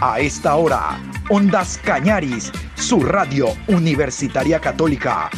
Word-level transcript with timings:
A 0.00 0.20
esta 0.20 0.54
hora, 0.54 0.96
Ondas 1.28 1.80
Cañaris, 1.82 2.52
su 2.76 3.00
radio 3.00 3.48
universitaria 3.66 4.60
católica, 4.60 5.28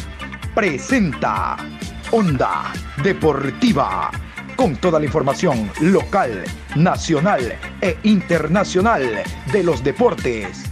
presenta 0.53 1.57
Onda 2.11 2.71
Deportiva, 3.03 4.11
con 4.55 4.75
toda 4.75 4.99
la 4.99 5.05
información 5.07 5.71
local, 5.79 6.43
nacional 6.75 7.57
e 7.81 7.97
internacional 8.03 9.23
de 9.51 9.63
los 9.63 9.83
deportes. 9.83 10.65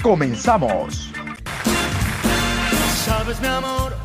Comenzamos. 0.00 1.12
Sabes 3.04 3.40
mi 3.40 3.48
amor, 3.48 3.96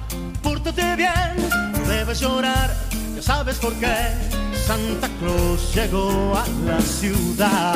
pórtate 0.41 0.95
bien, 0.95 1.35
debes 1.87 2.19
llorar, 2.19 2.75
ya 3.15 3.21
sabes 3.21 3.59
por 3.59 3.73
qué. 3.75 3.93
Santa 4.65 5.07
Claus 5.19 5.73
llegó 5.75 6.35
a 6.35 6.45
la 6.65 6.81
ciudad. 6.81 7.75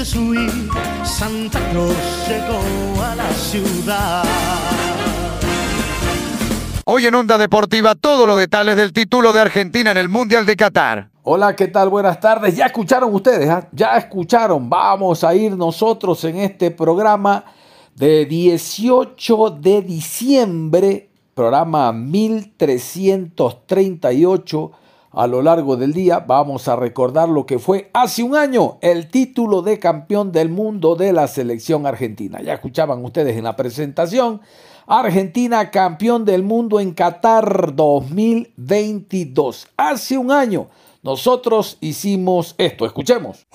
No 0.00 0.02
intentes 0.02 0.16
huir, 0.16 0.50
Santa 1.04 1.60
Claus 1.70 1.94
llegó 2.26 2.58
a 3.02 3.14
la 3.16 3.30
ciudad. 3.34 4.24
Hoy 6.86 7.04
en 7.04 7.14
Onda 7.14 7.36
Deportiva, 7.36 7.94
todos 7.94 8.26
los 8.26 8.38
detalles 8.38 8.76
del 8.76 8.94
título 8.94 9.34
de 9.34 9.40
Argentina 9.40 9.90
en 9.90 9.98
el 9.98 10.08
Mundial 10.08 10.46
de 10.46 10.56
Qatar. 10.56 11.10
Hola, 11.22 11.54
¿qué 11.54 11.68
tal? 11.68 11.90
Buenas 11.90 12.18
tardes. 12.18 12.56
Ya 12.56 12.64
escucharon 12.64 13.14
ustedes, 13.14 13.46
¿ah? 13.50 13.68
ya 13.72 13.98
escucharon. 13.98 14.70
Vamos 14.70 15.22
a 15.22 15.34
ir 15.34 15.54
nosotros 15.54 16.24
en 16.24 16.38
este 16.38 16.70
programa 16.70 17.44
de 17.94 18.24
18 18.24 19.50
de 19.50 19.82
diciembre, 19.82 21.10
programa 21.34 21.92
1338 21.92 24.72
a 25.10 25.26
lo 25.26 25.42
largo 25.42 25.76
del 25.76 25.92
día. 25.92 26.20
Vamos 26.20 26.68
a 26.68 26.76
recordar 26.76 27.28
lo 27.28 27.46
que 27.46 27.58
fue 27.58 27.90
hace 27.92 28.22
un 28.22 28.36
año 28.36 28.78
el 28.80 29.08
título 29.08 29.62
de 29.62 29.78
campeón 29.78 30.32
del 30.32 30.48
mundo 30.48 30.96
de 30.96 31.12
la 31.12 31.28
selección 31.28 31.86
argentina. 31.86 32.40
Ya 32.42 32.54
escuchaban 32.54 33.04
ustedes 33.04 33.36
en 33.36 33.44
la 33.44 33.56
presentación. 33.56 34.40
Argentina 34.86 35.70
campeón 35.70 36.24
del 36.24 36.42
mundo 36.42 36.80
en 36.80 36.92
Qatar 36.92 37.74
2022. 37.74 39.68
Hace 39.76 40.18
un 40.18 40.32
año 40.32 40.68
nosotros 41.02 41.78
hicimos 41.80 42.54
esto. 42.58 42.84
Escuchemos. 42.86 43.46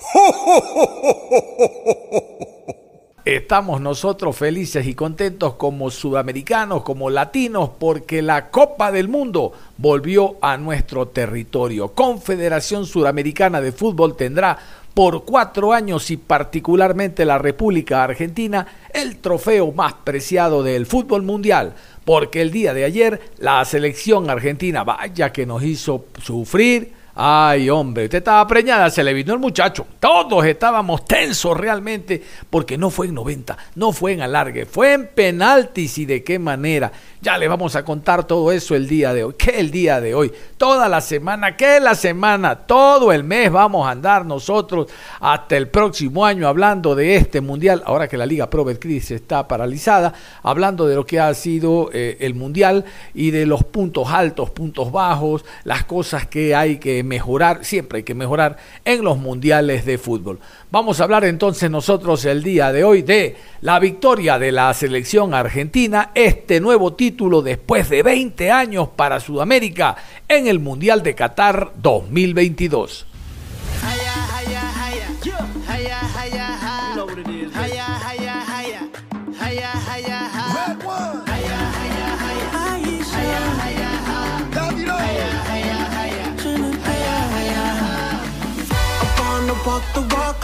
Estamos 3.26 3.80
nosotros 3.80 4.36
felices 4.36 4.86
y 4.86 4.94
contentos 4.94 5.54
como 5.54 5.90
sudamericanos, 5.90 6.84
como 6.84 7.10
latinos, 7.10 7.70
porque 7.76 8.22
la 8.22 8.50
Copa 8.50 8.92
del 8.92 9.08
Mundo 9.08 9.52
volvió 9.78 10.36
a 10.40 10.56
nuestro 10.56 11.08
territorio. 11.08 11.88
Confederación 11.88 12.86
Sudamericana 12.86 13.60
de 13.60 13.72
Fútbol 13.72 14.16
tendrá 14.16 14.56
por 14.94 15.24
cuatro 15.24 15.72
años 15.72 16.08
y 16.12 16.18
particularmente 16.18 17.24
la 17.24 17.38
República 17.38 18.04
Argentina 18.04 18.64
el 18.94 19.16
trofeo 19.16 19.72
más 19.72 19.94
preciado 20.04 20.62
del 20.62 20.86
fútbol 20.86 21.22
mundial, 21.22 21.74
porque 22.04 22.40
el 22.40 22.52
día 22.52 22.74
de 22.74 22.84
ayer 22.84 23.20
la 23.38 23.64
selección 23.64 24.30
argentina, 24.30 24.84
vaya 24.84 25.32
que 25.32 25.46
nos 25.46 25.64
hizo 25.64 26.04
sufrir, 26.22 26.92
Ay, 27.18 27.70
hombre, 27.70 28.04
usted 28.04 28.18
estaba 28.18 28.46
preñada, 28.46 28.90
se 28.90 29.02
le 29.02 29.14
vino 29.14 29.32
el 29.32 29.38
muchacho. 29.38 29.86
Todos 29.98 30.44
estábamos 30.44 31.06
tensos 31.06 31.56
realmente 31.56 32.22
porque 32.50 32.76
no 32.76 32.90
fue 32.90 33.06
en 33.06 33.14
90, 33.14 33.56
no 33.74 33.92
fue 33.92 34.12
en 34.12 34.20
alargue, 34.20 34.66
fue 34.66 34.92
en 34.92 35.06
penaltis 35.06 35.96
y 35.96 36.04
de 36.04 36.22
qué 36.22 36.38
manera. 36.38 36.92
Ya 37.22 37.38
le 37.38 37.48
vamos 37.48 37.74
a 37.76 37.84
contar 37.84 38.26
todo 38.26 38.52
eso 38.52 38.74
el 38.74 38.86
día 38.86 39.14
de 39.14 39.24
hoy. 39.24 39.34
¿Qué 39.38 39.58
el 39.58 39.70
día 39.70 40.00
de 40.00 40.14
hoy? 40.14 40.30
Toda 40.58 40.88
la 40.88 41.00
semana, 41.00 41.56
¿qué 41.56 41.80
la 41.80 41.94
semana? 41.94 42.66
Todo 42.66 43.10
el 43.10 43.24
mes 43.24 43.50
vamos 43.50 43.86
a 43.86 43.92
andar 43.92 44.26
nosotros 44.26 44.88
hasta 45.20 45.56
el 45.56 45.68
próximo 45.68 46.26
año 46.26 46.46
hablando 46.46 46.94
de 46.94 47.16
este 47.16 47.40
mundial. 47.40 47.82
Ahora 47.86 48.06
que 48.06 48.18
la 48.18 48.26
Liga 48.26 48.50
Pro 48.50 48.64
Betcris 48.64 49.10
está 49.10 49.48
paralizada, 49.48 50.12
hablando 50.42 50.86
de 50.86 50.94
lo 50.94 51.06
que 51.06 51.18
ha 51.18 51.32
sido 51.32 51.90
eh, 51.92 52.18
el 52.20 52.34
mundial 52.34 52.84
y 53.14 53.30
de 53.30 53.46
los 53.46 53.64
puntos 53.64 54.08
altos, 54.10 54.50
puntos 54.50 54.92
bajos, 54.92 55.44
las 55.64 55.84
cosas 55.84 56.26
que 56.26 56.54
hay 56.54 56.78
que 56.78 57.02
mejorar, 57.02 57.64
siempre 57.64 57.98
hay 57.98 58.04
que 58.04 58.14
mejorar 58.14 58.58
en 58.84 59.02
los 59.02 59.16
mundiales 59.16 59.86
de 59.86 59.96
fútbol. 59.96 60.38
Vamos 60.76 61.00
a 61.00 61.04
hablar 61.04 61.24
entonces 61.24 61.70
nosotros 61.70 62.22
el 62.26 62.42
día 62.42 62.70
de 62.70 62.84
hoy 62.84 63.00
de 63.00 63.34
la 63.62 63.78
victoria 63.78 64.38
de 64.38 64.52
la 64.52 64.74
selección 64.74 65.32
argentina, 65.32 66.10
este 66.14 66.60
nuevo 66.60 66.92
título 66.92 67.40
después 67.40 67.88
de 67.88 68.02
20 68.02 68.50
años 68.50 68.90
para 68.94 69.18
Sudamérica 69.18 69.96
en 70.28 70.46
el 70.46 70.58
Mundial 70.60 71.02
de 71.02 71.14
Qatar 71.14 71.72
2022. 71.76 73.06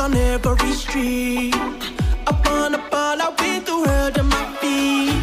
On 0.02 0.14
every 0.14 0.72
street. 0.72 1.54
Up 2.26 2.44
on 2.50 2.72
the 2.72 2.82
ball, 2.90 3.18
I 3.26 3.28
win 3.38 3.62
the 3.64 3.76
world 3.84 4.18
on 4.18 4.26
my 4.34 4.44
feet. 4.60 5.22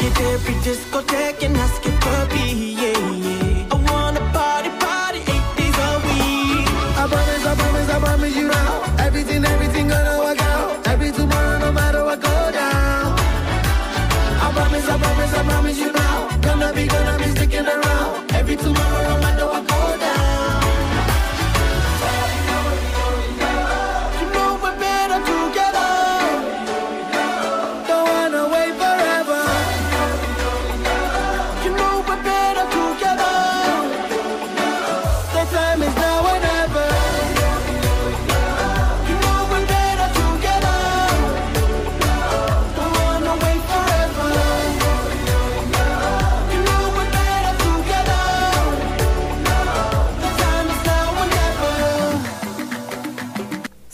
Hit 0.00 0.18
every 0.32 0.54
discotheque 0.64 1.42
and 1.44 1.56
ask 1.56 1.84
it 1.84 1.96
puppy, 2.00 2.48
yeah, 2.80 2.98
yeah. 3.26 3.72
I 3.72 3.76
wanna 3.90 4.22
party, 4.32 4.70
party 4.84 5.20
eight 5.32 5.48
days 5.58 5.78
a 5.86 5.90
week. 6.06 6.66
I 7.00 7.04
promise, 7.12 7.44
I 7.50 7.54
promise, 7.60 7.88
I 7.90 7.98
promise 8.06 8.36
you 8.36 8.48
now. 8.48 9.04
Everything, 9.06 9.44
everything 9.44 9.88
gonna 9.88 10.16
work 10.24 10.40
out. 10.54 10.86
Every 10.86 11.10
tomorrow, 11.12 11.58
no 11.58 11.70
matter 11.70 12.02
what 12.02 12.20
go 12.22 12.36
down. 12.52 13.08
I 14.44 14.48
promise, 14.56 14.88
I 14.88 14.96
promise, 15.04 15.34
I 15.40 15.42
promise 15.50 15.78
you 15.78 15.92
now. 15.92 16.16
Gonna 16.40 16.72
be, 16.72 16.86
gonna 16.86 17.18
be 17.18 17.19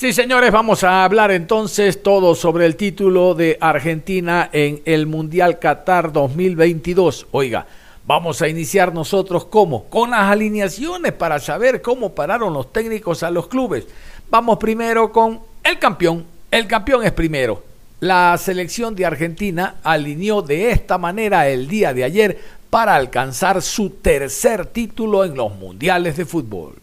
Sí, 0.07 0.13
señores, 0.13 0.53
vamos 0.53 0.85
a 0.85 1.03
hablar 1.03 1.33
entonces 1.33 2.01
todo 2.01 2.37
sobre 2.37 2.65
el 2.65 2.77
título 2.77 3.35
de 3.35 3.59
Argentina 3.61 4.49
en 4.53 4.81
el 4.85 5.09
Mundial 5.09 5.59
Qatar 5.59 6.13
2022. 6.13 7.27
Oiga, 7.33 7.67
vamos 8.07 8.41
a 8.41 8.47
iniciar 8.47 8.95
nosotros 8.95 9.47
cómo? 9.47 9.87
Con 9.87 10.13
las 10.13 10.31
alineaciones 10.31 11.11
para 11.11 11.41
saber 11.41 11.83
cómo 11.83 12.15
pararon 12.15 12.53
los 12.53 12.73
técnicos 12.73 13.25
a 13.25 13.33
los 13.33 13.49
clubes. 13.49 13.89
Vamos 14.31 14.59
primero 14.59 15.11
con 15.11 15.41
el 15.65 15.77
campeón. 15.81 16.25
El 16.53 16.69
campeón 16.69 17.05
es 17.05 17.11
primero. 17.11 17.65
La 17.99 18.39
selección 18.39 18.95
de 18.95 19.07
Argentina 19.07 19.75
alineó 19.83 20.41
de 20.41 20.71
esta 20.71 20.99
manera 20.99 21.49
el 21.49 21.67
día 21.67 21.93
de 21.93 22.05
ayer 22.05 22.41
para 22.71 22.95
alcanzar 22.95 23.61
su 23.61 23.91
tercer 23.91 24.67
título 24.67 25.25
en 25.25 25.35
los 25.35 25.53
mundiales 25.57 26.17
de 26.17 26.25
fútbol. 26.25 26.77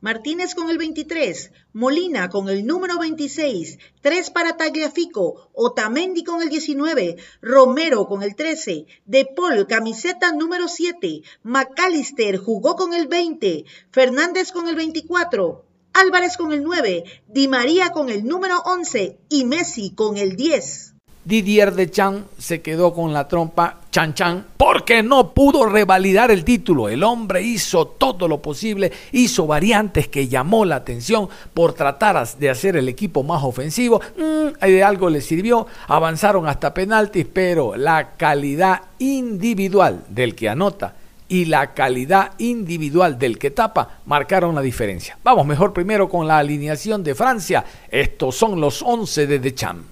Martínez 0.00 0.54
con 0.54 0.70
el 0.70 0.78
23, 0.78 1.50
Molina 1.72 2.28
con 2.28 2.48
el 2.48 2.64
número 2.64 3.00
26, 3.00 3.78
3 4.00 4.30
para 4.30 4.56
Tagliafico, 4.56 5.50
Otamendi 5.52 6.22
con 6.22 6.40
el 6.40 6.48
19, 6.48 7.16
Romero 7.42 8.06
con 8.06 8.22
el 8.22 8.36
13, 8.36 8.86
De 9.06 9.26
Paul 9.34 9.66
camiseta 9.66 10.30
número 10.30 10.68
7, 10.68 11.22
McAllister 11.42 12.36
jugó 12.36 12.76
con 12.76 12.94
el 12.94 13.08
20, 13.08 13.64
Fernández 13.90 14.52
con 14.52 14.68
el 14.68 14.76
24, 14.76 15.64
Álvarez 15.94 16.36
con 16.36 16.52
el 16.52 16.62
9, 16.62 17.02
Di 17.26 17.48
María 17.48 17.90
con 17.90 18.08
el 18.08 18.24
número 18.24 18.60
11 18.66 19.18
y 19.28 19.44
Messi 19.46 19.90
con 19.90 20.16
el 20.16 20.36
10. 20.36 20.87
Didier 21.28 21.74
Deschamps 21.74 22.24
se 22.38 22.62
quedó 22.62 22.94
con 22.94 23.12
la 23.12 23.28
trompa 23.28 23.80
chan 23.90 24.14
chan 24.14 24.46
porque 24.56 25.02
no 25.02 25.34
pudo 25.34 25.66
revalidar 25.66 26.30
el 26.30 26.42
título. 26.42 26.88
El 26.88 27.04
hombre 27.04 27.42
hizo 27.42 27.86
todo 27.86 28.26
lo 28.26 28.40
posible, 28.40 28.90
hizo 29.12 29.46
variantes 29.46 30.08
que 30.08 30.26
llamó 30.26 30.64
la 30.64 30.76
atención 30.76 31.28
por 31.52 31.74
tratar 31.74 32.26
de 32.26 32.48
hacer 32.48 32.78
el 32.78 32.88
equipo 32.88 33.22
más 33.24 33.44
ofensivo. 33.44 34.00
Mm, 34.16 34.58
de 34.58 34.82
algo 34.82 35.10
le 35.10 35.20
sirvió, 35.20 35.66
avanzaron 35.88 36.48
hasta 36.48 36.72
penaltis, 36.72 37.26
pero 37.30 37.76
la 37.76 38.16
calidad 38.16 38.80
individual 38.98 40.04
del 40.08 40.34
que 40.34 40.48
anota 40.48 40.94
y 41.28 41.44
la 41.44 41.74
calidad 41.74 42.32
individual 42.38 43.18
del 43.18 43.38
que 43.38 43.50
tapa 43.50 44.00
marcaron 44.06 44.54
la 44.54 44.62
diferencia. 44.62 45.18
Vamos 45.22 45.44
mejor 45.44 45.74
primero 45.74 46.08
con 46.08 46.26
la 46.26 46.38
alineación 46.38 47.04
de 47.04 47.14
Francia. 47.14 47.66
Estos 47.90 48.34
son 48.34 48.58
los 48.58 48.80
11 48.80 49.26
de 49.26 49.38
Deschamps. 49.38 49.84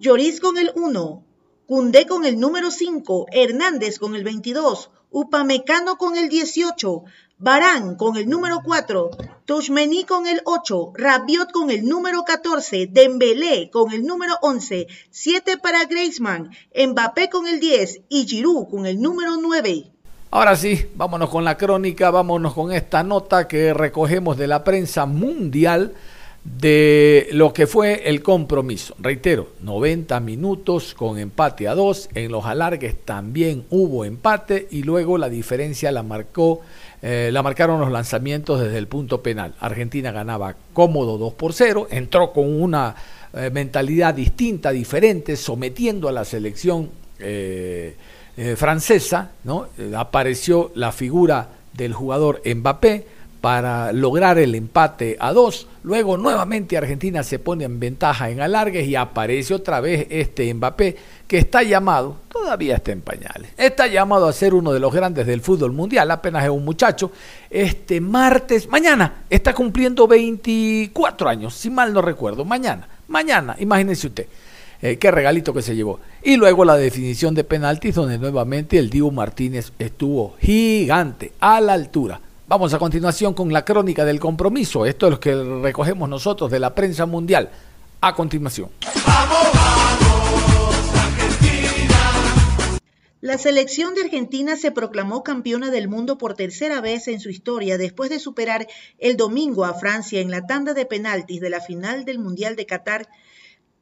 Lloris 0.00 0.40
con 0.40 0.56
el 0.56 0.72
1, 0.76 1.24
Cundé 1.66 2.06
con 2.06 2.24
el 2.24 2.40
número 2.40 2.70
5, 2.70 3.26
Hernández 3.30 3.98
con 3.98 4.14
el 4.14 4.24
22, 4.24 4.90
Upamecano 5.10 5.98
con 5.98 6.16
el 6.16 6.30
18, 6.30 7.04
Barán 7.36 7.96
con 7.96 8.16
el 8.16 8.26
número 8.26 8.60
4, 8.64 9.10
Tushmení 9.44 10.04
con 10.04 10.26
el 10.26 10.40
8, 10.46 10.92
Rabiot 10.94 11.52
con 11.52 11.70
el 11.70 11.86
número 11.86 12.24
14, 12.24 12.86
Dembélé 12.90 13.68
con 13.70 13.92
el 13.92 14.06
número 14.06 14.38
11, 14.40 14.86
7 15.10 15.58
para 15.58 15.84
Griezmann, 15.84 16.50
Mbappé 16.74 17.28
con 17.28 17.46
el 17.46 17.60
10 17.60 18.00
y 18.08 18.26
Giroud 18.26 18.70
con 18.70 18.86
el 18.86 19.02
número 19.02 19.36
9. 19.36 19.92
Ahora 20.30 20.56
sí, 20.56 20.86
vámonos 20.94 21.28
con 21.28 21.44
la 21.44 21.58
crónica, 21.58 22.10
vámonos 22.10 22.54
con 22.54 22.72
esta 22.72 23.02
nota 23.02 23.46
que 23.46 23.74
recogemos 23.74 24.38
de 24.38 24.46
la 24.46 24.64
prensa 24.64 25.04
mundial 25.04 25.92
de 26.44 27.28
lo 27.32 27.52
que 27.52 27.66
fue 27.66 28.08
el 28.08 28.22
compromiso. 28.22 28.94
Reitero, 28.98 29.48
90 29.60 30.18
minutos 30.20 30.94
con 30.94 31.18
empate 31.18 31.68
a 31.68 31.74
2, 31.74 32.10
en 32.14 32.32
los 32.32 32.44
alargues 32.46 32.96
también 33.04 33.64
hubo 33.70 34.04
empate 34.04 34.66
y 34.70 34.82
luego 34.82 35.18
la 35.18 35.28
diferencia 35.28 35.92
la 35.92 36.02
marcó 36.02 36.62
eh, 37.02 37.30
la 37.32 37.42
marcaron 37.42 37.80
los 37.80 37.90
lanzamientos 37.90 38.60
desde 38.60 38.76
el 38.76 38.86
punto 38.86 39.22
penal. 39.22 39.54
Argentina 39.60 40.12
ganaba 40.12 40.54
cómodo 40.74 41.16
2 41.16 41.32
por 41.34 41.54
0, 41.54 41.88
entró 41.90 42.32
con 42.32 42.60
una 42.60 42.94
eh, 43.32 43.50
mentalidad 43.50 44.12
distinta, 44.12 44.70
diferente, 44.70 45.36
sometiendo 45.36 46.08
a 46.08 46.12
la 46.12 46.24
selección 46.24 46.90
eh, 47.18 47.96
francesa, 48.56 49.32
¿no? 49.44 49.66
apareció 49.94 50.72
la 50.74 50.92
figura 50.92 51.48
del 51.74 51.92
jugador 51.92 52.40
Mbappé, 52.42 53.06
para 53.40 53.92
lograr 53.92 54.38
el 54.38 54.54
empate 54.54 55.16
a 55.18 55.32
dos. 55.32 55.66
Luego 55.82 56.16
nuevamente 56.18 56.76
Argentina 56.76 57.22
se 57.22 57.38
pone 57.38 57.64
en 57.64 57.80
ventaja 57.80 58.28
en 58.28 58.40
alargues 58.40 58.86
y 58.86 58.96
aparece 58.96 59.54
otra 59.54 59.80
vez 59.80 60.06
este 60.10 60.52
Mbappé 60.52 60.96
que 61.26 61.38
está 61.38 61.62
llamado, 61.62 62.16
todavía 62.28 62.76
está 62.76 62.92
en 62.92 63.00
pañales, 63.00 63.52
está 63.56 63.86
llamado 63.86 64.26
a 64.26 64.32
ser 64.32 64.52
uno 64.52 64.72
de 64.72 64.80
los 64.80 64.92
grandes 64.92 65.26
del 65.26 65.40
fútbol 65.40 65.72
mundial, 65.72 66.10
apenas 66.10 66.44
es 66.44 66.50
un 66.50 66.64
muchacho. 66.64 67.12
Este 67.48 68.00
martes, 68.00 68.68
mañana, 68.68 69.22
está 69.30 69.54
cumpliendo 69.54 70.06
24 70.06 71.28
años, 71.28 71.54
si 71.54 71.70
mal 71.70 71.94
no 71.94 72.02
recuerdo, 72.02 72.44
mañana, 72.44 72.88
mañana, 73.08 73.56
imagínense 73.58 74.08
usted. 74.08 74.26
Eh, 74.82 74.96
qué 74.96 75.10
regalito 75.10 75.52
que 75.52 75.60
se 75.60 75.76
llevó. 75.76 76.00
Y 76.22 76.36
luego 76.36 76.64
la 76.64 76.76
definición 76.76 77.34
de 77.34 77.44
penaltis, 77.44 77.94
donde 77.94 78.18
nuevamente 78.18 78.78
el 78.78 78.88
Dibu 78.88 79.12
Martínez 79.12 79.72
estuvo 79.78 80.36
gigante, 80.40 81.32
a 81.38 81.60
la 81.60 81.74
altura 81.74 82.18
Vamos 82.50 82.74
a 82.74 82.80
continuación 82.80 83.32
con 83.32 83.52
la 83.52 83.64
crónica 83.64 84.04
del 84.04 84.18
compromiso. 84.18 84.84
Esto 84.84 85.06
es 85.06 85.12
lo 85.12 85.20
que 85.20 85.32
recogemos 85.62 86.08
nosotros 86.08 86.50
de 86.50 86.58
la 86.58 86.74
prensa 86.74 87.06
mundial. 87.06 87.48
A 88.00 88.12
continuación. 88.12 88.70
La 93.20 93.38
selección 93.38 93.94
de 93.94 94.00
Argentina 94.00 94.56
se 94.56 94.72
proclamó 94.72 95.22
campeona 95.22 95.70
del 95.70 95.86
mundo 95.86 96.18
por 96.18 96.34
tercera 96.34 96.80
vez 96.80 97.06
en 97.06 97.20
su 97.20 97.30
historia 97.30 97.78
después 97.78 98.10
de 98.10 98.18
superar 98.18 98.66
el 98.98 99.16
domingo 99.16 99.64
a 99.64 99.74
Francia 99.74 100.20
en 100.20 100.32
la 100.32 100.48
tanda 100.48 100.74
de 100.74 100.86
penaltis 100.86 101.40
de 101.40 101.50
la 101.50 101.60
final 101.60 102.04
del 102.04 102.18
Mundial 102.18 102.56
de 102.56 102.66
Qatar 102.66 103.08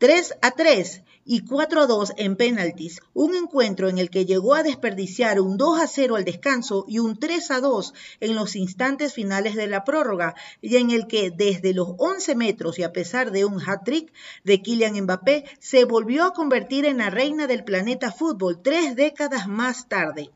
3 0.01 0.35
a 0.43 0.53
3 0.53 1.03
y 1.25 1.41
4 1.45 1.81
a 1.81 1.87
2 1.89 2.13
en 2.19 2.37
penaltis, 2.37 3.01
un 3.15 3.35
encuentro 3.35 3.89
en 3.89 3.99
el 3.99 4.11
que 4.11 4.27
llegó 4.27 4.55
a 4.55 4.63
desperdiciar 4.63 5.41
un 5.41 5.57
2 5.57 5.81
a 5.81 5.89
0 5.89 6.15
al 6.15 6.25
descanso 6.25 6.85
y 6.87 7.01
un 7.01 7.19
3 7.19 7.51
a 7.51 7.61
2 7.61 7.95
en 8.21 8.37
los 8.37 8.55
instantes 8.55 9.13
finales 9.13 9.57
de 9.57 9.67
la 9.67 9.83
prórroga, 9.83 10.37
y 10.63 10.77
en 10.77 10.93
el 10.93 11.09
que 11.09 11.33
desde 11.33 11.75
los 11.75 11.89
11 11.99 12.37
metros 12.37 12.79
y 12.79 12.85
a 12.85 12.93
pesar 12.93 13.33
de 13.33 13.45
un 13.45 13.61
hat-trick 13.61 14.13
de 14.45 14.63
Kylian 14.63 15.03
Mbappé, 15.03 15.47
se 15.59 15.85
volvió 15.85 16.27
a 16.27 16.33
convertir 16.33 16.85
en 16.85 16.99
la 16.99 17.11
reina 17.11 17.49
del 17.49 17.65
planeta 17.65 18.13
fútbol 18.13 18.63
tres 18.63 18.95
décadas 18.95 19.49
más 19.49 19.89
tarde. 19.89 20.31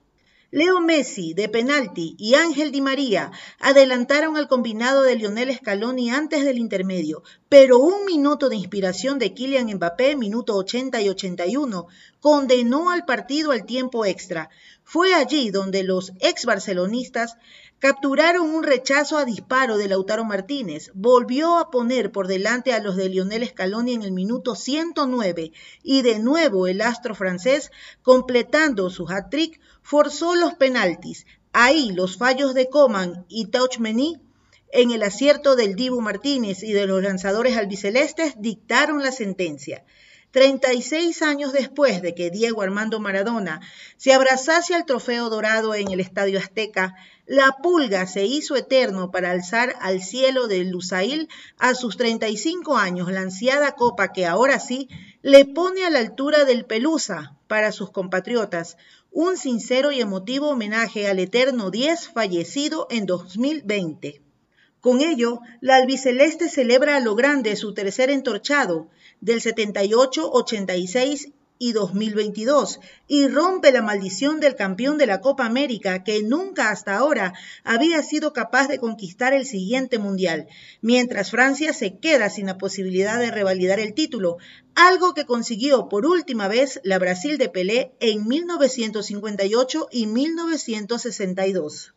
Leo 0.54 0.82
Messi 0.82 1.32
de 1.32 1.49
penalti 1.49 2.14
y 2.19 2.34
Ángel 2.34 2.72
Di 2.72 2.82
María 2.82 3.31
adelantaron 3.58 4.37
al 4.37 4.49
combinado 4.49 5.02
de 5.02 5.16
Lionel 5.16 5.56
Scaloni 5.56 6.10
antes 6.10 6.44
del 6.44 6.58
intermedio, 6.58 7.22
pero 7.49 7.78
un 7.78 8.04
minuto 8.04 8.50
de 8.50 8.56
inspiración 8.56 9.19
de 9.19 9.32
Kylian 9.32 9.72
Mbappé, 9.72 10.14
minuto 10.14 10.54
80 10.54 11.00
y 11.00 11.08
81, 11.08 11.87
condenó 12.20 12.90
al 12.90 13.06
partido 13.06 13.52
al 13.52 13.64
tiempo 13.64 14.04
extra. 14.04 14.50
Fue 14.84 15.14
allí 15.14 15.49
donde 15.49 15.84
los 15.84 16.12
ex 16.20 16.44
barcelonistas 16.44 17.38
capturaron 17.78 18.54
un 18.54 18.62
rechazo 18.62 19.16
a 19.16 19.25
disparo 19.25 19.78
de 19.78 19.88
Lautaro 19.88 20.25
Martínez, 20.25 20.90
volvió 20.94 21.58
a 21.58 21.70
poner 21.70 22.12
por 22.12 22.28
delante 22.28 22.75
a 22.75 22.81
los 22.81 22.94
de 22.94 23.08
Lionel 23.08 23.49
Scaloni 23.49 23.94
en 23.94 24.02
el 24.02 24.12
minuto 24.12 24.54
109 24.54 25.50
y 25.82 26.02
de 26.02 26.19
nuevo 26.19 26.66
el 26.66 26.82
astro 26.82 27.14
francés, 27.14 27.72
completando 28.02 28.88
su 28.90 29.08
hat-trick, 29.08 29.58
forzó 29.82 30.34
los 30.34 30.55
penaltis. 30.55 31.26
Ahí 31.52 31.93
los 31.93 32.17
fallos 32.17 32.55
de 32.55 32.69
Coman 32.69 33.26
y 33.29 33.46
Tauchmeny 33.46 34.20
en 34.73 34.90
el 34.90 35.02
acierto 35.02 35.55
del 35.55 35.76
Dibu 35.76 36.00
Martínez 36.00 36.62
y 36.62 36.73
de 36.73 36.87
los 36.87 37.02
lanzadores 37.02 37.56
albicelestes 37.56 38.34
dictaron 38.38 39.02
la 39.02 39.12
sentencia. 39.12 39.84
36 40.32 41.20
años 41.20 41.52
después 41.52 42.00
de 42.00 42.14
que 42.14 42.31
Diego 42.31 42.62
Armando 42.62 42.99
Maradona 42.99 43.61
se 43.99 44.14
abrazase 44.14 44.75
al 44.75 44.87
trofeo 44.87 45.29
dorado 45.29 45.75
en 45.75 45.90
el 45.90 46.00
Estadio 46.00 46.38
Azteca, 46.38 46.94
la 47.26 47.58
pulga 47.62 48.06
se 48.06 48.25
hizo 48.25 48.56
eterno 48.56 49.11
para 49.11 49.31
alzar 49.31 49.76
al 49.81 50.02
cielo 50.02 50.49
de 50.49 50.64
Lusail 50.64 51.28
a 51.59 51.75
sus 51.75 51.99
35 51.99 52.78
años 52.78 53.12
la 53.12 53.21
ansiada 53.21 53.73
copa 53.73 54.12
que 54.12 54.26
ahora 54.26 54.59
sí 54.59 54.88
le 55.21 55.45
pone 55.45 55.85
a 55.85 55.90
la 55.90 55.99
altura 55.99 56.47
del 56.47 56.64
Pelusa 56.64 57.37
para 57.47 57.71
sus 57.71 57.90
compatriotas, 57.90 58.78
un 59.12 59.37
sincero 59.37 59.92
y 59.92 60.00
emotivo 60.00 60.49
homenaje 60.49 61.07
al 61.07 61.19
eterno 61.19 61.71
10 61.71 62.09
fallecido 62.09 62.87
en 62.90 63.04
2020. 63.04 64.23
Con 64.81 65.02
ello, 65.02 65.40
la 65.61 65.76
albiceleste 65.76 66.49
celebra 66.49 66.97
a 66.97 67.00
lo 67.00 67.14
grande 67.14 67.54
su 67.57 67.75
tercer 67.75 68.09
entorchado 68.09 68.88
del 69.21 69.42
78, 69.42 70.31
86 70.33 71.28
y 71.62 71.71
2022 71.71 72.81
y 73.07 73.28
rompe 73.28 73.71
la 73.71 73.83
maldición 73.83 74.40
del 74.40 74.57
campeón 74.57 74.99
de 74.99 75.07
la 75.07 75.21
Copa 75.21 75.47
América 75.47 76.02
que 76.02 76.21
nunca 76.21 76.71
hasta 76.71 76.97
ahora 76.97 77.35
había 77.62 78.02
sido 78.02 78.33
capaz 78.33 78.66
de 78.66 78.81
conquistar 78.81 79.33
el 79.33 79.47
siguiente 79.47 80.00
mundial, 80.00 80.49
mientras 80.81 81.31
Francia 81.31 81.73
se 81.73 81.99
queda 81.99 82.31
sin 82.31 82.47
la 82.47 82.59
posibilidad 82.59 83.21
de 83.21 83.31
revalidar 83.31 83.78
el 83.78 83.95
título, 83.95 84.38
algo 84.75 85.14
que 85.14 85.25
consiguió 85.25 85.88
por 85.88 86.04
última 86.04 86.49
vez 86.49 86.81
la 86.83 86.99
Brasil 86.99 87.38
de 87.38 87.49
Pelé 87.49 87.92
en 88.00 88.26
1958 88.26 89.87
y 89.92 90.09
1962. 90.09 91.95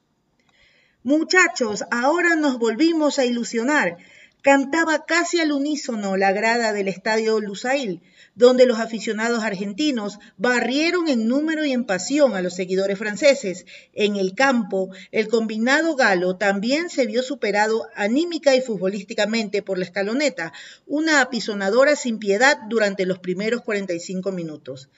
Muchachos, 1.01 1.85
ahora 1.89 2.35
nos 2.35 2.59
volvimos 2.59 3.17
a 3.17 3.25
ilusionar. 3.25 3.97
Cantaba 4.45 5.05
casi 5.05 5.39
al 5.39 5.51
unísono 5.51 6.17
la 6.17 6.31
grada 6.31 6.71
del 6.71 6.87
estadio 6.87 7.39
Lusail, 7.39 8.03
donde 8.35 8.67
los 8.67 8.77
aficionados 8.77 9.43
argentinos 9.43 10.19
barrieron 10.37 11.07
en 11.07 11.27
número 11.27 11.65
y 11.65 11.71
en 11.71 11.83
pasión 11.83 12.35
a 12.35 12.43
los 12.43 12.53
seguidores 12.53 12.99
franceses. 12.99 13.65
En 13.93 14.17
el 14.17 14.35
campo, 14.35 14.91
el 15.11 15.29
combinado 15.29 15.95
galo 15.95 16.37
también 16.37 16.91
se 16.91 17.07
vio 17.07 17.23
superado 17.23 17.87
anímica 17.95 18.55
y 18.55 18.61
futbolísticamente 18.61 19.63
por 19.63 19.79
la 19.79 19.85
escaloneta, 19.85 20.53
una 20.85 21.21
apisonadora 21.21 21.95
sin 21.95 22.19
piedad 22.19 22.59
durante 22.69 23.07
los 23.07 23.17
primeros 23.17 23.63
45 23.63 24.31
minutos. 24.31 24.89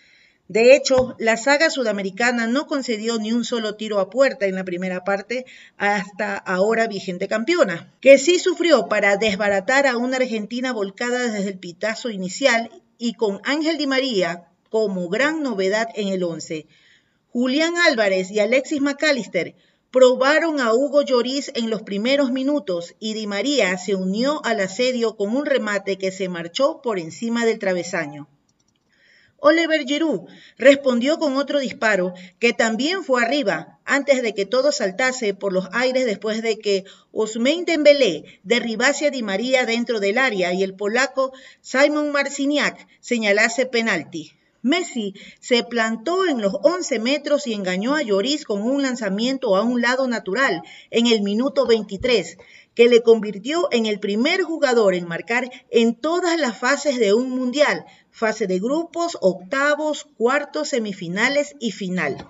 De 0.50 0.76
hecho, 0.76 1.16
la 1.20 1.36
saga 1.36 1.70
sudamericana 1.70 2.48
no 2.48 2.68
concedió 2.68 3.18
ni 3.20 3.34
un 3.34 3.44
solo 3.44 3.76
tiro 3.76 4.00
a 4.00 4.10
puerta 4.10 4.46
en 4.46 4.56
la 4.56 4.64
primera 4.64 5.04
parte 5.04 5.46
hasta 5.76 6.38
ahora 6.38 6.88
vigente 6.88 7.28
campeona, 7.28 7.94
que 8.00 8.18
sí 8.18 8.40
sufrió 8.40 8.88
para 8.88 9.18
desbaratar 9.18 9.88
a 9.88 9.98
una 9.98 10.18
Argentina 10.18 10.72
volcada 10.72 11.28
desde 11.28 11.50
el 11.50 11.60
pitazo 11.60 12.10
inicial 12.10 12.72
y 12.98 13.16
con 13.16 13.42
Ángel 13.44 13.78
Di 13.78 13.88
María 13.88 14.48
como 14.70 15.10
gran 15.10 15.44
novedad 15.44 15.90
en 15.96 16.08
el 16.08 16.24
once. 16.24 16.66
Julián 17.34 17.76
Álvarez 17.78 18.32
y 18.32 18.40
Alexis 18.40 18.82
McAllister 18.82 19.54
probaron 19.92 20.62
a 20.62 20.74
Hugo 20.74 21.02
Lloris 21.02 21.52
en 21.56 21.70
los 21.70 21.82
primeros 21.82 22.32
minutos 22.32 22.96
y 23.00 23.16
Di 23.16 23.28
María 23.28 23.78
se 23.78 23.96
unió 23.96 24.42
al 24.46 24.62
asedio 24.62 25.18
con 25.18 25.36
un 25.36 25.46
remate 25.46 25.98
que 25.98 26.12
se 26.12 26.30
marchó 26.30 26.82
por 26.82 27.00
encima 27.00 27.46
del 27.46 27.60
travesaño. 27.60 28.30
Oliver 29.40 29.86
Giroud 29.86 30.28
respondió 30.58 31.20
con 31.20 31.38
otro 31.38 31.60
disparo 31.60 32.14
que 32.40 32.54
también 32.54 33.04
fue 33.04 33.24
arriba 33.24 33.80
antes 33.86 34.22
de 34.22 34.34
que 34.34 34.46
todo 34.46 34.72
saltase 34.72 35.34
por 35.34 35.54
los 35.54 35.68
aires 35.74 36.06
después 36.06 36.42
de 36.42 36.58
que 36.58 36.86
Ousmane 37.12 37.66
Dembélé 37.66 38.40
derribase 38.44 39.08
a 39.08 39.12
Di 39.12 39.22
María 39.22 39.66
dentro 39.66 40.00
del 40.00 40.18
área 40.18 40.54
y 40.54 40.64
el 40.64 40.74
polaco 40.76 41.34
Simon 41.62 42.12
Marciniak 42.12 42.88
señalase 43.00 43.66
penalti. 43.66 44.34
Messi 44.64 45.14
se 45.40 45.64
plantó 45.64 46.26
en 46.26 46.42
los 46.42 46.54
11 46.64 47.00
metros 47.00 47.48
y 47.48 47.54
engañó 47.54 47.96
a 47.96 48.02
Lloris 48.02 48.44
con 48.44 48.64
un 48.64 48.82
lanzamiento 48.82 49.56
a 49.56 49.62
un 49.62 49.82
lado 49.82 50.08
natural 50.08 50.62
en 50.90 51.08
el 51.08 51.22
minuto 51.22 51.66
23, 51.66 52.38
que 52.74 52.90
le 52.90 53.02
convirtió 53.02 53.70
en 53.72 53.86
el 53.86 54.00
primer 54.00 54.42
jugador 54.44 54.94
en 54.94 55.08
marcar 55.08 55.50
en 55.70 55.96
todas 55.96 56.40
las 56.40 56.58
fases 56.58 57.00
de 57.00 57.14
un 57.14 57.30
mundial, 57.30 57.86
fase 58.18 58.48
de 58.48 58.58
grupos, 58.58 59.16
octavos, 59.22 60.08
cuartos, 60.18 60.70
semifinales 60.70 61.56
y 61.60 61.70
final. 61.72 62.28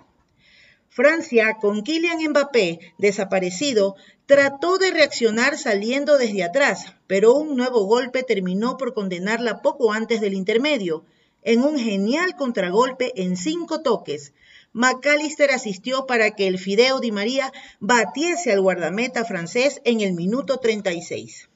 Francia, 0.89 1.58
con 1.62 1.82
Kylian 1.82 2.20
Mbappé 2.32 2.94
desaparecido, 2.98 3.96
trató 4.25 4.79
de 4.79 4.91
reaccionar 4.91 5.58
saliendo 5.58 6.17
desde 6.17 6.44
atrás, 6.44 6.94
pero 7.08 7.36
un 7.36 7.56
nuevo 7.56 7.86
golpe 7.86 8.24
terminó 8.24 8.75
por 8.75 8.94
condenarla 8.94 9.62
poco 9.62 9.94
antes 9.94 10.20
del 10.20 10.34
intermedio. 10.34 11.06
En 11.41 11.63
un 11.63 11.79
genial 11.79 12.36
contragolpe 12.36 13.13
en 13.24 13.38
cinco 13.38 13.79
toques, 13.82 14.34
McAllister 14.74 15.51
asistió 15.51 16.06
para 16.06 16.32
que 16.32 16.48
el 16.48 16.60
Fideo 16.60 17.00
Di 17.00 17.13
María 17.13 17.53
batiese 17.79 18.51
al 18.51 18.60
guardameta 18.60 19.24
francés 19.24 19.79
en 19.86 20.01
el 20.01 20.12
minuto 20.12 20.58
36. 20.58 21.48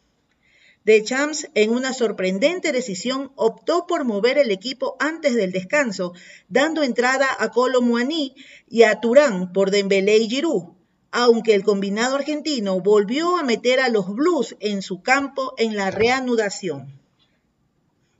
Champs, 1.03 1.49
en 1.53 1.69
una 1.71 1.93
sorprendente 1.93 2.71
decisión, 2.71 3.31
optó 3.35 3.85
por 3.85 4.03
mover 4.03 4.37
el 4.37 4.49
equipo 4.49 4.95
antes 4.99 5.35
del 5.35 5.51
descanso, 5.51 6.13
dando 6.49 6.81
entrada 6.81 7.27
a 7.37 7.49
Colo 7.49 7.81
y 8.67 8.83
a 8.83 8.99
Turán 8.99 9.53
por 9.53 9.69
Dembélé 9.69 10.17
y 10.17 10.29
Giroud, 10.29 10.73
aunque 11.11 11.53
el 11.53 11.63
combinado 11.63 12.15
argentino 12.15 12.79
volvió 12.79 13.37
a 13.37 13.43
meter 13.43 13.79
a 13.79 13.89
los 13.89 14.07
Blues 14.07 14.55
en 14.59 14.81
su 14.81 15.03
campo 15.03 15.53
en 15.57 15.75
la 15.75 15.91
reanudación. 15.91 16.99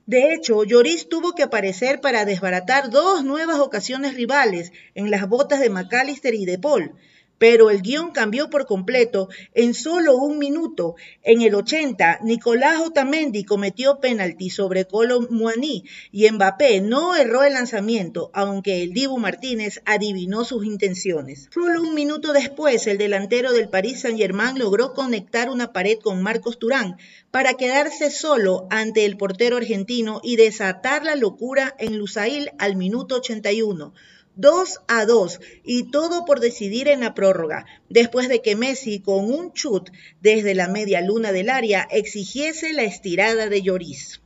De 0.06 0.34
hecho, 0.34 0.64
Lloris 0.64 1.08
tuvo 1.08 1.32
que 1.32 1.42
aparecer 1.42 2.00
para 2.00 2.24
desbaratar 2.24 2.90
dos 2.90 3.24
nuevas 3.24 3.58
ocasiones 3.58 4.14
rivales 4.14 4.72
en 4.94 5.10
las 5.10 5.28
botas 5.28 5.60
de 5.60 5.70
McAllister 5.70 6.34
y 6.34 6.44
de 6.44 6.58
Paul, 6.58 6.92
pero 7.38 7.70
el 7.70 7.82
guion 7.82 8.12
cambió 8.12 8.50
por 8.50 8.66
completo 8.66 9.28
en 9.54 9.74
solo 9.74 10.16
un 10.16 10.38
minuto. 10.38 10.94
En 11.22 11.42
el 11.42 11.54
80, 11.54 12.20
Nicolás 12.22 12.80
Otamendi 12.80 13.44
cometió 13.44 13.98
penalti 13.98 14.48
sobre 14.48 14.84
Colo 14.86 15.22
Muani 15.28 15.84
y 16.12 16.30
Mbappé 16.30 16.80
no 16.80 17.16
erró 17.16 17.42
el 17.42 17.54
lanzamiento, 17.54 18.30
aunque 18.32 18.82
el 18.82 18.92
Dibu 18.92 19.18
Martínez 19.18 19.80
adivinó 19.84 20.44
sus 20.44 20.64
intenciones. 20.64 21.48
Solo 21.52 21.82
un 21.82 21.94
minuto 21.94 22.32
después, 22.32 22.86
el 22.86 22.98
delantero 22.98 23.52
del 23.52 23.68
Paris 23.68 24.00
Saint-Germain 24.02 24.58
logró 24.58 24.94
conectar 24.94 25.50
una 25.50 25.72
pared 25.72 25.98
con 25.98 26.22
Marcos 26.22 26.58
Turán 26.58 26.96
para 27.30 27.54
quedarse 27.54 28.10
solo 28.10 28.66
ante 28.70 29.04
el 29.04 29.16
portero 29.16 29.56
argentino 29.56 30.20
y 30.22 30.36
desatar 30.36 31.04
la 31.04 31.16
locura 31.16 31.74
en 31.78 31.98
Lusail 31.98 32.50
al 32.58 32.76
minuto 32.76 33.16
81. 33.16 33.94
2 34.36 34.80
a 34.88 35.04
2 35.04 35.40
y 35.62 35.90
todo 35.90 36.24
por 36.24 36.40
decidir 36.40 36.88
en 36.88 37.00
la 37.00 37.12
prórroga, 37.12 37.66
después 37.90 38.30
de 38.30 38.40
que 38.40 38.56
Messi 38.56 39.00
con 39.00 39.30
un 39.30 39.52
chut 39.52 39.90
desde 40.22 40.54
la 40.54 40.68
media 40.68 41.02
luna 41.02 41.32
del 41.32 41.50
área 41.50 41.86
exigiese 41.90 42.72
la 42.72 42.84
estirada 42.84 43.50
de 43.50 43.60
Lloris. 43.60 44.22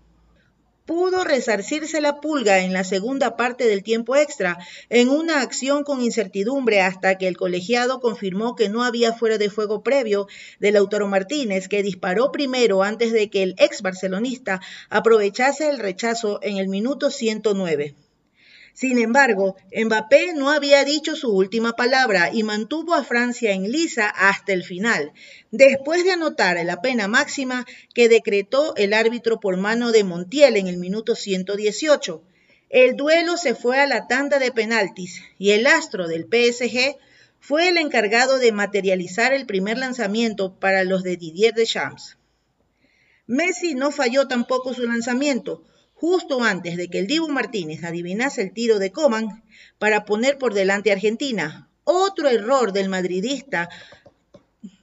Pudo 0.85 1.25
resarcirse 1.25 2.01
la 2.01 2.21
pulga 2.21 2.61
en 2.61 2.73
la 2.73 2.85
segunda 2.85 3.37
parte 3.37 3.67
del 3.67 3.83
tiempo 3.83 4.15
extra, 4.15 4.57
en 4.89 5.09
una 5.09 5.41
acción 5.41 5.83
con 5.83 6.01
incertidumbre 6.01 6.81
hasta 6.81 7.19
que 7.19 7.27
el 7.27 7.37
colegiado 7.37 7.99
confirmó 7.99 8.55
que 8.55 8.69
no 8.69 8.85
había 8.85 9.13
fuera 9.13 9.39
de 9.39 9.51
fuego 9.51 9.83
previo 9.83 10.29
del 10.61 10.75
Lautaro 10.75 11.09
Martínez, 11.09 11.67
que 11.67 11.83
disparó 11.83 12.31
primero 12.31 12.85
antes 12.85 13.13
de 13.13 13.29
que 13.29 13.43
el 13.43 13.57
ex 13.59 13.83
barcelonista 13.83 14.61
aprovechase 14.89 15.69
el 15.69 15.81
rechazo 15.81 16.39
en 16.43 16.59
el 16.59 16.69
minuto 16.69 17.11
109. 17.11 17.97
Sin 18.77 18.99
embargo, 18.99 19.57
Mbappé 19.75 20.35
no 20.35 20.51
había 20.51 20.85
dicho 20.85 21.17
su 21.17 21.35
última 21.35 21.77
palabra 21.77 22.29
y 22.31 22.43
mantuvo 22.43 22.93
a 22.93 23.05
Francia 23.05 23.53
en 23.53 23.73
lisa 23.73 24.07
hasta 24.07 24.53
el 24.53 24.65
final, 24.65 25.15
después 25.51 26.05
de 26.05 26.13
anotar 26.13 26.63
la 26.63 26.83
pena 26.83 27.09
máxima 27.09 27.65
que 27.95 28.11
decretó 28.11 28.77
el 28.77 28.93
árbitro 28.93 29.41
por 29.41 29.57
mano 29.57 29.93
de 29.93 30.05
Montiel 30.05 30.59
en 30.59 30.67
el 30.67 30.77
minuto 30.77 31.15
118. 31.15 32.23
El 32.69 32.97
duelo 32.97 33.39
se 33.39 33.55
fue 33.55 33.81
a 33.81 33.87
la 33.87 34.09
tanda 34.09 34.39
de 34.39 34.53
penaltis 34.53 35.23
y 35.39 35.53
el 35.53 35.67
astro 35.67 36.07
del 36.07 36.25
PSG 36.25 36.99
fue 37.41 37.71
el 37.71 37.79
encargado 37.79 38.39
de 38.39 38.53
materializar 38.53 39.33
el 39.33 39.47
primer 39.47 39.79
lanzamiento 39.79 40.53
para 40.53 40.85
los 40.85 41.03
de 41.03 41.17
Didier 41.17 41.55
Deschamps. 41.55 42.19
Messi 43.27 43.75
no 43.75 43.91
falló 43.91 44.29
tampoco 44.29 44.75
su 44.75 44.83
lanzamiento, 44.83 45.65
justo 45.97 46.45
antes 46.45 46.77
de 46.77 46.89
que 46.89 46.99
el 46.99 47.07
Dibu 47.07 47.29
Martínez 47.29 47.83
adivinase 47.83 48.43
el 48.43 48.53
tiro 48.53 48.79
de 48.79 48.93
Coman 48.93 49.43
para 49.79 50.05
poner 50.05 50.39
por 50.39 50.55
delante 50.55 50.91
a 50.91 50.95
Argentina. 50.95 51.69
Otro 51.85 52.29
error 52.29 52.73
del 52.73 52.89
madridista 52.89 53.69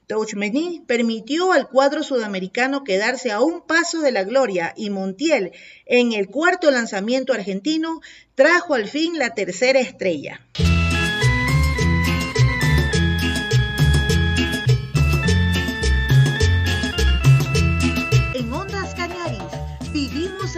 Touchmeny 0.08 0.84
permitió 0.86 1.54
al 1.54 1.70
cuadro 1.70 2.04
sudamericano 2.04 2.84
quedarse 2.84 3.32
a 3.32 3.42
un 3.42 3.62
paso 3.62 4.02
de 4.02 4.12
la 4.12 4.24
gloria 4.24 4.74
y 4.76 4.90
Montiel, 4.90 5.52
en 5.86 6.14
el 6.14 6.28
cuarto 6.28 6.72
lanzamiento 6.72 7.34
argentino, 7.34 8.02
trajo 8.36 8.74
al 8.74 8.88
fin 8.88 9.18
la 9.18 9.34
tercera 9.34 9.80
estrella. 9.80 10.42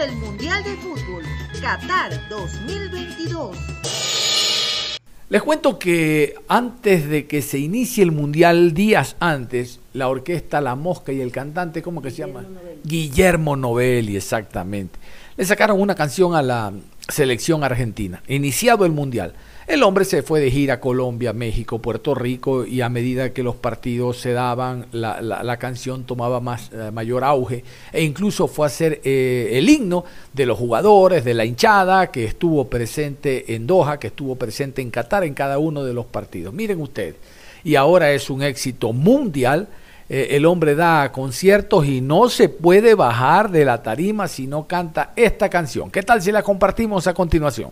El 0.05 0.15
Mundial 0.17 0.63
de 0.63 0.75
Fútbol 0.75 1.23
Qatar 1.59 2.29
2022. 2.29 3.57
Les 5.29 5.41
cuento 5.41 5.79
que 5.79 6.35
antes 6.47 7.09
de 7.09 7.25
que 7.25 7.41
se 7.41 7.57
inicie 7.57 8.03
el 8.03 8.11
Mundial, 8.11 8.75
días 8.75 9.15
antes, 9.19 9.79
la 9.93 10.07
orquesta 10.07 10.61
La 10.61 10.75
Mosca 10.75 11.11
y 11.11 11.21
el 11.21 11.31
cantante, 11.31 11.81
¿cómo 11.81 12.03
que 12.03 12.11
se 12.11 12.17
llama? 12.17 12.45
Guillermo 12.83 13.55
Novelli, 13.55 14.15
exactamente. 14.15 14.99
Le 15.37 15.45
sacaron 15.45 15.81
una 15.81 15.95
canción 15.95 16.35
a 16.35 16.43
la 16.43 16.71
selección 17.09 17.63
argentina, 17.63 18.21
iniciado 18.27 18.85
el 18.85 18.91
Mundial. 18.91 19.33
El 19.67 19.81
hombre 19.81 20.05
se 20.05 20.21
fue 20.21 20.41
de 20.41 20.51
gira 20.51 20.75
a 20.75 20.79
Colombia, 20.79 21.33
México, 21.33 21.79
Puerto 21.79 22.13
Rico 22.13 22.67
y 22.67 22.81
a 22.81 22.89
medida 22.89 23.33
que 23.33 23.41
los 23.41 23.55
partidos 23.55 24.17
se 24.19 24.31
daban, 24.31 24.85
la, 24.91 25.57
canción 25.57 26.03
tomaba 26.03 26.39
más, 26.39 26.69
eh, 26.71 26.91
mayor 26.91 27.23
auge 27.23 27.63
e 27.91 28.03
incluso 28.03 28.47
fue 28.47 28.67
a 28.67 28.69
ser 28.69 29.01
eh, 29.03 29.49
el 29.53 29.67
himno 29.67 30.05
de 30.33 30.45
los 30.45 30.59
jugadores, 30.59 31.25
de 31.25 31.33
la 31.33 31.45
hinchada 31.45 32.11
que 32.11 32.25
estuvo 32.25 32.67
presente 32.69 33.55
en 33.55 33.65
Doha, 33.65 33.99
que 33.99 34.07
estuvo 34.07 34.35
presente 34.35 34.83
en 34.83 34.91
Qatar 34.91 35.23
en 35.23 35.33
cada 35.33 35.57
uno 35.57 35.83
de 35.83 35.95
los 35.95 36.05
partidos. 36.05 36.53
Miren 36.53 36.79
ustedes, 36.79 37.15
y 37.63 37.73
ahora 37.73 38.11
es 38.11 38.29
un 38.29 38.43
éxito 38.43 38.93
mundial. 38.93 39.67
Eh, 40.07 40.27
el 40.35 40.45
hombre 40.45 40.75
da 40.75 41.11
conciertos 41.11 41.87
y 41.87 42.01
no 42.01 42.29
se 42.29 42.49
puede 42.49 42.93
bajar 42.93 43.49
de 43.49 43.65
la 43.65 43.81
tarima 43.81 44.27
si 44.27 44.45
no 44.45 44.67
canta 44.67 45.13
esta 45.15 45.49
canción. 45.49 45.89
¿Qué 45.89 46.03
tal 46.03 46.21
si 46.21 46.31
la 46.31 46.43
compartimos 46.43 47.07
a 47.07 47.15
continuación? 47.15 47.71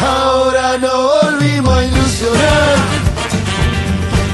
Ahora 0.00 0.78
no 0.78 1.08
volvimos 1.22 1.78
a 1.78 1.84
ilusionar. 1.84 2.76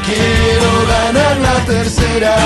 Quiero 0.07 0.71
ganar 0.89 1.37
la 1.39 1.65
tercera. 1.65 2.37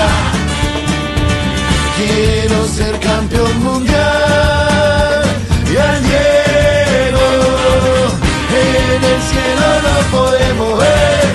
Quiero 1.97 2.67
ser 2.67 2.99
campeón 2.99 3.63
mundial. 3.63 5.23
Y 5.71 5.77
al 5.77 6.01
Diego 6.03 7.27
en 8.53 9.03
el 9.03 9.21
cielo 9.29 9.67
lo 9.85 9.95
podemos 10.17 10.79
ver. 10.79 11.27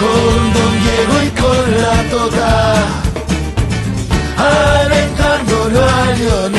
Con 0.00 0.52
Don 0.54 0.72
Diego 0.82 1.14
y 1.22 1.30
con 1.40 1.62
la 1.82 1.96
Tota. 2.10 2.54
Alentándolo 4.38 5.78
a 5.84 6.12
Lionel. 6.16 6.51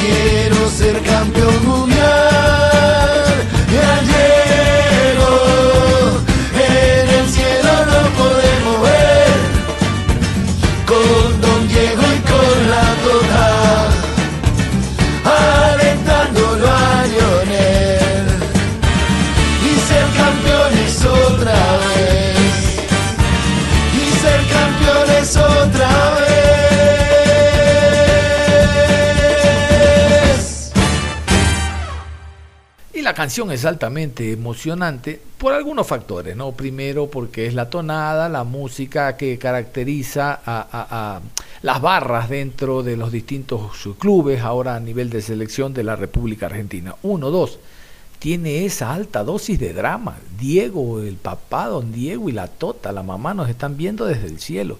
Quiero 0.00 0.70
ser 0.70 0.98
campeón 1.02 1.69
canción 33.20 33.52
es 33.52 33.66
altamente 33.66 34.32
emocionante 34.32 35.20
por 35.36 35.52
algunos 35.52 35.86
factores, 35.86 36.34
¿no? 36.34 36.52
Primero 36.52 37.10
porque 37.10 37.46
es 37.46 37.52
la 37.52 37.68
tonada, 37.68 38.30
la 38.30 38.44
música 38.44 39.14
que 39.18 39.36
caracteriza 39.36 40.32
a, 40.32 40.66
a- 40.72 41.16
a 41.16 41.20
las 41.60 41.82
barras 41.82 42.30
dentro 42.30 42.82
de 42.82 42.96
los 42.96 43.12
distintos 43.12 43.86
clubes, 43.98 44.40
ahora 44.40 44.74
a 44.74 44.80
nivel 44.80 45.10
de 45.10 45.20
selección 45.20 45.74
de 45.74 45.82
la 45.84 45.96
República 45.96 46.46
Argentina. 46.46 46.94
Uno, 47.02 47.28
dos, 47.30 47.58
tiene 48.18 48.64
esa 48.64 48.94
alta 48.94 49.22
dosis 49.22 49.60
de 49.60 49.74
drama. 49.74 50.16
Diego, 50.38 51.02
el 51.02 51.16
papá, 51.16 51.66
don 51.66 51.92
Diego 51.92 52.30
y 52.30 52.32
la 52.32 52.48
tota, 52.48 52.90
la 52.90 53.02
mamá 53.02 53.34
nos 53.34 53.50
están 53.50 53.76
viendo 53.76 54.06
desde 54.06 54.28
el 54.28 54.40
cielo. 54.40 54.78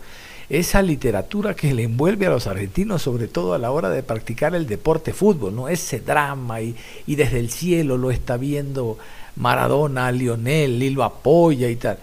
Esa 0.50 0.82
literatura 0.82 1.54
que 1.54 1.72
le 1.72 1.84
envuelve 1.84 2.26
a 2.26 2.30
los 2.30 2.46
argentinos, 2.46 3.02
sobre 3.02 3.28
todo 3.28 3.54
a 3.54 3.58
la 3.58 3.70
hora 3.70 3.88
de 3.88 4.02
practicar 4.02 4.54
el 4.54 4.66
deporte 4.66 5.12
fútbol, 5.12 5.54
¿no? 5.54 5.68
Ese 5.68 6.00
drama 6.00 6.60
y, 6.60 6.74
y 7.06 7.14
desde 7.14 7.38
el 7.38 7.50
cielo 7.50 7.96
lo 7.96 8.10
está 8.10 8.36
viendo 8.36 8.98
Maradona, 9.36 10.12
Lionel, 10.12 10.82
y 10.82 10.90
lo 10.90 11.04
apoya 11.04 11.68
y 11.68 11.76
tal. 11.76 11.98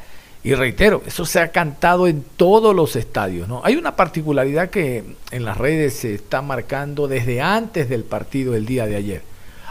Y 0.48 0.54
reitero, 0.54 1.04
eso 1.06 1.25
se 1.25 1.42
ha 1.42 1.51
cantado 1.51 2.08
en 2.08 2.24
todos 2.38 2.74
los 2.74 2.95
estadios. 2.95 3.50
¿no? 3.50 3.62
Hay 3.65 3.76
una 3.76 3.98
particularidad 3.98 4.69
que 4.69 5.04
en 5.32 5.43
las 5.43 5.58
redes 5.58 5.95
se 5.95 6.15
está 6.15 6.41
marcando 6.41 7.10
desde 7.10 7.41
antes 7.41 7.89
del 7.89 8.06
partido 8.06 8.54
del 8.54 8.65
día 8.65 8.86
de 8.86 8.95
ayer. 8.95 9.22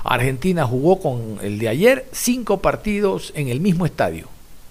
Argentina 0.04 0.66
jugó 0.66 1.00
con 1.00 1.38
el 1.40 1.58
de 1.58 1.68
ayer 1.68 2.06
cinco 2.12 2.58
partidos 2.58 3.32
en 3.34 3.48
el 3.48 3.60
mismo 3.60 3.86
estadio. 3.86 4.28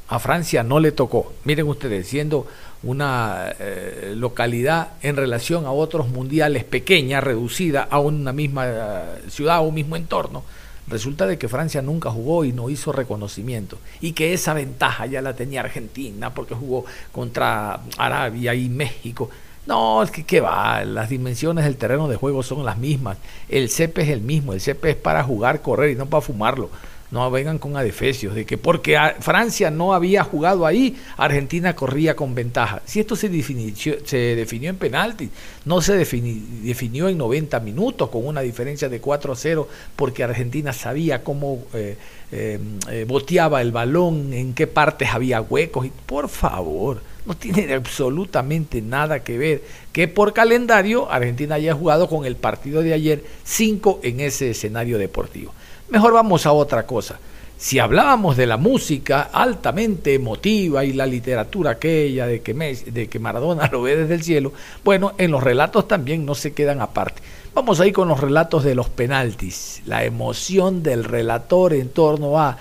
A 0.08 0.20
Francia 0.20 0.62
no 0.62 0.80
le 0.80 0.92
tocó. 0.92 1.34
Miren 1.44 1.68
ustedes, 1.68 2.08
siendo 2.08 2.46
una 2.86 3.54
eh, 3.60 4.14
localidad 4.16 4.90
en 5.02 5.16
relación 5.16 5.66
a 5.66 5.72
otros 5.72 6.08
mundiales 6.08 6.64
pequeña, 6.64 7.20
reducida 7.20 7.88
a 7.90 8.00
una 8.00 8.32
misma 8.32 8.68
eh, 8.68 9.02
ciudad 9.28 9.60
o 9.60 9.64
un 9.64 9.76
mismo 9.76 9.96
entorno, 9.96 10.44
resulta 10.88 11.26
de 11.26 11.40
que 11.40 11.50
Francia 11.50 11.82
nunca 11.82 12.12
jugó 12.12 12.46
y 12.46 12.54
no 12.54 12.70
hizo 12.70 12.92
reconocimiento. 12.92 13.80
Y 14.02 14.14
que 14.14 14.34
esa 14.34 14.54
ventaja 14.54 15.08
ya 15.08 15.22
la 15.24 15.36
tenía 15.36 15.62
Argentina 15.62 16.34
porque 16.34 16.54
jugó 16.54 16.86
contra 17.12 17.82
Arabia 17.98 18.54
y 18.54 18.70
México. 18.70 19.30
No, 19.66 20.04
es 20.04 20.12
que 20.12 20.24
qué 20.24 20.42
va, 20.42 20.86
las 20.86 21.10
dimensiones 21.10 21.66
del 21.66 21.78
terreno 21.78 22.08
de 22.08 22.18
juego 22.18 22.44
son 22.44 22.64
las 22.64 22.78
mismas. 22.78 23.18
El 23.50 23.70
CP 23.70 24.04
es 24.04 24.10
el 24.10 24.22
mismo, 24.22 24.54
el 24.54 24.62
CP 24.62 24.92
es 24.92 24.96
para 24.96 25.24
jugar, 25.24 25.64
correr 25.64 25.90
y 25.90 25.96
no 25.96 26.06
para 26.06 26.22
fumarlo. 26.22 26.70
No 27.12 27.30
vengan 27.30 27.60
con 27.60 27.78
adefesios 27.78 28.34
de 28.34 28.46
que 28.46 28.58
porque 28.58 28.98
Francia 29.20 29.70
no 29.70 29.94
había 29.94 30.24
jugado 30.24 30.66
ahí, 30.66 30.98
Argentina 31.18 31.76
corría 31.76 32.16
con 32.16 32.34
ventaja. 32.34 32.82
Si 32.86 33.00
esto 33.00 33.16
se 33.16 33.30
definió, 33.30 33.74
se 34.04 34.18
definió 34.36 34.72
en 34.72 34.78
penalti, 34.78 35.30
no 35.66 35.82
se 35.82 35.98
defini- 36.04 36.42
definió 36.64 37.08
en 37.08 37.18
90 37.20 37.60
minutos 37.60 38.10
con 38.10 38.26
una 38.26 38.42
diferencia 38.42 38.90
de 38.90 39.00
4 39.00 39.34
a 39.34 39.36
0 39.36 39.70
porque 39.96 40.24
Argentina 40.24 40.74
sabía 40.74 41.24
cómo 41.24 41.64
eh, 41.76 41.96
eh, 42.32 42.60
eh, 42.90 43.06
boteaba 43.08 43.62
el 43.62 43.72
balón, 43.72 44.34
en 44.34 44.54
qué 44.54 44.66
partes 44.66 45.10
había 45.14 45.42
huecos. 45.42 45.86
Y, 45.86 45.92
por 46.08 46.28
favor, 46.28 47.02
no 47.28 47.36
tiene 47.38 47.72
absolutamente 47.74 48.82
nada 48.82 49.24
que 49.24 49.38
ver 49.38 49.62
que 49.94 50.08
por 50.08 50.34
calendario 50.34 51.10
Argentina 51.12 51.56
haya 51.56 51.76
jugado 51.76 52.10
con 52.10 52.26
el 52.26 52.36
partido 52.36 52.82
de 52.82 52.94
ayer 52.94 53.24
5 53.44 54.00
en 54.04 54.20
ese 54.22 54.50
escenario 54.50 54.98
deportivo. 54.98 55.54
Mejor 55.90 56.14
vamos 56.14 56.46
a 56.46 56.52
otra 56.52 56.86
cosa. 56.86 57.20
Si 57.58 57.80
hablábamos 57.80 58.36
de 58.36 58.48
la 58.48 58.58
música 58.58 59.30
altamente 59.32 60.14
emotiva 60.14 60.84
y 60.84 60.92
la 60.94 61.06
literatura 61.06 61.72
aquella 61.72 62.28
de 62.28 62.42
que, 62.42 62.54
de 62.54 63.08
que 63.08 63.20
Maradona 63.20 63.68
lo 63.72 63.82
ve 63.82 63.96
desde 63.96 64.16
el 64.16 64.24
cielo, 64.24 64.52
bueno, 64.84 65.14
en 65.18 65.32
los 65.32 65.44
relatos 65.44 65.88
también 65.88 66.26
no 66.26 66.36
se 66.36 66.54
quedan 66.54 66.82
aparte. 66.82 67.22
Vamos 67.54 67.80
ahí 67.80 67.94
con 67.94 68.10
los 68.10 68.20
relatos 68.20 68.64
de 68.64 68.76
los 68.76 68.90
penaltis, 68.90 69.82
la 69.86 70.04
emoción 70.04 70.84
del 70.84 71.06
relator 71.06 71.74
en 71.74 71.90
torno 71.90 72.38
a 72.40 72.58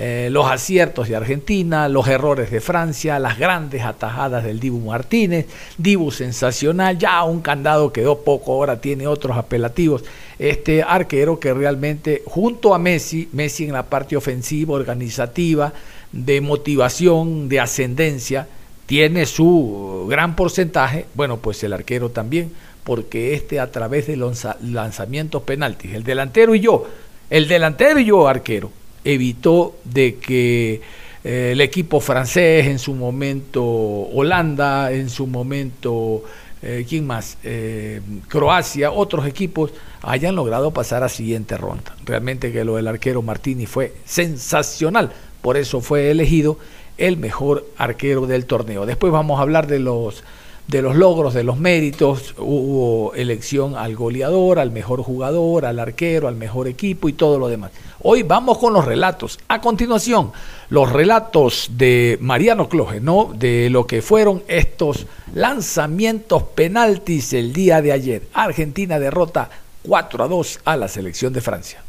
eh, 0.00 0.28
los 0.30 0.46
aciertos 0.46 1.08
de 1.08 1.16
Argentina, 1.16 1.88
los 1.88 2.06
errores 2.06 2.52
de 2.52 2.60
Francia, 2.60 3.18
las 3.18 3.36
grandes 3.36 3.82
atajadas 3.82 4.44
del 4.44 4.60
Dibu 4.60 4.78
Martínez, 4.78 5.46
Dibu 5.76 6.12
sensacional, 6.12 6.96
ya 6.96 7.24
un 7.24 7.40
candado 7.40 7.92
quedó 7.92 8.20
poco, 8.20 8.52
ahora 8.52 8.80
tiene 8.80 9.08
otros 9.08 9.36
apelativos. 9.36 10.04
Este 10.38 10.84
arquero 10.84 11.40
que 11.40 11.52
realmente 11.52 12.22
junto 12.26 12.74
a 12.74 12.78
Messi, 12.78 13.28
Messi 13.32 13.64
en 13.64 13.72
la 13.72 13.82
parte 13.82 14.16
ofensiva, 14.16 14.74
organizativa, 14.74 15.72
de 16.12 16.40
motivación, 16.40 17.48
de 17.48 17.58
ascendencia, 17.60 18.46
tiene 18.86 19.26
su 19.26 20.06
gran 20.08 20.36
porcentaje, 20.36 21.06
bueno, 21.14 21.38
pues 21.38 21.62
el 21.64 21.72
arquero 21.72 22.10
también, 22.10 22.52
porque 22.84 23.34
este 23.34 23.60
a 23.60 23.70
través 23.70 24.06
de 24.06 24.16
los 24.16 24.30
lanza- 24.30 24.56
lanzamientos 24.62 25.42
penaltis, 25.42 25.92
el 25.92 26.04
delantero 26.04 26.54
y 26.54 26.60
yo, 26.60 26.86
el 27.28 27.48
delantero 27.48 27.98
y 27.98 28.06
yo 28.06 28.28
arquero, 28.28 28.70
evitó 29.14 29.76
de 29.84 30.16
que 30.16 30.82
eh, 31.24 31.50
el 31.52 31.60
equipo 31.60 32.00
francés, 32.00 32.66
en 32.66 32.78
su 32.78 32.94
momento 32.94 33.64
Holanda, 33.64 34.92
en 34.92 35.08
su 35.08 35.26
momento, 35.26 36.24
eh, 36.62 36.84
¿quién 36.86 37.06
más? 37.06 37.38
Eh, 37.42 38.00
Croacia, 38.28 38.90
otros 38.90 39.26
equipos 39.26 39.72
hayan 40.02 40.36
logrado 40.36 40.72
pasar 40.72 41.02
a 41.04 41.08
siguiente 41.08 41.56
ronda. 41.56 41.96
Realmente 42.04 42.52
que 42.52 42.64
lo 42.64 42.76
del 42.76 42.86
arquero 42.86 43.22
Martini 43.22 43.66
fue 43.66 43.94
sensacional, 44.04 45.12
por 45.40 45.56
eso 45.56 45.80
fue 45.80 46.10
elegido 46.10 46.58
el 46.98 47.16
mejor 47.16 47.66
arquero 47.78 48.26
del 48.26 48.44
torneo. 48.44 48.84
Después 48.84 49.12
vamos 49.12 49.38
a 49.38 49.42
hablar 49.42 49.68
de 49.68 49.78
los 49.78 50.22
de 50.68 50.82
los 50.82 50.96
logros, 50.96 51.32
de 51.32 51.44
los 51.44 51.58
méritos, 51.58 52.34
hubo 52.36 53.14
elección 53.14 53.74
al 53.74 53.96
goleador, 53.96 54.58
al 54.58 54.70
mejor 54.70 55.02
jugador, 55.02 55.64
al 55.64 55.78
arquero, 55.78 56.28
al 56.28 56.36
mejor 56.36 56.68
equipo 56.68 57.08
y 57.08 57.14
todo 57.14 57.38
lo 57.38 57.48
demás. 57.48 57.72
Hoy 58.02 58.22
vamos 58.22 58.58
con 58.58 58.74
los 58.74 58.84
relatos. 58.84 59.38
A 59.48 59.62
continuación, 59.62 60.30
los 60.68 60.92
relatos 60.92 61.70
de 61.72 62.18
Mariano 62.20 62.68
Cloje, 62.68 63.00
¿no? 63.00 63.32
De 63.34 63.70
lo 63.70 63.86
que 63.86 64.02
fueron 64.02 64.42
estos 64.46 65.06
lanzamientos 65.34 66.42
penaltis 66.54 67.32
el 67.32 67.54
día 67.54 67.80
de 67.80 67.92
ayer. 67.92 68.28
Argentina 68.34 68.98
derrota 68.98 69.48
4 69.82 70.24
a 70.24 70.28
2 70.28 70.60
a 70.66 70.76
la 70.76 70.88
selección 70.88 71.32
de 71.32 71.40
Francia. 71.40 71.82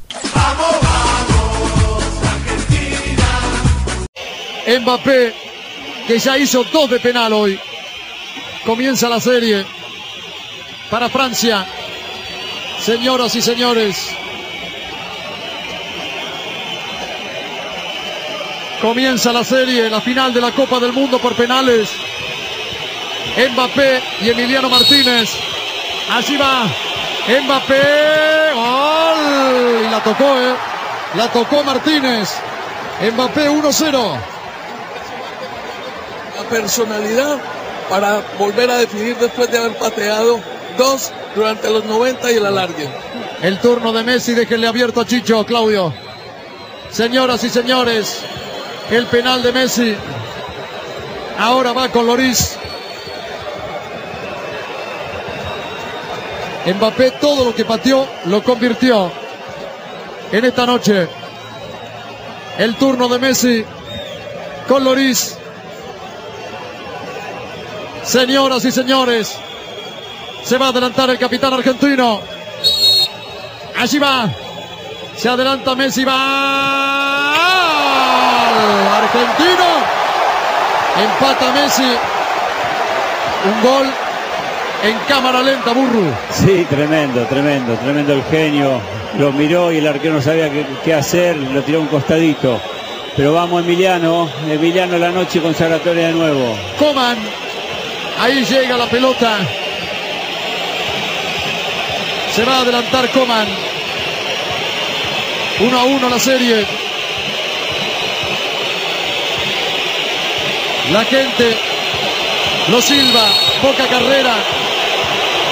Mbappé, 4.81 5.33
que 6.07 6.17
ya 6.17 6.37
hizo 6.37 6.63
dos 6.71 6.89
de 6.89 6.99
penal 6.99 7.33
hoy. 7.33 7.59
Comienza 8.65 9.09
la 9.09 9.19
serie 9.19 9.65
para 10.89 11.09
Francia. 11.09 11.65
Señoras 12.81 13.35
y 13.35 13.41
señores, 13.41 14.15
Comienza 18.81 19.33
la 19.33 19.43
serie, 19.43 19.89
la 19.89 19.99
final 19.99 20.33
de 20.33 20.39
la 20.39 20.53
Copa 20.53 20.79
del 20.79 20.93
Mundo 20.93 21.19
por 21.19 21.35
penales. 21.35 21.89
Mbappé 23.51 24.01
y 24.21 24.29
Emiliano 24.29 24.69
Martínez. 24.69 25.29
Allí 26.09 26.37
va. 26.37 26.63
Mbappé. 27.43 28.53
Gol. 28.53 29.85
Y 29.85 29.91
la 29.91 30.01
tocó, 30.01 30.23
¿eh? 30.23 30.55
La 31.15 31.27
tocó 31.29 31.61
Martínez. 31.63 32.29
Mbappé 33.13 33.49
1-0. 33.49 34.17
La 36.37 36.43
personalidad 36.49 37.37
para 37.89 38.21
volver 38.37 38.69
a 38.69 38.77
definir 38.77 39.17
después 39.17 39.51
de 39.51 39.57
haber 39.57 39.77
pateado 39.77 40.39
dos 40.77 41.11
durante 41.35 41.69
los 41.69 41.85
90 41.85 42.31
y 42.31 42.35
el 42.35 42.45
alargue. 42.45 42.87
El 43.41 43.59
turno 43.59 43.91
de 43.91 44.03
Messi, 44.03 44.33
déjenle 44.33 44.67
abierto 44.67 45.01
a 45.01 45.05
Chicho, 45.05 45.45
Claudio. 45.45 45.93
Señoras 46.91 47.43
y 47.43 47.49
señores, 47.49 48.21
el 48.91 49.05
penal 49.07 49.41
de 49.41 49.51
Messi. 49.51 49.95
Ahora 51.37 51.73
va 51.73 51.89
con 51.89 52.05
Loris. 52.05 52.57
Mbappé 56.65 57.11
todo 57.11 57.45
lo 57.45 57.55
que 57.55 57.65
pateó 57.65 58.07
lo 58.25 58.43
convirtió 58.43 59.11
en 60.31 60.45
esta 60.45 60.65
noche. 60.65 61.07
El 62.57 62.75
turno 62.75 63.07
de 63.07 63.19
Messi 63.19 63.65
con 64.67 64.83
Loris. 64.83 65.38
Señoras 68.09 68.65
y 68.65 68.71
señores, 68.71 69.37
se 70.41 70.57
va 70.57 70.65
a 70.65 70.69
adelantar 70.69 71.11
el 71.11 71.19
capitán 71.19 71.53
argentino. 71.53 72.19
Allí 73.77 73.99
va. 73.99 74.27
Se 75.15 75.29
adelanta 75.29 75.75
Messi. 75.75 76.03
Va. 76.05 77.35
Argentino. 78.97 79.65
Empata 81.03 81.51
Messi. 81.53 81.83
Un 83.45 83.61
gol 83.61 83.87
en 84.85 84.97
cámara 85.07 85.43
lenta, 85.43 85.71
Burru. 85.71 86.11
Sí, 86.31 86.65
tremendo, 86.67 87.27
tremendo, 87.27 87.75
tremendo 87.75 88.13
el 88.13 88.23
genio. 88.23 88.81
Lo 89.19 89.31
miró 89.31 89.71
y 89.71 89.77
el 89.77 89.87
arquero 89.87 90.15
no 90.15 90.21
sabía 90.23 90.49
qué, 90.49 90.65
qué 90.83 90.95
hacer, 90.95 91.37
lo 91.37 91.61
tiró 91.61 91.77
a 91.77 91.81
un 91.81 91.87
costadito. 91.89 92.59
Pero 93.15 93.33
vamos, 93.33 93.63
Emiliano. 93.63 94.27
Emiliano 94.49 94.97
la 94.97 95.11
noche 95.11 95.39
consagratoria 95.39 96.07
de 96.07 96.13
nuevo. 96.13 96.57
Coman. 96.79 97.48
Ahí 98.19 98.43
llega 98.43 98.75
la 98.75 98.87
pelota. 98.87 99.37
Se 102.35 102.43
va 102.43 102.57
a 102.57 102.61
adelantar 102.61 103.09
Coman. 103.11 103.47
1 105.59 105.79
a 105.79 105.83
1 105.83 106.09
la 106.09 106.19
serie. 106.19 106.65
La 110.91 111.05
gente 111.05 111.57
lo 112.67 112.81
silba. 112.81 113.25
Poca 113.61 113.87
carrera. 113.87 114.35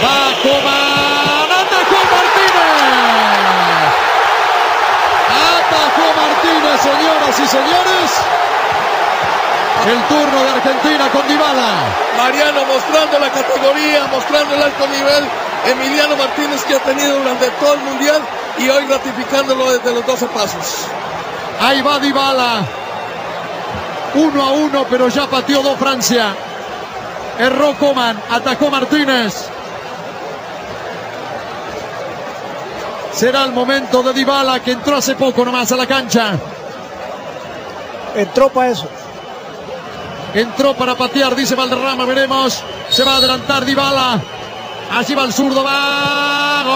Va 0.04 0.36
Coman. 0.44 1.52
Atajó 1.62 2.00
Martínez. 2.16 2.98
Atajó 5.58 6.06
Martínez, 6.22 6.82
señoras 6.82 7.40
y 7.40 7.48
señores. 7.48 8.37
El 9.88 10.04
turno 10.10 10.44
de 10.44 10.50
Argentina 10.50 11.10
con 11.14 11.26
Dybala. 11.30 11.72
Mariano 12.18 12.66
mostrando 12.66 13.20
la 13.20 13.30
categoría, 13.32 14.06
mostrando 14.08 14.56
el 14.56 14.62
alto 14.62 14.86
nivel. 14.88 15.24
Emiliano 15.66 16.18
Martínez 16.18 16.62
que 16.66 16.76
ha 16.76 16.80
tenido 16.80 17.18
durante 17.20 17.50
todo 17.52 17.74
el 17.76 17.80
mundial 17.80 18.22
y 18.58 18.68
hoy 18.68 18.86
ratificándolo 18.86 19.72
desde 19.72 19.94
los 19.94 20.06
12 20.06 20.26
pasos. 20.28 20.88
Ahí 21.62 21.82
va 21.82 22.00
Dybala. 22.00 22.66
Uno 24.16 24.44
a 24.44 24.52
uno, 24.52 24.86
pero 24.90 25.08
ya 25.08 25.26
pateó 25.28 25.62
dos 25.62 25.80
Francia. 25.80 26.36
Erró 27.40 27.74
Coman, 27.76 28.22
atacó 28.30 28.70
Martínez. 28.70 29.48
Será 33.14 33.46
el 33.46 33.54
momento 33.54 34.04
de 34.04 34.12
Dybala 34.12 34.60
que 34.60 34.72
entró 34.72 34.98
hace 34.98 35.16
poco 35.16 35.46
nomás 35.46 35.72
a 35.72 35.78
la 35.78 35.88
cancha. 35.88 36.34
Entró 38.16 38.50
para 38.50 38.72
eso. 38.72 38.90
Entró 40.34 40.74
para 40.76 40.96
patear, 40.96 41.36
dice 41.36 41.56
Valderrama, 41.56 42.06
veremos. 42.06 42.64
Se 42.90 43.04
va 43.04 43.14
a 43.14 43.18
adelantar 43.18 43.66
Dybala. 43.66 44.22
Allí 44.92 45.16
va 45.16 45.24
el 45.24 45.34
zurdo, 45.34 45.64
va. 45.64 46.64
¡Gol! 46.64 46.76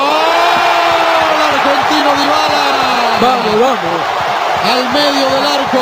Argentino 1.49 2.11
Dybala. 2.21 3.19
Vamos, 3.21 3.61
vamos. 3.61 4.01
Al 4.71 4.93
medio 4.93 5.25
del 5.29 5.45
arco. 5.45 5.79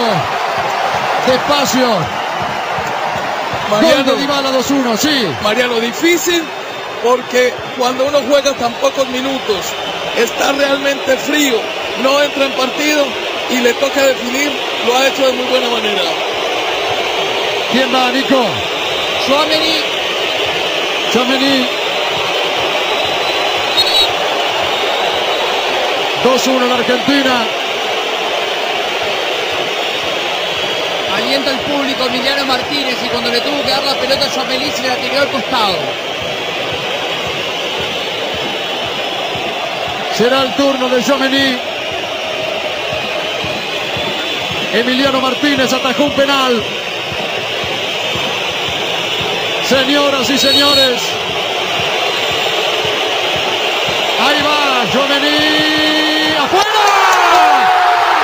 Despacio. 1.28 1.88
Gol 3.70 3.82
Mariano, 3.82 4.04
de 4.04 4.18
Dybala 4.18 4.52
2-1, 4.52 4.98
sí. 4.98 5.28
Mariano, 5.44 5.80
difícil 5.80 6.44
porque 7.04 7.54
cuando 7.78 8.06
uno 8.06 8.20
juega 8.28 8.54
tan 8.54 8.74
pocos 8.74 9.08
minutos, 9.10 9.66
está 10.18 10.52
realmente 10.52 11.18
frío, 11.18 11.56
no 12.04 12.22
entra 12.22 12.46
en 12.46 12.52
partido 12.54 13.06
y 13.50 13.60
le 13.62 13.74
toca 13.76 14.06
definir, 14.06 14.52
lo 14.86 14.98
ha 14.98 15.08
hecho 15.08 15.26
de 15.26 15.34
muy 15.34 15.46
buena 15.46 15.70
manera. 15.70 16.02
¿Quién 17.72 17.94
va, 17.94 18.12
Nico? 18.12 18.46
Chouameni. 19.28 19.84
Chamení. 21.14 21.68
2-1 26.24 26.66
en 26.66 26.72
Argentina. 26.72 27.46
Alienta 31.16 31.52
el 31.52 31.60
público 31.60 32.06
Emiliano 32.06 32.46
Martínez 32.46 32.98
y 33.04 33.10
cuando 33.10 33.30
le 33.30 33.40
tuvo 33.42 33.64
que 33.64 33.70
dar 33.70 33.84
la 33.84 33.94
pelota 33.96 34.26
a 34.26 34.32
Chouameni 34.32 34.72
se 34.72 34.88
la 34.88 34.96
tiró 34.96 35.20
al 35.20 35.28
costado. 35.30 35.78
Será 40.20 40.42
el 40.42 40.56
turno 40.56 40.90
de 40.90 41.04
Jomení. 41.04 41.58
Emiliano 44.74 45.22
Martínez 45.22 45.72
atajó 45.72 46.04
un 46.06 46.12
penal. 46.12 46.64
Señoras 49.70 50.28
y 50.30 50.38
señores. 50.38 51.00
Ahí 54.26 54.42
va 54.42 54.84
Jomení. 54.92 56.34
¡Afuera! 56.44 56.86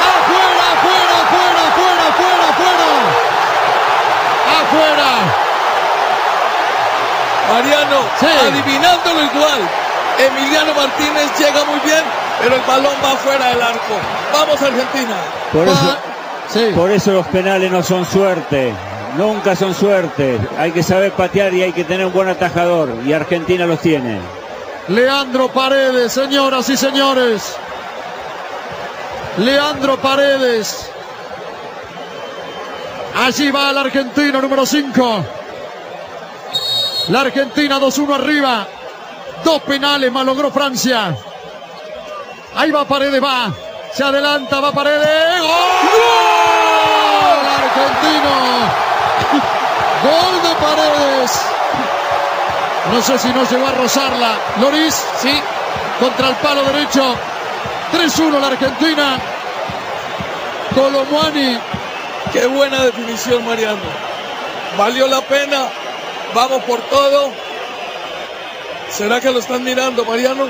¡Afuera, 0.09 0.65
afuera, 0.73 1.15
afuera, 1.21 1.61
afuera, 1.69 2.03
afuera, 2.09 2.45
afuera! 2.49 2.89
¡Afuera! 4.57 5.09
Mariano, 7.53 7.99
Sí. 8.19 8.25
adivinándolo 8.47 9.21
igual. 9.23 9.61
Emiliano 10.17 10.73
Martínez 10.73 11.29
llega 11.37 11.63
muy 11.65 11.79
bien, 11.81 12.03
pero 12.41 12.55
el 12.55 12.61
balón 12.61 12.93
va 13.03 13.11
fuera 13.17 13.49
del 13.49 13.61
arco. 13.61 13.93
Vamos 14.33 14.61
Argentina. 14.61 15.15
Por 15.53 15.67
eso, 15.67 15.97
Sí. 16.51 16.71
por 16.75 16.89
eso 16.89 17.11
los 17.11 17.27
penales 17.27 17.71
no 17.71 17.83
son 17.83 18.03
suerte. 18.03 18.73
Nunca 19.17 19.55
son 19.55 19.73
suerte. 19.73 20.39
Hay 20.57 20.71
que 20.71 20.83
saber 20.83 21.13
patear 21.13 21.53
y 21.53 21.63
hay 21.63 21.71
que 21.71 21.83
tener 21.85 22.05
un 22.05 22.13
buen 22.13 22.27
atajador. 22.27 22.89
Y 23.05 23.13
Argentina 23.13 23.65
los 23.65 23.79
tiene. 23.79 24.19
Leandro 24.89 25.47
Paredes, 25.49 26.11
señoras 26.11 26.69
y 26.69 26.77
señores. 26.77 27.55
Leandro 29.37 29.97
Paredes. 29.97 30.89
Allí 33.15 33.49
va 33.51 33.71
el 33.71 33.77
argentino 33.77 34.41
número 34.41 34.65
5. 34.65 35.25
La 37.09 37.21
Argentina 37.21 37.79
2-1 37.79 38.15
arriba. 38.15 38.67
Dos 39.43 39.61
penales 39.61 40.11
más 40.11 40.25
logró 40.25 40.51
Francia. 40.51 41.15
Ahí 42.55 42.71
va 42.71 42.85
Paredes, 42.85 43.23
va. 43.23 43.53
Se 43.93 44.03
adelanta, 44.03 44.59
va 44.59 44.71
Paredes. 44.73 45.39
¡Gol! 45.39 45.49
Argentino. 47.47 48.74
Gol 50.05 50.41
de 50.43 50.55
Paredes. 50.63 51.31
No 52.93 53.01
sé 53.01 53.17
si 53.17 53.29
no 53.29 53.43
llegó 53.49 53.67
a 53.67 53.71
rozarla. 53.71 54.37
Loris, 54.61 54.93
sí, 55.19 55.41
contra 55.99 56.29
el 56.29 56.35
palo 56.35 56.63
derecho. 56.63 57.15
3-1 57.91 58.39
la 58.39 58.47
Argentina. 58.47 59.17
Colomuani. 60.75 61.57
Qué 62.31 62.45
buena 62.45 62.83
definición, 62.85 63.43
Mariano. 63.45 63.81
Valió 64.77 65.07
la 65.07 65.21
pena. 65.21 65.69
Vamos 66.35 66.63
por 66.65 66.81
todo. 66.81 67.31
¿Será 68.91 69.19
que 69.19 69.31
lo 69.31 69.39
están 69.39 69.63
mirando, 69.63 70.05
Mariano? 70.05 70.47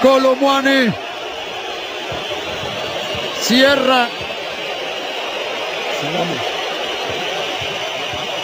Colomuani. 0.00 0.94
Cierra. 3.42 4.08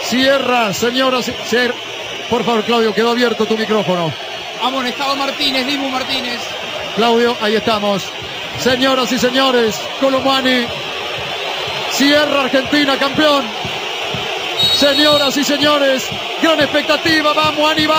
Cierra, 0.09 0.73
señoras 0.73 1.29
y 1.29 1.33
cier- 1.33 1.75
Por 2.31 2.45
favor, 2.45 2.65
Claudio, 2.65 2.95
quedó 2.95 3.11
abierto 3.11 3.47
tu 3.47 3.57
micrófono. 3.57 4.13
Amonestado 4.63 5.15
Martínez, 5.17 5.67
Dibu 5.67 5.89
Martínez. 5.89 6.41
Claudio, 6.97 7.37
ahí 7.41 7.57
estamos. 7.57 8.03
Señoras 8.61 9.11
y 9.13 9.19
señores, 9.19 9.77
Colomani 10.01 10.67
Cierra 11.93 12.43
Argentina, 12.43 12.97
campeón. 12.99 13.45
Señoras 14.79 15.37
y 15.37 15.45
señores, 15.45 16.05
gran 16.43 16.61
expectativa. 16.61 17.33
Vamos, 17.33 17.71
Aníbal. 17.71 17.97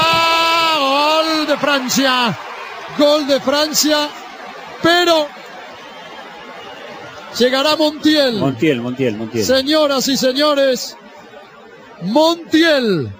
Gol 0.79 1.47
de 1.47 1.57
Francia. 1.57 2.37
Gol 2.97 3.27
de 3.27 3.39
Francia. 3.39 4.09
Pero 4.83 5.27
llegará 7.37 7.75
Montiel. 7.75 8.35
Montiel, 8.37 8.81
Montiel, 8.81 9.15
Montiel. 9.17 9.45
Señoras 9.45 10.07
y 10.07 10.17
señores, 10.17 10.95
Montiel 12.01 13.11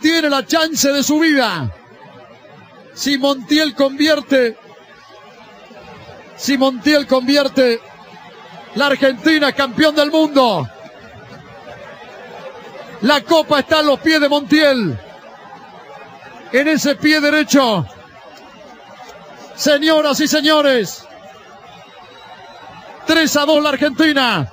tiene 0.00 0.28
la 0.30 0.44
chance 0.46 0.88
de 0.88 1.02
su 1.02 1.18
vida. 1.18 1.70
Si 2.94 3.18
Montiel 3.18 3.74
convierte, 3.74 4.56
si 6.36 6.56
Montiel 6.56 7.06
convierte, 7.06 7.80
la 8.74 8.86
Argentina 8.86 9.48
es 9.50 9.54
campeón 9.54 9.94
del 9.94 10.10
mundo. 10.10 10.68
La 13.02 13.22
copa 13.22 13.60
está 13.60 13.80
en 13.80 13.86
los 13.86 14.00
pies 14.00 14.20
de 14.20 14.28
Montiel. 14.28 14.98
En 16.52 16.68
ese 16.68 16.96
pie 16.96 17.20
derecho. 17.20 17.86
Señoras 19.56 20.20
y 20.20 20.28
señores. 20.28 21.04
3 23.06 23.36
a 23.36 23.44
2 23.44 23.62
la 23.62 23.68
Argentina. 23.70 24.52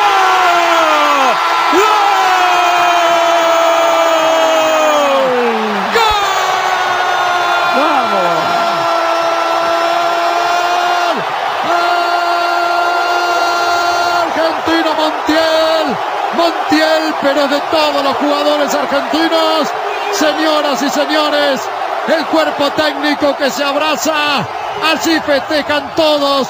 Pero 17.21 17.47
de 17.47 17.59
todos 17.71 18.03
los 18.03 18.17
jugadores 18.17 18.73
argentinos. 18.73 19.69
Señoras 20.13 20.81
y 20.81 20.89
señores, 20.89 21.61
el 22.07 22.25
cuerpo 22.25 22.69
técnico 22.71 23.35
que 23.37 23.49
se 23.49 23.63
abraza. 23.63 24.45
Así 24.93 25.19
festejan 25.21 25.93
todos. 25.95 26.47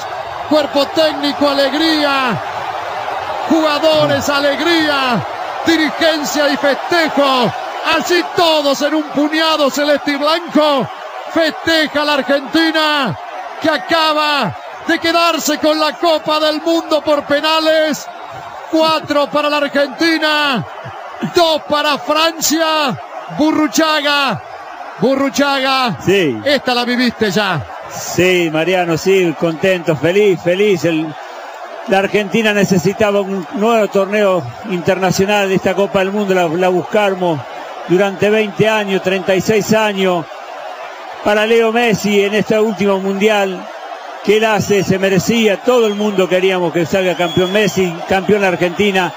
Cuerpo 0.48 0.86
técnico, 0.88 1.48
alegría. 1.48 2.40
Jugadores, 3.48 4.28
alegría. 4.28 5.24
Dirigencia 5.66 6.48
y 6.48 6.56
festejo. 6.56 7.52
Así 7.96 8.24
todos 8.36 8.80
en 8.82 8.94
un 8.94 9.04
puñado 9.10 9.70
celeste 9.70 10.12
y 10.12 10.16
blanco. 10.16 10.88
Festeja 11.32 12.04
la 12.04 12.14
Argentina 12.14 13.16
que 13.60 13.70
acaba 13.70 14.54
de 14.86 14.98
quedarse 14.98 15.58
con 15.58 15.78
la 15.78 15.92
Copa 15.92 16.40
del 16.40 16.60
Mundo 16.60 17.00
por 17.00 17.24
penales. 17.24 18.06
Cuatro 18.72 19.26
para 19.30 19.50
la 19.50 19.58
Argentina, 19.58 20.66
dos 21.36 21.62
para 21.68 21.98
Francia. 21.98 22.98
Burruchaga, 23.38 24.42
Burruchaga. 24.98 25.98
Sí. 26.04 26.40
Esta 26.44 26.74
la 26.74 26.84
viviste 26.84 27.30
ya. 27.30 27.64
Sí, 27.90 28.48
Mariano, 28.50 28.96
sí, 28.96 29.34
contento, 29.38 29.94
feliz, 29.94 30.40
feliz. 30.42 30.84
El- 30.86 31.14
la 31.88 31.98
Argentina 31.98 32.54
necesitaba 32.54 33.20
un 33.20 33.46
nuevo 33.54 33.88
torneo 33.88 34.42
internacional 34.70 35.48
de 35.48 35.56
esta 35.56 35.74
Copa 35.74 35.98
del 35.98 36.12
Mundo, 36.12 36.32
la, 36.32 36.46
la 36.48 36.68
buscamos 36.68 37.40
durante 37.88 38.30
20 38.30 38.68
años, 38.68 39.02
36 39.02 39.72
años. 39.74 40.24
Para 41.24 41.44
Leo 41.46 41.72
Messi 41.72 42.22
en 42.24 42.34
este 42.34 42.58
último 42.58 42.98
mundial 42.98 43.64
que 44.24 44.36
él 44.36 44.44
hace, 44.44 44.84
se 44.84 44.98
merecía, 44.98 45.62
todo 45.62 45.86
el 45.86 45.94
mundo 45.94 46.28
queríamos 46.28 46.72
que 46.72 46.86
salga 46.86 47.16
campeón 47.16 47.52
Messi, 47.52 47.92
campeón 48.08 48.44
Argentina. 48.44 49.12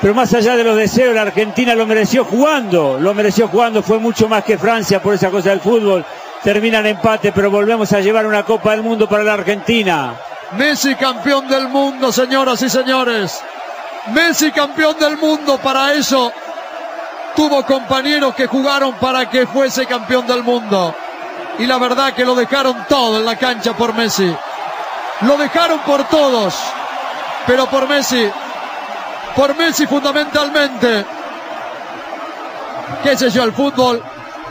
Pero 0.00 0.14
más 0.14 0.32
allá 0.32 0.56
de 0.56 0.64
los 0.64 0.76
deseos, 0.76 1.14
la 1.14 1.22
Argentina 1.22 1.74
lo 1.74 1.86
mereció 1.86 2.24
jugando, 2.24 2.98
lo 3.00 3.14
mereció 3.14 3.48
jugando, 3.48 3.82
fue 3.82 3.98
mucho 3.98 4.28
más 4.28 4.44
que 4.44 4.56
Francia 4.56 5.02
por 5.02 5.14
esa 5.14 5.30
cosa 5.30 5.50
del 5.50 5.60
fútbol. 5.60 6.04
Termina 6.42 6.78
en 6.78 6.86
empate, 6.86 7.32
pero 7.32 7.50
volvemos 7.50 7.92
a 7.92 8.00
llevar 8.00 8.24
una 8.26 8.44
Copa 8.44 8.70
del 8.70 8.82
Mundo 8.82 9.08
para 9.08 9.24
la 9.24 9.34
Argentina. 9.34 10.14
Messi 10.56 10.94
campeón 10.94 11.48
del 11.48 11.68
mundo, 11.68 12.12
señoras 12.12 12.62
y 12.62 12.70
señores. 12.70 13.42
Messi 14.12 14.52
campeón 14.52 14.96
del 14.98 15.18
mundo, 15.18 15.58
para 15.58 15.92
eso 15.92 16.32
tuvo 17.34 17.64
compañeros 17.64 18.34
que 18.34 18.46
jugaron 18.46 18.94
para 18.94 19.28
que 19.28 19.46
fuese 19.46 19.86
campeón 19.86 20.26
del 20.26 20.42
mundo. 20.42 20.94
Y 21.58 21.66
la 21.66 21.78
verdad 21.78 22.14
que 22.14 22.24
lo 22.24 22.34
dejaron 22.34 22.86
todo 22.88 23.18
en 23.18 23.26
la 23.26 23.36
cancha 23.36 23.76
por 23.76 23.94
Messi. 23.94 24.32
Lo 25.22 25.36
dejaron 25.36 25.80
por 25.80 26.04
todos, 26.04 26.54
pero 27.46 27.66
por 27.66 27.88
Messi. 27.88 28.30
Por 29.34 29.56
Messi 29.56 29.86
fundamentalmente. 29.86 31.04
Qué 33.02 33.16
sé 33.16 33.30
yo, 33.30 33.42
el 33.42 33.52
fútbol 33.52 34.02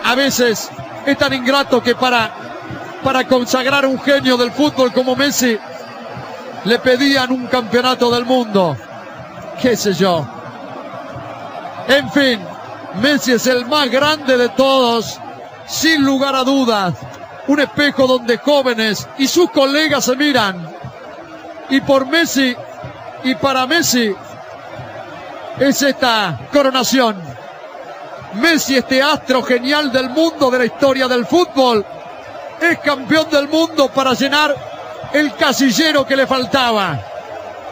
a 0.03 0.15
veces 0.15 0.69
es 1.05 1.17
tan 1.17 1.33
ingrato 1.33 1.81
que 1.81 1.95
para, 1.95 2.29
para 3.03 3.25
consagrar 3.25 3.85
un 3.85 3.99
genio 4.01 4.37
del 4.37 4.51
fútbol 4.51 4.91
como 4.91 5.15
Messi 5.15 5.57
le 6.65 6.79
pedían 6.79 7.31
un 7.31 7.47
campeonato 7.47 8.11
del 8.11 8.25
mundo. 8.25 8.75
Qué 9.61 9.77
sé 9.77 9.93
yo. 9.93 10.27
En 11.87 12.11
fin, 12.11 12.39
Messi 13.01 13.33
es 13.33 13.47
el 13.47 13.65
más 13.65 13.89
grande 13.89 14.37
de 14.37 14.49
todos, 14.49 15.19
sin 15.67 16.03
lugar 16.03 16.35
a 16.35 16.43
dudas. 16.43 16.93
Un 17.47 17.59
espejo 17.59 18.07
donde 18.07 18.37
jóvenes 18.37 19.07
y 19.17 19.27
sus 19.27 19.51
colegas 19.51 20.05
se 20.05 20.15
miran. 20.15 20.67
Y 21.69 21.81
por 21.81 22.05
Messi 22.05 22.55
y 23.23 23.35
para 23.35 23.65
Messi 23.67 24.13
es 25.59 25.81
esta 25.81 26.39
coronación. 26.51 27.17
Messi, 28.33 28.75
este 28.75 29.01
astro 29.01 29.41
genial 29.41 29.91
del 29.91 30.09
mundo, 30.09 30.51
de 30.51 30.59
la 30.59 30.65
historia 30.65 31.07
del 31.07 31.25
fútbol, 31.25 31.85
es 32.61 32.79
campeón 32.79 33.29
del 33.29 33.47
mundo 33.47 33.89
para 33.89 34.13
llenar 34.13 34.55
el 35.13 35.33
casillero 35.35 36.05
que 36.05 36.15
le 36.15 36.27
faltaba. 36.27 36.99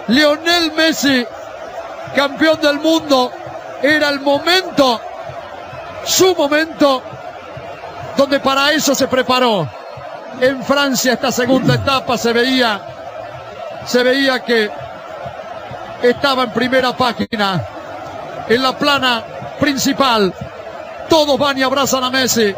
Lionel 0.07 0.71
Messi, 0.73 1.25
campeón 2.15 2.59
del 2.61 2.79
mundo, 2.79 3.31
era 3.81 4.09
el 4.09 4.19
momento, 4.21 4.99
su 6.05 6.33
momento, 6.35 7.03
donde 8.17 8.39
para 8.39 8.71
eso 8.71 8.95
se 8.95 9.07
preparó. 9.07 9.67
En 10.39 10.63
Francia 10.63 11.13
esta 11.13 11.31
segunda 11.31 11.75
etapa 11.75 12.17
se 12.17 12.33
veía, 12.33 12.81
se 13.85 14.03
veía 14.03 14.43
que 14.43 14.69
estaba 16.01 16.43
en 16.43 16.51
primera 16.51 16.95
página, 16.95 17.65
en 18.47 18.61
la 18.61 18.77
plana 18.77 19.23
principal. 19.59 20.33
Todos 21.09 21.39
van 21.39 21.57
y 21.57 21.63
abrazan 21.63 22.03
a 22.03 22.09
Messi, 22.09 22.53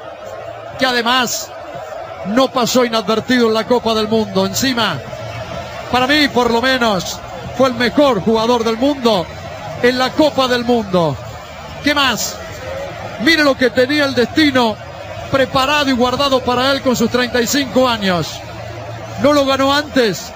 que 0.80 0.86
además 0.86 1.52
no 2.28 2.48
pasó 2.48 2.84
inadvertido 2.84 3.48
en 3.48 3.54
la 3.54 3.66
Copa 3.66 3.94
del 3.94 4.08
Mundo. 4.08 4.46
Encima, 4.46 5.00
para 5.92 6.08
mí 6.08 6.28
por 6.30 6.50
lo 6.50 6.62
menos, 6.62 7.20
fue 7.58 7.70
el 7.70 7.76
mejor 7.76 8.22
jugador 8.22 8.64
del 8.64 8.78
mundo 8.78 9.26
en 9.82 9.98
la 9.98 10.12
Copa 10.12 10.48
del 10.48 10.64
Mundo. 10.64 11.16
¿Qué 11.84 11.94
más? 11.94 12.36
Mire 13.24 13.44
lo 13.44 13.56
que 13.56 13.70
tenía 13.70 14.06
el 14.06 14.16
destino 14.16 14.76
preparado 15.28 15.90
y 15.90 15.94
guardado 15.94 16.42
para 16.42 16.72
él 16.72 16.82
con 16.82 16.96
sus 16.96 17.10
35 17.10 17.88
años. 17.88 18.40
No 19.22 19.34
lo 19.34 19.46
ganó 19.46 19.74
antes. 19.74 20.32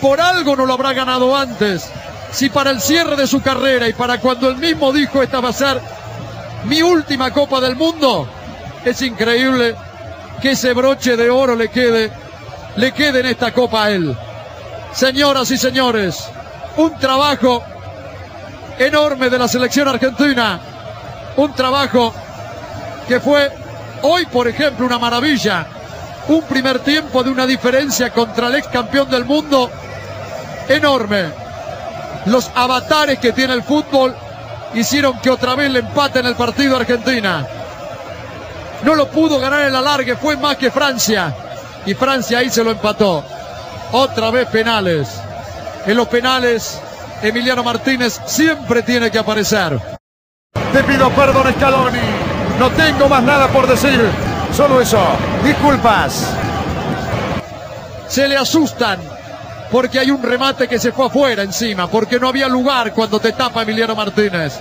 Por 0.00 0.20
algo 0.20 0.56
no 0.56 0.66
lo 0.66 0.74
habrá 0.74 0.92
ganado 0.92 1.36
antes. 1.36 1.88
Si 2.32 2.48
para 2.48 2.70
el 2.70 2.80
cierre 2.80 3.16
de 3.16 3.26
su 3.26 3.40
carrera 3.42 3.88
y 3.88 3.92
para 3.92 4.18
cuando 4.18 4.48
él 4.48 4.56
mismo 4.56 4.92
dijo 4.92 5.22
esta 5.22 5.40
va 5.40 5.50
a 5.50 5.52
ser 5.52 5.80
mi 6.64 6.82
última 6.82 7.30
Copa 7.30 7.60
del 7.60 7.76
Mundo, 7.76 8.28
es 8.84 9.02
increíble 9.02 9.74
que 10.40 10.52
ese 10.52 10.72
broche 10.72 11.16
de 11.16 11.30
oro 11.30 11.54
le 11.54 11.68
quede, 11.68 12.10
le 12.76 12.92
quede 12.92 13.20
en 13.20 13.26
esta 13.26 13.52
copa 13.52 13.84
a 13.84 13.90
él. 13.90 14.16
Señoras 14.92 15.50
y 15.50 15.58
señores, 15.58 16.28
un 16.76 16.98
trabajo 16.98 17.62
enorme 18.78 19.30
de 19.30 19.38
la 19.38 19.48
selección 19.48 19.88
argentina, 19.88 20.60
un 21.36 21.52
trabajo 21.54 22.12
que 23.06 23.20
fue 23.20 23.61
hoy, 24.02 24.26
por 24.26 24.48
ejemplo, 24.48 24.86
una 24.86 24.98
maravilla, 24.98 25.66
un 26.28 26.42
primer 26.42 26.80
tiempo 26.80 27.22
de 27.22 27.30
una 27.30 27.46
diferencia 27.46 28.10
contra 28.10 28.48
el 28.48 28.56
ex 28.56 28.68
campeón 28.68 29.10
del 29.10 29.24
mundo 29.24 29.70
enorme. 30.68 31.26
Los 32.26 32.50
avatares 32.54 33.18
que 33.18 33.32
tiene 33.32 33.54
el 33.54 33.62
fútbol 33.62 34.14
hicieron 34.74 35.18
que 35.18 35.30
otra 35.30 35.54
vez 35.54 35.70
le 35.70 35.80
empaten 35.80 36.26
el 36.26 36.36
partido 36.36 36.76
a 36.76 36.80
Argentina. 36.80 37.46
No 38.84 38.94
lo 38.94 39.08
pudo 39.08 39.38
ganar 39.38 39.62
en 39.62 39.72
la 39.72 39.80
largue, 39.80 40.16
fue 40.16 40.36
más 40.36 40.56
que 40.56 40.70
Francia. 40.70 41.34
Y 41.86 41.94
Francia 41.94 42.38
ahí 42.38 42.50
se 42.50 42.62
lo 42.62 42.70
empató. 42.70 43.24
Otra 43.92 44.30
vez 44.30 44.48
penales. 44.48 45.08
En 45.86 45.96
los 45.96 46.08
penales, 46.08 46.80
Emiliano 47.22 47.64
Martínez 47.64 48.20
siempre 48.26 48.82
tiene 48.82 49.10
que 49.10 49.18
aparecer. 49.18 49.80
Te 50.72 50.82
pido 50.84 51.10
perdón, 51.10 51.52
Scaloni. 51.54 52.21
No 52.58 52.70
tengo 52.70 53.08
más 53.08 53.22
nada 53.22 53.48
por 53.48 53.66
decir. 53.66 54.00
Solo 54.52 54.80
eso. 54.80 55.00
Disculpas. 55.44 56.34
Se 58.08 58.28
le 58.28 58.36
asustan 58.36 58.98
porque 59.70 59.98
hay 59.98 60.10
un 60.10 60.22
remate 60.22 60.68
que 60.68 60.78
se 60.78 60.92
fue 60.92 61.06
afuera 61.06 61.42
encima, 61.42 61.86
porque 61.86 62.20
no 62.20 62.28
había 62.28 62.46
lugar 62.46 62.92
cuando 62.92 63.18
te 63.18 63.32
tapa 63.32 63.62
Emiliano 63.62 63.96
Martínez. 63.96 64.60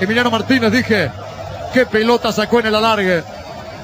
Emiliano 0.00 0.32
Martínez, 0.32 0.72
dije, 0.72 1.10
qué 1.72 1.86
pelota 1.86 2.32
sacó 2.32 2.58
en 2.58 2.66
el 2.66 2.74
alargue. 2.74 3.22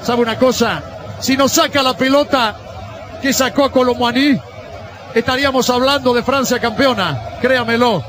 ¿Sabe 0.03 0.21
una 0.21 0.37
cosa? 0.37 0.83
Si 1.19 1.37
nos 1.37 1.53
saca 1.53 1.81
la 1.81 1.95
pelota 1.95 2.55
que 3.21 3.31
sacó 3.31 3.65
a 3.65 4.13
estaríamos 5.13 5.69
hablando 5.69 6.13
de 6.13 6.23
Francia 6.23 6.59
campeona, 6.59 7.37
créamelo. 7.41 8.03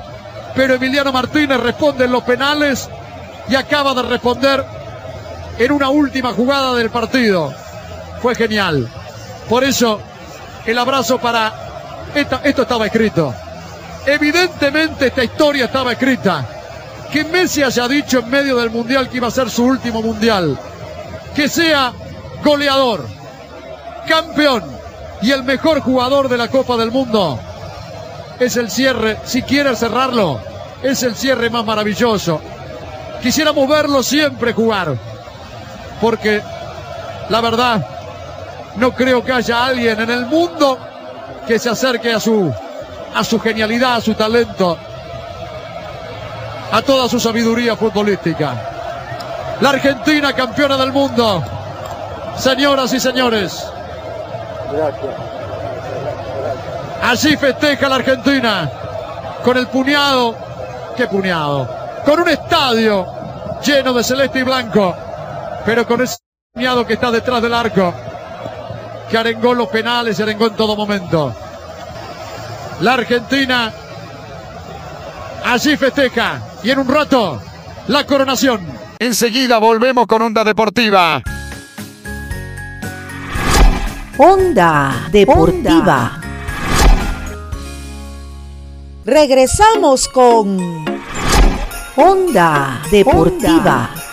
Pero 0.57 0.75
Emiliano 0.75 1.13
Martínez 1.13 1.61
responde 1.61 2.07
en 2.07 2.13
los 2.13 2.25
penales 2.25 2.89
y 3.49 3.55
acaba 3.55 3.95
de 3.95 4.03
responder 4.03 4.65
en 5.59 5.73
una 5.73 5.89
última 5.89 6.33
jugada 6.33 6.75
del 6.75 6.91
partido. 6.91 7.53
Fue 8.21 8.35
genial. 8.35 8.89
Por 9.49 9.65
eso, 9.65 10.01
el 10.65 10.79
abrazo 10.79 11.19
para... 11.19 11.53
Esto 12.15 12.63
estaba 12.63 12.87
escrito. 12.87 13.35
Evidentemente 14.07 15.09
esta 15.09 15.25
historia 15.25 15.67
estaba 15.67 15.93
escrita. 15.93 16.47
Que 17.13 17.25
Messi 17.25 17.63
haya 17.63 17.87
dicho 17.89 18.21
en 18.21 18.31
medio 18.31 18.57
del 18.57 18.71
Mundial 18.71 19.09
que 19.09 19.19
iba 19.19 19.29
a 19.29 19.31
ser 19.31 19.51
su 19.51 19.65
último 19.65 20.03
Mundial. 20.03 20.59
Que 21.35 21.49
sea 21.49 21.93
goleador, 22.43 23.07
campeón 24.09 24.65
y 25.23 25.31
el 25.31 25.45
mejor 25.45 25.81
jugador 25.81 26.29
de 26.29 26.37
la 26.37 26.49
Copa 26.49 26.77
del 26.77 26.91
Mundo. 26.91 27.39
Es 28.39 28.57
el 28.57 28.71
cierre, 28.71 29.19
si 29.25 29.43
quiere 29.43 29.75
cerrarlo, 29.77 30.41
es 30.83 31.03
el 31.03 31.15
cierre 31.15 31.51
más 31.51 31.65
maravilloso. 31.65 32.41
Quisiéramos 33.23 33.69
verlo 33.69 34.03
siempre 34.03 34.53
jugar. 34.53 34.97
Porque 36.01 36.43
la 37.29 37.41
verdad, 37.41 37.85
no 38.77 38.93
creo 38.93 39.25
que 39.25 39.33
haya 39.33 39.67
alguien 39.67 40.01
en 40.01 40.11
el 40.11 40.27
mundo 40.27 40.79
que 41.47 41.59
se 41.59 41.71
acerque 41.71 42.13
a 42.13 42.21
su, 42.21 42.53
a 43.15 43.25
su 43.25 43.41
genialidad, 43.41 43.97
a 43.97 44.01
su 44.01 44.15
talento, 44.15 44.77
a 46.73 46.83
toda 46.83 47.09
su 47.09 47.19
sabiduría 47.19 47.77
futbolística. 47.77 48.55
La 49.61 49.71
Argentina 49.71 50.33
campeona 50.33 50.77
del 50.77 50.93
mundo. 50.93 51.43
Señoras 52.37 52.93
y 52.93 53.01
señores, 53.01 53.67
allí 57.03 57.37
festeja 57.39 57.89
la 57.89 57.95
Argentina 57.95 58.71
con 59.43 59.57
el 59.57 59.67
puñado, 59.69 60.37
qué 60.97 61.07
puñado, 61.07 61.67
con 62.05 62.21
un 62.21 62.29
estadio 62.29 63.07
lleno 63.65 63.95
de 63.95 64.05
celeste 64.05 64.41
y 64.41 64.43
blanco, 64.43 64.95
pero 65.67 65.87
con 65.87 66.01
ese 66.01 66.17
que 66.87 66.95
está 66.95 67.11
detrás 67.11 67.43
del 67.43 67.53
arco, 67.53 67.93
que 69.11 69.19
arengó 69.19 69.53
los 69.53 69.69
penales 69.69 70.19
y 70.19 70.23
arengó 70.23 70.47
en 70.47 70.55
todo 70.55 70.75
momento. 70.75 71.35
La 72.81 72.95
Argentina 72.95 73.73
allí 75.45 75.77
festeja 75.77 76.41
y 76.63 76.71
en 76.71 76.79
un 76.79 76.89
rato 76.89 77.43
la 77.89 78.07
coronación. 78.07 78.67
Enseguida 78.99 79.59
volvemos 79.59 80.07
con 80.07 80.23
Onda 80.23 80.45
Deportiva. 80.45 81.21
Onda 84.17 85.09
Deportiva. 85.11 86.21
Regresamos 89.05 90.09
con 90.09 90.87
Onda 91.97 92.81
Deportiva. 92.91 94.06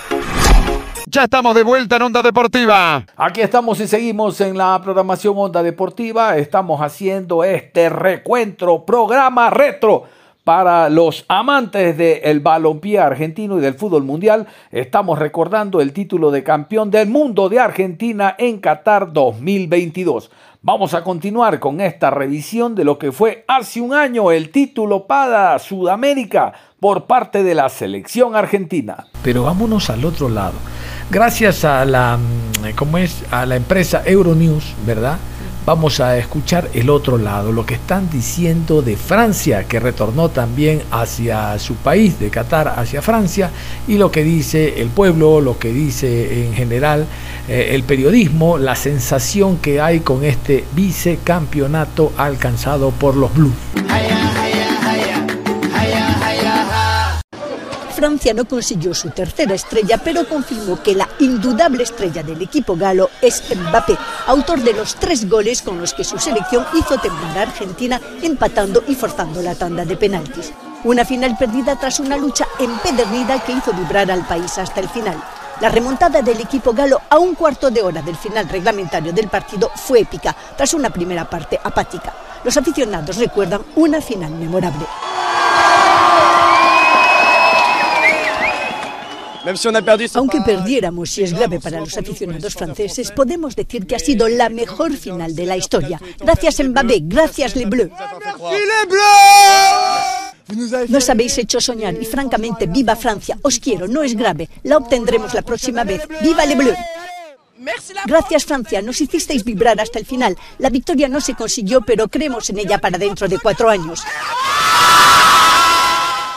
Ya 1.14 1.26
estamos 1.26 1.54
de 1.54 1.62
vuelta 1.62 1.98
en 1.98 2.02
Onda 2.02 2.24
Deportiva. 2.24 3.06
Aquí 3.16 3.42
estamos 3.42 3.80
y 3.80 3.88
seguimos 3.88 4.42
en 4.42 4.58
la 4.58 4.82
programación 4.82 5.36
Onda 5.38 5.62
Deportiva. 5.62 6.38
Estamos 6.38 6.82
haciendo 6.82 7.44
este 7.44 7.88
recuentro, 7.88 8.84
programa 8.84 9.52
retro 9.52 10.06
para 10.44 10.90
los 10.90 11.24
amantes 11.28 11.96
del 12.00 12.40
balompié 12.40 12.98
argentino 12.98 13.60
y 13.60 13.62
del 13.62 13.76
fútbol 13.76 14.04
mundial. 14.04 14.48
Estamos 14.72 15.20
recordando 15.20 15.82
el 15.82 15.94
título 15.94 16.32
de 16.32 16.44
campeón 16.44 16.90
del 16.90 17.08
mundo 17.10 17.48
de 17.48 17.60
Argentina 17.60 18.34
en 18.40 18.58
Qatar 18.58 19.14
2022. 19.14 20.32
Vamos 20.64 20.96
a 20.96 21.04
continuar 21.04 21.60
con 21.60 21.80
esta 21.80 22.10
revisión 22.10 22.74
de 22.74 22.86
lo 22.86 22.98
que 22.98 23.12
fue 23.12 23.46
hace 23.48 23.82
un 23.82 23.94
año 23.94 24.32
el 24.32 24.50
título 24.50 25.06
para 25.06 25.60
Sudamérica 25.60 26.54
por 26.80 27.06
parte 27.06 27.44
de 27.44 27.54
la 27.54 27.70
selección 27.70 28.36
argentina. 28.36 29.06
Pero 29.22 29.44
vámonos 29.44 29.92
al 29.92 30.04
otro 30.06 30.28
lado. 30.28 30.56
Gracias 31.10 31.64
a 31.66 31.86
la, 31.86 32.18
mm, 32.18 32.76
¿cómo 32.76 32.98
es? 32.98 33.24
a 33.32 33.46
la 33.46 33.56
empresa 33.56 34.04
Euronews, 34.06 34.74
¿verdad? 34.86 35.18
Vamos 35.66 36.02
a 36.02 36.18
escuchar 36.18 36.70
el 36.74 36.90
otro 36.90 37.18
lado, 37.18 37.54
lo 37.54 37.66
que 37.66 37.76
están 37.76 38.10
diciendo 38.10 38.82
de 38.82 38.98
Francia, 38.98 39.64
que 39.64 39.80
retornó 39.80 40.28
también 40.28 40.82
hacia 40.92 41.58
su 41.58 41.76
país, 41.76 42.20
de 42.20 42.30
Qatar 42.30 42.68
hacia 42.76 43.02
Francia, 43.02 43.50
y 43.88 43.98
lo 43.98 44.12
que 44.12 44.26
dice 44.26 44.82
el 44.82 44.90
pueblo, 44.90 45.40
lo 45.40 45.58
que 45.58 45.72
dice 45.72 46.46
en 46.46 46.54
general 46.54 47.06
eh, 47.48 47.70
el 47.72 47.84
periodismo, 47.84 48.58
la 48.58 48.76
sensación 48.76 49.58
que 49.58 49.80
hay 49.80 50.02
con 50.02 50.26
este 50.26 50.66
vicecampeonato 50.74 52.12
alcanzado 52.18 52.92
por 52.92 53.16
los 53.16 53.34
Blues. 53.34 53.54
Francia 58.04 58.34
no 58.34 58.44
consiguió 58.44 58.94
su 58.94 59.12
tercera 59.12 59.56
estrella, 59.56 59.98
pero 59.98 60.28
confirmó 60.28 60.84
que 60.84 60.94
la 60.94 61.08
indudable 61.20 61.84
estrella 61.84 62.22
del 62.22 62.42
equipo 62.42 62.76
galo 62.76 63.10
es 63.22 63.42
Mbappé, 63.56 63.98
autor 64.28 64.60
de 64.60 64.74
los 64.74 64.96
tres 64.96 65.30
goles 65.30 65.62
con 65.62 65.80
los 65.80 65.94
que 65.94 66.04
su 66.04 66.20
selección 66.20 66.66
hizo 66.78 66.98
temblar 66.98 67.38
a 67.38 67.42
Argentina, 67.44 68.02
empatando 68.22 68.84
y 68.90 68.96
forzando 68.96 69.42
la 69.42 69.56
tanda 69.56 69.86
de 69.86 69.96
penaltis. 69.96 70.52
Una 70.84 71.06
final 71.06 71.38
perdida 71.40 71.80
tras 71.80 72.02
una 72.02 72.18
lucha 72.18 72.46
empedernida 72.60 73.42
que 73.42 73.54
hizo 73.54 73.72
vibrar 73.72 74.12
al 74.12 74.28
país 74.28 74.58
hasta 74.58 74.82
el 74.82 74.90
final. 74.90 75.24
La 75.62 75.70
remontada 75.70 76.22
del 76.22 76.42
equipo 76.42 76.74
galo 76.74 77.00
a 77.10 77.20
un 77.20 77.36
cuarto 77.36 77.72
de 77.72 77.84
hora 77.84 78.02
del 78.02 78.18
final 78.18 78.50
reglamentario 78.50 79.14
del 79.14 79.30
partido 79.30 79.72
fue 79.76 80.02
épica, 80.02 80.36
tras 80.58 80.74
una 80.74 80.90
primera 80.90 81.24
parte 81.30 81.58
apática. 81.64 82.14
Los 82.44 82.58
aficionados 82.58 83.16
recuerdan 83.16 83.62
una 83.78 84.02
final 84.02 84.32
memorable. 84.32 85.13
Aunque 90.16 90.42
perdiéramos, 90.42 91.18
y 91.18 91.24
es 91.24 91.34
grave 91.34 91.60
para 91.60 91.80
los 91.80 91.98
aficionados 91.98 92.54
franceses, 92.54 93.12
podemos 93.12 93.56
decir 93.56 93.86
que 93.86 93.96
ha 93.96 94.00
sido 94.00 94.28
la 94.28 94.50
mejor 94.50 94.96
final 94.96 95.36
de 95.36 95.46
la 95.46 95.58
historia. 95.58 96.00
Gracias 96.20 96.60
Mbappé, 96.64 97.02
gracias 97.04 97.56
Les 97.56 97.68
Bleus. 97.68 97.92
Nos 100.90 101.10
habéis 101.10 101.38
hecho 101.38 101.60
soñar 101.60 101.96
y 102.02 102.06
francamente, 102.06 102.68
viva 102.68 102.96
Francia, 102.96 103.38
os 103.42 103.60
quiero, 103.60 103.88
no 103.88 104.04
es 104.04 104.16
grave, 104.16 104.50
la 104.64 104.78
obtendremos 104.78 105.34
la 105.34 105.42
próxima 105.42 105.84
vez. 105.84 106.08
¡Viva 106.22 106.46
Les 106.46 106.58
Bleus! 106.58 106.78
Gracias 108.06 108.46
Francia, 108.46 108.82
nos 108.82 109.00
hicisteis 109.00 109.44
vibrar 109.44 109.80
hasta 109.80 110.00
el 110.00 110.06
final. 110.06 110.38
La 110.58 110.70
victoria 110.70 111.08
no 111.08 111.22
se 111.22 111.34
consiguió, 111.34 111.82
pero 111.82 112.08
creemos 112.08 112.50
en 112.50 112.60
ella 112.60 112.78
para 112.80 112.98
dentro 112.98 113.28
de 113.28 113.40
cuatro 113.40 113.70
años. 113.70 114.04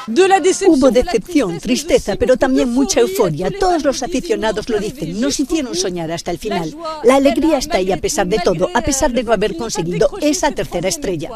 Hubo 0.08 0.90
decepción, 0.90 1.58
tristeza, 1.58 2.14
pero 2.16 2.36
también 2.36 2.72
mucha 2.72 3.00
euforia. 3.00 3.50
Todos 3.50 3.84
los 3.84 4.02
aficionados 4.02 4.68
lo 4.68 4.78
dicen, 4.78 5.20
nos 5.20 5.40
hicieron 5.40 5.74
soñar 5.74 6.12
hasta 6.12 6.30
el 6.30 6.38
final. 6.38 6.76
La 7.02 7.16
alegría 7.16 7.58
está 7.58 7.78
ahí 7.78 7.90
a 7.90 7.96
pesar 7.96 8.26
de 8.28 8.38
todo, 8.38 8.70
a 8.72 8.82
pesar 8.82 9.12
de 9.12 9.24
no 9.24 9.32
haber 9.32 9.56
conseguido 9.56 10.10
esa 10.20 10.52
tercera 10.52 10.88
estrella. 10.88 11.30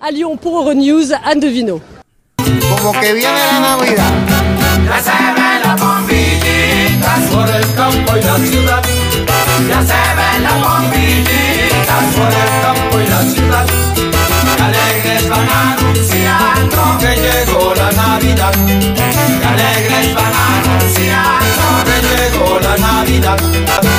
À 0.00 0.10
Lyon 0.10 0.38
pour 0.38 0.66
Euronews, 0.66 1.12
Anne 1.12 1.40
Devino. 1.40 1.80
Como 2.36 2.92
que 2.92 3.12
viene 3.12 3.38
la 3.52 3.60
Navidad. 3.60 4.12
Ya 4.86 5.02
se 5.02 5.10
ven 5.10 5.60
las 5.64 5.80
bombillitas 5.80 7.20
por 7.30 7.48
el 7.48 7.74
campo 7.74 8.16
y 8.16 8.22
la 8.22 8.38
ciudad. 8.38 8.87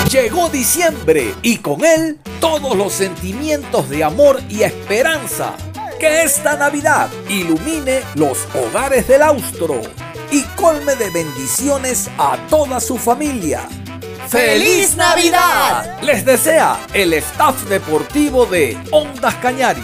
Llegó 0.10 0.50
diciembre 0.50 1.36
y 1.44 1.58
con 1.58 1.86
él 1.86 2.18
todos 2.40 2.76
los 2.76 2.94
sentimientos 2.94 3.90
de 3.92 4.04
amor 4.04 4.42
y 4.50 4.64
esperanza. 4.64 5.54
Que 6.00 6.24
esta 6.24 6.58
Navidad 6.58 7.12
ilumine 7.28 8.02
los 8.16 8.40
hogares 8.56 9.08
del 9.08 9.22
austro 9.22 9.80
y 10.32 10.42
colme 10.56 10.96
de 10.96 11.12
bendiciones 11.12 12.10
a 12.18 12.38
toda 12.50 12.80
su 12.80 12.98
familia. 12.98 13.70
¡Feliz 14.28 14.96
Navidad! 14.96 16.02
Les 16.02 16.26
desea 16.26 16.80
el 16.92 17.14
staff 17.14 17.70
deportivo 17.70 18.48
de 18.48 18.80
Ondas 18.92 19.36
Cañari. 19.36 19.84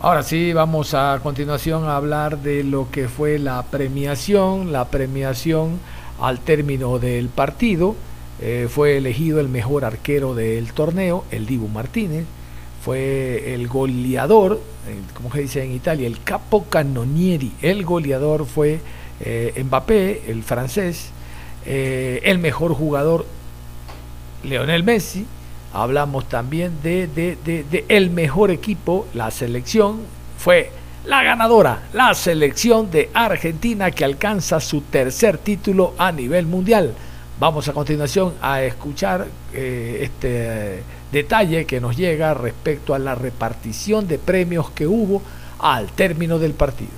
Ahora 0.00 0.22
sí, 0.22 0.52
vamos 0.52 0.94
a 0.94 1.18
continuación 1.24 1.82
a 1.86 1.96
hablar 1.96 2.38
de 2.38 2.62
lo 2.62 2.88
que 2.88 3.08
fue 3.08 3.36
la 3.36 3.64
premiación. 3.64 4.70
La 4.70 4.84
premiación 4.84 5.80
al 6.20 6.38
término 6.38 7.00
del 7.00 7.28
partido 7.28 7.96
eh, 8.40 8.68
fue 8.70 8.98
elegido 8.98 9.40
el 9.40 9.48
mejor 9.48 9.84
arquero 9.84 10.36
del 10.36 10.72
torneo, 10.72 11.24
el 11.32 11.46
Dibu 11.46 11.66
Martínez. 11.66 12.26
Fue 12.84 13.52
el 13.54 13.66
goleador, 13.66 14.60
eh, 14.86 15.00
como 15.14 15.32
se 15.32 15.40
dice 15.40 15.64
en 15.64 15.72
Italia, 15.72 16.06
el 16.06 16.22
capo 16.22 16.66
cannonieri. 16.70 17.54
El 17.60 17.84
goleador 17.84 18.46
fue 18.46 18.78
eh, 19.18 19.60
Mbappé, 19.64 20.30
el 20.30 20.44
francés. 20.44 21.10
El 21.66 22.38
mejor 22.38 22.72
jugador, 22.72 23.26
Leonel 24.44 24.84
Messi. 24.84 25.26
Hablamos 25.72 26.28
también 26.28 26.80
de, 26.82 27.06
de, 27.06 27.36
de, 27.44 27.64
de 27.64 27.84
el 27.88 28.10
mejor 28.10 28.50
equipo, 28.50 29.06
la 29.14 29.30
selección. 29.30 30.00
Fue 30.38 30.70
la 31.04 31.22
ganadora, 31.22 31.84
la 31.92 32.14
selección 32.14 32.90
de 32.90 33.10
Argentina 33.14 33.90
que 33.90 34.04
alcanza 34.04 34.60
su 34.60 34.82
tercer 34.82 35.38
título 35.38 35.94
a 35.98 36.12
nivel 36.12 36.46
mundial. 36.46 36.94
Vamos 37.40 37.68
a 37.68 37.72
continuación 37.72 38.34
a 38.42 38.62
escuchar 38.62 39.26
eh, 39.54 40.00
este 40.02 40.78
eh, 40.78 40.82
detalle 41.12 41.64
que 41.66 41.80
nos 41.80 41.96
llega 41.96 42.34
respecto 42.34 42.94
a 42.94 42.98
la 42.98 43.14
repartición 43.14 44.08
de 44.08 44.18
premios 44.18 44.70
que 44.70 44.86
hubo 44.86 45.22
al 45.60 45.86
término 45.92 46.38
del 46.38 46.52
partido. 46.52 46.90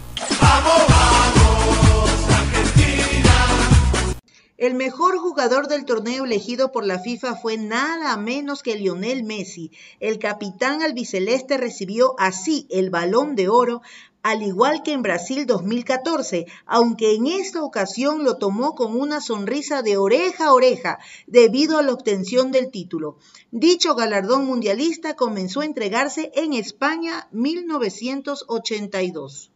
El 4.60 4.74
mejor 4.74 5.16
jugador 5.16 5.68
del 5.68 5.86
torneo 5.86 6.26
elegido 6.26 6.70
por 6.70 6.84
la 6.84 6.98
FIFA 6.98 7.36
fue 7.36 7.56
nada 7.56 8.14
menos 8.18 8.62
que 8.62 8.76
Lionel 8.76 9.24
Messi. 9.24 9.72
El 10.00 10.18
capitán 10.18 10.82
albiceleste 10.82 11.56
recibió 11.56 12.14
así 12.18 12.66
el 12.68 12.90
balón 12.90 13.36
de 13.36 13.48
oro, 13.48 13.80
al 14.22 14.42
igual 14.42 14.82
que 14.82 14.92
en 14.92 15.00
Brasil 15.00 15.46
2014, 15.46 16.44
aunque 16.66 17.14
en 17.14 17.26
esta 17.26 17.62
ocasión 17.62 18.22
lo 18.22 18.36
tomó 18.36 18.74
con 18.74 19.00
una 19.00 19.22
sonrisa 19.22 19.80
de 19.80 19.96
oreja 19.96 20.48
a 20.48 20.52
oreja 20.52 20.98
debido 21.26 21.78
a 21.78 21.82
la 21.82 21.94
obtención 21.94 22.52
del 22.52 22.70
título. 22.70 23.16
Dicho 23.50 23.94
galardón 23.94 24.44
mundialista 24.44 25.16
comenzó 25.16 25.62
a 25.62 25.64
entregarse 25.64 26.32
en 26.34 26.52
España 26.52 27.28
1982. 27.32 29.49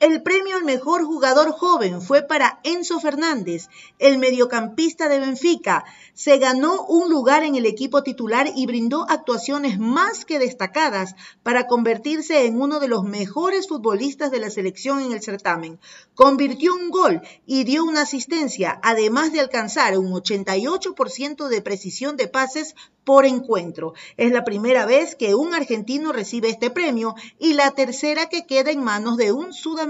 El 0.00 0.22
premio 0.22 0.56
al 0.56 0.64
mejor 0.64 1.04
jugador 1.04 1.52
joven 1.52 2.00
fue 2.00 2.22
para 2.22 2.58
Enzo 2.62 3.00
Fernández, 3.00 3.68
el 3.98 4.16
mediocampista 4.16 5.10
de 5.10 5.20
Benfica. 5.20 5.84
Se 6.14 6.38
ganó 6.38 6.86
un 6.86 7.10
lugar 7.10 7.42
en 7.42 7.54
el 7.54 7.66
equipo 7.66 8.02
titular 8.02 8.50
y 8.56 8.64
brindó 8.64 9.04
actuaciones 9.10 9.78
más 9.78 10.24
que 10.24 10.38
destacadas 10.38 11.16
para 11.42 11.66
convertirse 11.66 12.46
en 12.46 12.58
uno 12.58 12.80
de 12.80 12.88
los 12.88 13.04
mejores 13.04 13.68
futbolistas 13.68 14.30
de 14.30 14.40
la 14.40 14.48
selección 14.48 15.00
en 15.00 15.12
el 15.12 15.20
certamen. 15.20 15.78
Convirtió 16.14 16.74
un 16.74 16.88
gol 16.88 17.20
y 17.44 17.64
dio 17.64 17.84
una 17.84 18.00
asistencia, 18.00 18.80
además 18.82 19.32
de 19.32 19.40
alcanzar 19.40 19.98
un 19.98 20.10
88% 20.12 21.48
de 21.48 21.60
precisión 21.60 22.16
de 22.16 22.26
pases 22.26 22.74
por 23.04 23.26
encuentro. 23.26 23.94
Es 24.16 24.30
la 24.30 24.44
primera 24.44 24.86
vez 24.86 25.14
que 25.14 25.34
un 25.34 25.54
argentino 25.54 26.12
recibe 26.12 26.48
este 26.48 26.70
premio 26.70 27.14
y 27.38 27.54
la 27.54 27.72
tercera 27.72 28.28
que 28.28 28.46
queda 28.46 28.70
en 28.70 28.84
manos 28.84 29.16
de 29.16 29.32
un 29.32 29.52
sudamericano. 29.52 29.89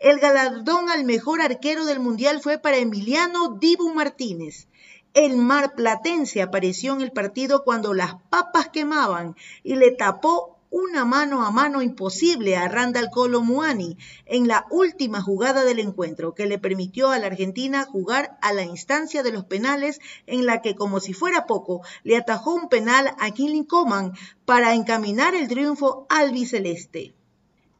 El 0.00 0.20
galardón 0.20 0.90
al 0.90 1.04
mejor 1.04 1.40
arquero 1.40 1.84
del 1.84 2.00
Mundial 2.00 2.40
fue 2.40 2.58
para 2.58 2.76
Emiliano 2.76 3.56
Dibu 3.58 3.94
Martínez. 3.94 4.68
El 5.14 5.36
mar 5.36 5.74
platense 5.74 6.42
apareció 6.42 6.92
en 6.92 7.00
el 7.00 7.12
partido 7.12 7.64
cuando 7.64 7.94
las 7.94 8.14
papas 8.30 8.68
quemaban 8.68 9.36
y 9.64 9.76
le 9.76 9.92
tapó 9.92 10.58
una 10.70 11.04
mano 11.04 11.44
a 11.44 11.50
mano 11.50 11.80
imposible 11.80 12.56
a 12.56 12.68
Randall 12.68 13.10
Colo 13.10 13.40
Muani 13.40 13.96
en 14.26 14.46
la 14.46 14.66
última 14.70 15.22
jugada 15.22 15.64
del 15.64 15.78
encuentro, 15.78 16.34
que 16.34 16.46
le 16.46 16.58
permitió 16.58 17.10
a 17.10 17.18
la 17.18 17.26
Argentina 17.26 17.84
jugar 17.84 18.38
a 18.42 18.52
la 18.52 18.64
instancia 18.64 19.22
de 19.22 19.32
los 19.32 19.44
penales, 19.44 19.98
en 20.26 20.44
la 20.44 20.60
que, 20.60 20.74
como 20.74 21.00
si 21.00 21.14
fuera 21.14 21.46
poco, 21.46 21.80
le 22.04 22.16
atajó 22.16 22.54
un 22.54 22.68
penal 22.68 23.14
a 23.18 23.30
Kinley 23.30 23.64
Coman 23.64 24.12
para 24.44 24.74
encaminar 24.74 25.34
el 25.34 25.48
triunfo 25.48 26.06
albiceleste. 26.10 27.17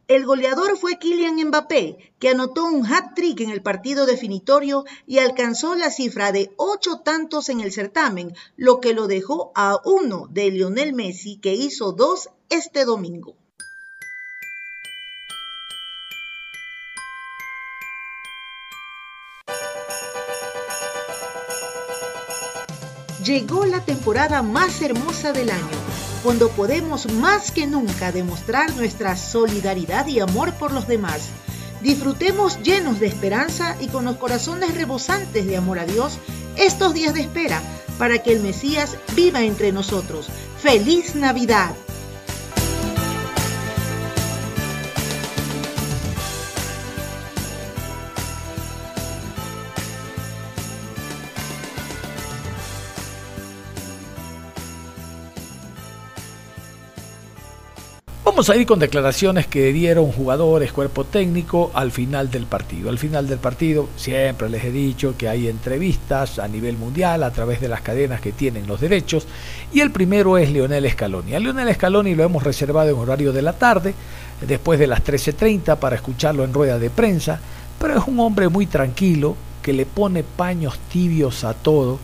El 0.09 0.25
goleador 0.25 0.79
fue 0.79 0.99
Kylian 0.99 1.37
Mbappé, 1.49 2.15
que 2.19 2.31
anotó 2.31 2.65
un 2.65 2.87
hat-trick 2.87 3.43
en 3.43 3.51
el 3.51 3.61
partido 3.61 4.07
definitorio 4.07 4.87
y 5.07 5.19
alcanzó 5.19 5.75
la 5.75 5.91
cifra 5.91 6.33
de 6.33 6.51
ocho 6.57 7.01
tantos 7.01 7.51
en 7.51 7.61
el 7.61 7.73
certamen, 7.73 8.35
lo 8.57 8.81
que 8.81 8.95
lo 8.95 9.07
dejó 9.07 9.53
a 9.55 9.79
uno 9.85 10.27
de 10.31 10.51
Lionel 10.51 10.95
Messi, 10.95 11.37
que 11.37 11.53
hizo 11.53 11.93
dos 11.93 12.31
este 12.49 12.87
domingo. 12.87 13.37
Llegó 23.23 23.67
la 23.67 23.85
temporada 23.85 24.41
más 24.41 24.81
hermosa 24.81 25.33
del 25.33 25.51
año, 25.51 25.88
cuando 26.23 26.49
podemos 26.51 27.11
más 27.13 27.51
que 27.51 27.67
nunca 27.67 28.13
demostrar 28.13 28.75
nuestra 28.77 29.17
solidaridad 29.17 30.07
y 30.07 30.21
amor 30.21 30.53
por 30.55 30.73
los 30.73 30.87
demás. 30.87 31.29
Disfrutemos 31.81 32.61
llenos 32.63 33.01
de 33.01 33.07
esperanza 33.07 33.77
y 33.81 33.89
con 33.89 34.05
los 34.05 34.17
corazones 34.17 34.75
rebosantes 34.75 35.47
de 35.47 35.57
amor 35.57 35.79
a 35.79 35.87
Dios 35.87 36.19
estos 36.57 36.93
días 36.95 37.15
de 37.15 37.21
espera 37.21 37.63
para 37.99 38.23
que 38.23 38.33
el 38.33 38.41
Mesías 38.41 38.97
viva 39.15 39.43
entre 39.43 39.73
nosotros. 39.73 40.29
¡Feliz 40.61 41.15
Navidad! 41.15 41.75
Vamos 58.39 58.51
a 58.51 58.57
ir 58.57 58.67
con 58.67 58.79
declaraciones 58.79 59.49
que 59.49 59.73
dieron 59.73 60.13
jugadores, 60.13 60.71
cuerpo 60.71 61.03
técnico 61.03 61.73
al 61.75 61.91
final 61.91 62.31
del 62.31 62.47
partido. 62.47 62.89
Al 62.89 62.97
final 62.97 63.27
del 63.27 63.41
partido 63.41 63.89
siempre 63.97 64.49
les 64.49 64.63
he 64.63 64.71
dicho 64.71 65.17
que 65.19 65.29
hay 65.29 65.49
entrevistas 65.49 66.39
a 66.39 66.47
nivel 66.47 66.77
mundial 66.77 67.25
a 67.25 67.33
través 67.33 67.61
de 67.61 67.67
las 67.67 67.81
cadenas 67.81 68.21
que 68.21 68.31
tienen 68.31 68.69
los 68.69 68.81
derechos 68.81 69.27
y 69.73 69.81
el 69.81 69.91
primero 69.91 70.39
es 70.39 70.53
Leonel 70.53 70.89
Scaloni. 70.89 71.35
A 71.35 71.41
Leonel 71.41 71.75
Scaloni 71.75 72.15
lo 72.15 72.23
hemos 72.23 72.45
reservado 72.45 72.91
en 72.91 72.99
horario 72.99 73.33
de 73.33 73.43
la 73.43 73.55
tarde, 73.55 73.93
después 74.47 74.79
de 74.79 74.87
las 74.87 75.03
13.30 75.03 75.77
para 75.79 75.97
escucharlo 75.97 76.45
en 76.45 76.55
rueda 76.55 76.79
de 76.79 76.91
prensa, 76.91 77.41
pero 77.81 77.99
es 77.99 78.07
un 78.07 78.21
hombre 78.21 78.49
muy 78.49 78.67
tranquilo 78.67 79.35
que 79.61 79.73
le 79.73 79.85
pone 79.85 80.23
paños 80.23 80.79
tibios 80.93 81.43
a 81.43 81.55
todo. 81.55 81.99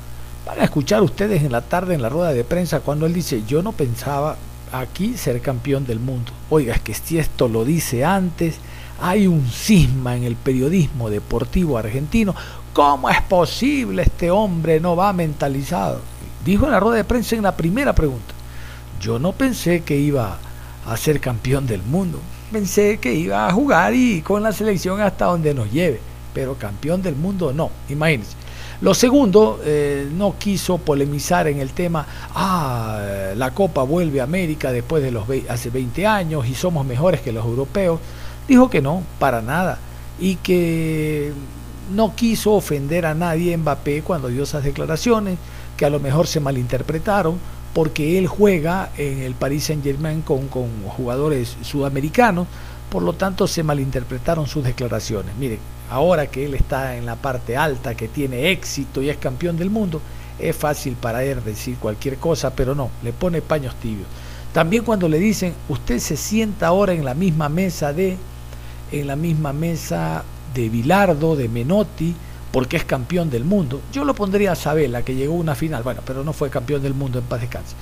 Van 0.44 0.58
a 0.58 0.64
escuchar 0.64 1.00
ustedes 1.00 1.44
en 1.44 1.52
la 1.52 1.60
tarde 1.60 1.94
en 1.94 2.02
la 2.02 2.08
rueda 2.08 2.32
de 2.32 2.42
prensa 2.42 2.80
cuando 2.80 3.06
él 3.06 3.14
dice 3.14 3.44
yo 3.46 3.62
no 3.62 3.70
pensaba 3.70 4.36
aquí 4.80 5.16
ser 5.16 5.40
campeón 5.40 5.86
del 5.86 6.00
mundo. 6.00 6.32
Oiga, 6.50 6.74
es 6.74 6.80
que 6.80 6.94
si 6.94 7.18
esto 7.18 7.48
lo 7.48 7.64
dice 7.64 8.04
antes, 8.04 8.56
hay 9.00 9.26
un 9.26 9.46
cisma 9.48 10.16
en 10.16 10.24
el 10.24 10.36
periodismo 10.36 11.10
deportivo 11.10 11.78
argentino. 11.78 12.34
¿Cómo 12.72 13.08
es 13.08 13.20
posible 13.22 14.02
este 14.02 14.30
hombre 14.30 14.80
no 14.80 14.96
va 14.96 15.12
mentalizado? 15.12 16.00
Dijo 16.44 16.66
en 16.66 16.72
la 16.72 16.80
rueda 16.80 16.96
de 16.96 17.04
prensa 17.04 17.36
en 17.36 17.42
la 17.42 17.56
primera 17.56 17.94
pregunta. 17.94 18.34
Yo 19.00 19.18
no 19.18 19.32
pensé 19.32 19.82
que 19.82 19.96
iba 19.96 20.38
a 20.86 20.96
ser 20.96 21.20
campeón 21.20 21.66
del 21.66 21.82
mundo. 21.82 22.20
Pensé 22.52 22.98
que 22.98 23.14
iba 23.14 23.48
a 23.48 23.52
jugar 23.52 23.94
y 23.94 24.22
con 24.22 24.42
la 24.42 24.52
selección 24.52 25.00
hasta 25.00 25.26
donde 25.26 25.54
nos 25.54 25.70
lleve. 25.72 26.00
Pero 26.32 26.56
campeón 26.56 27.02
del 27.02 27.16
mundo 27.16 27.52
no. 27.52 27.70
Imagínense. 27.88 28.43
Lo 28.80 28.92
segundo, 28.92 29.60
eh, 29.64 30.08
no 30.12 30.34
quiso 30.38 30.78
polemizar 30.78 31.46
en 31.46 31.60
el 31.60 31.70
tema, 31.70 32.06
ah, 32.34 33.32
la 33.36 33.52
Copa 33.52 33.82
vuelve 33.82 34.20
a 34.20 34.24
América 34.24 34.72
después 34.72 35.02
de 35.02 35.10
los 35.10 35.24
hace 35.48 35.70
20 35.70 36.06
años 36.06 36.46
y 36.46 36.54
somos 36.54 36.84
mejores 36.84 37.20
que 37.20 37.32
los 37.32 37.44
europeos. 37.44 38.00
Dijo 38.48 38.68
que 38.68 38.82
no, 38.82 39.02
para 39.18 39.40
nada. 39.40 39.78
Y 40.18 40.36
que 40.36 41.32
no 41.92 42.14
quiso 42.14 42.52
ofender 42.52 43.06
a 43.06 43.14
nadie 43.14 43.56
Mbappé 43.56 44.02
cuando 44.02 44.28
dio 44.28 44.42
esas 44.42 44.64
declaraciones, 44.64 45.38
que 45.76 45.84
a 45.84 45.90
lo 45.90 46.00
mejor 46.00 46.26
se 46.26 46.40
malinterpretaron, 46.40 47.38
porque 47.72 48.18
él 48.18 48.26
juega 48.26 48.90
en 48.96 49.20
el 49.20 49.34
Paris 49.34 49.64
Saint 49.64 49.82
Germain 49.82 50.22
con, 50.22 50.48
con 50.48 50.68
jugadores 50.96 51.56
sudamericanos, 51.62 52.46
por 52.90 53.02
lo 53.02 53.14
tanto 53.14 53.48
se 53.48 53.62
malinterpretaron 53.62 54.46
sus 54.46 54.64
declaraciones. 54.64 55.34
Miren, 55.36 55.58
ahora 55.90 56.26
que 56.26 56.44
él 56.44 56.54
está 56.54 56.96
en 56.96 57.06
la 57.06 57.16
parte 57.16 57.56
alta, 57.56 57.94
que 57.94 58.08
tiene 58.08 58.50
éxito 58.50 59.02
y 59.02 59.10
es 59.10 59.16
campeón 59.16 59.56
del 59.56 59.70
mundo, 59.70 60.00
es 60.38 60.56
fácil 60.56 60.94
para 60.94 61.24
él 61.24 61.42
decir 61.44 61.76
cualquier 61.76 62.16
cosa, 62.16 62.54
pero 62.54 62.74
no, 62.74 62.90
le 63.02 63.12
pone 63.12 63.42
paños 63.42 63.74
tibios. 63.76 64.06
También 64.52 64.84
cuando 64.84 65.08
le 65.08 65.18
dicen, 65.18 65.54
usted 65.68 65.98
se 65.98 66.16
sienta 66.16 66.68
ahora 66.68 66.92
en 66.92 67.04
la 67.04 67.14
misma 67.14 67.48
mesa 67.48 67.92
de, 67.92 68.16
en 68.92 69.06
la 69.06 69.16
misma 69.16 69.52
mesa 69.52 70.24
de 70.54 70.68
Bilardo, 70.68 71.34
de 71.36 71.48
Menotti, 71.48 72.14
porque 72.52 72.76
es 72.76 72.84
campeón 72.84 73.30
del 73.30 73.44
mundo. 73.44 73.80
Yo 73.92 74.04
lo 74.04 74.14
pondría 74.14 74.52
a 74.52 74.54
Sabela, 74.54 75.02
que 75.02 75.16
llegó 75.16 75.34
a 75.34 75.38
una 75.38 75.56
final, 75.56 75.82
bueno, 75.82 76.02
pero 76.06 76.22
no 76.22 76.32
fue 76.32 76.50
campeón 76.50 76.82
del 76.82 76.94
mundo 76.94 77.18
en 77.18 77.24
paz 77.24 77.40
descanse. 77.40 77.74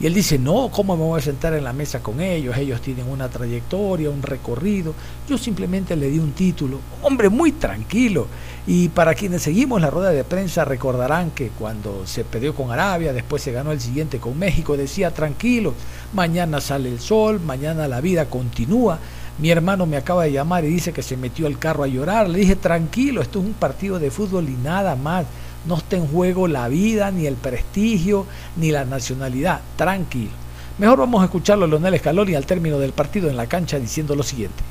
Y 0.00 0.06
él 0.06 0.14
dice, 0.14 0.38
no, 0.38 0.70
¿cómo 0.72 0.96
me 0.96 1.02
voy 1.02 1.18
a 1.18 1.22
sentar 1.22 1.52
en 1.52 1.62
la 1.62 1.74
mesa 1.74 2.02
con 2.02 2.22
ellos? 2.22 2.56
Ellos 2.56 2.80
tienen 2.80 3.06
una 3.06 3.28
trayectoria, 3.28 4.08
un 4.08 4.22
recorrido. 4.22 4.94
Yo 5.28 5.36
simplemente 5.36 5.94
le 5.94 6.08
di 6.08 6.18
un 6.18 6.32
título. 6.32 6.78
Hombre, 7.02 7.28
muy 7.28 7.52
tranquilo. 7.52 8.26
Y 8.66 8.88
para 8.88 9.14
quienes 9.14 9.42
seguimos 9.42 9.78
la 9.78 9.90
rueda 9.90 10.08
de 10.08 10.24
prensa 10.24 10.64
recordarán 10.64 11.32
que 11.32 11.48
cuando 11.50 12.06
se 12.06 12.24
perdió 12.24 12.54
con 12.54 12.70
Arabia, 12.70 13.12
después 13.12 13.42
se 13.42 13.52
ganó 13.52 13.72
el 13.72 13.80
siguiente 13.80 14.18
con 14.18 14.38
México, 14.38 14.74
decía, 14.74 15.12
tranquilo, 15.12 15.74
mañana 16.14 16.62
sale 16.62 16.88
el 16.88 17.00
sol, 17.00 17.38
mañana 17.38 17.86
la 17.86 18.00
vida 18.00 18.24
continúa. 18.30 18.98
Mi 19.38 19.50
hermano 19.50 19.84
me 19.84 19.98
acaba 19.98 20.24
de 20.24 20.32
llamar 20.32 20.64
y 20.64 20.68
dice 20.68 20.94
que 20.94 21.02
se 21.02 21.18
metió 21.18 21.46
al 21.46 21.58
carro 21.58 21.82
a 21.84 21.88
llorar. 21.88 22.26
Le 22.30 22.38
dije, 22.38 22.56
tranquilo, 22.56 23.20
esto 23.20 23.38
es 23.38 23.44
un 23.44 23.52
partido 23.52 23.98
de 23.98 24.10
fútbol 24.10 24.48
y 24.48 24.56
nada 24.62 24.96
más. 24.96 25.26
No 25.66 25.76
está 25.76 25.96
en 25.96 26.06
juego 26.06 26.48
la 26.48 26.68
vida, 26.68 27.10
ni 27.10 27.26
el 27.26 27.34
prestigio, 27.34 28.26
ni 28.56 28.70
la 28.70 28.84
nacionalidad. 28.84 29.60
Tranquilo. 29.76 30.30
Mejor 30.78 31.00
vamos 31.00 31.20
a 31.20 31.26
escucharlo 31.26 31.66
a 31.66 31.68
Leonel 31.68 31.98
Scaloni 31.98 32.34
al 32.34 32.46
término 32.46 32.78
del 32.78 32.92
partido 32.92 33.28
en 33.28 33.36
la 33.36 33.46
cancha 33.46 33.78
diciendo 33.78 34.14
lo 34.14 34.22
siguiente. 34.22 34.62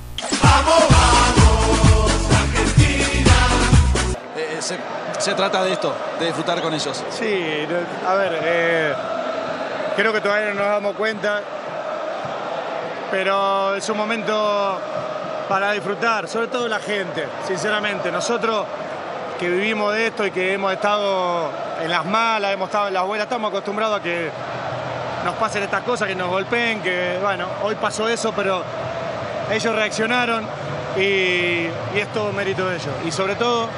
Eh, 4.35 4.57
se, 4.59 4.77
se 5.19 5.33
trata 5.35 5.63
de 5.63 5.73
esto, 5.73 5.93
de 6.19 6.25
disfrutar 6.25 6.61
con 6.61 6.73
ellos. 6.73 7.03
Sí, 7.11 7.65
a 8.07 8.15
ver, 8.15 8.39
eh, 8.43 8.93
creo 9.95 10.11
que 10.11 10.21
todavía 10.21 10.49
no 10.49 10.55
nos 10.55 10.67
damos 10.67 10.95
cuenta, 10.95 11.43
pero 13.11 13.75
es 13.75 13.87
un 13.89 13.97
momento 13.97 14.79
para 15.47 15.73
disfrutar, 15.73 16.27
sobre 16.27 16.47
todo 16.47 16.67
la 16.67 16.79
gente, 16.79 17.25
sinceramente. 17.47 18.11
Nosotros 18.11 18.65
que 19.39 19.49
vivimos 19.49 19.93
de 19.93 20.07
esto 20.07 20.25
y 20.25 20.31
que 20.31 20.53
hemos 20.53 20.73
estado 20.73 21.49
en 21.81 21.89
las 21.89 22.05
malas, 22.05 22.51
hemos 22.51 22.67
estado 22.67 22.89
en 22.89 22.93
las 22.93 23.05
buenas, 23.05 23.25
estamos 23.25 23.49
acostumbrados 23.49 23.99
a 23.99 24.03
que 24.03 24.29
nos 25.23 25.35
pasen 25.35 25.63
estas 25.63 25.81
cosas, 25.83 26.09
que 26.09 26.15
nos 26.15 26.27
golpeen, 26.27 26.81
que 26.81 27.17
bueno, 27.21 27.47
hoy 27.63 27.75
pasó 27.75 28.09
eso, 28.09 28.33
pero 28.35 28.61
ellos 29.49 29.73
reaccionaron 29.73 30.45
y, 30.97 30.99
y 30.99 31.69
es 31.95 32.11
todo 32.13 32.33
mérito 32.33 32.67
de 32.67 32.75
ellos. 32.75 32.93
Y 33.07 33.11
sobre 33.11 33.35
todo 33.35 33.69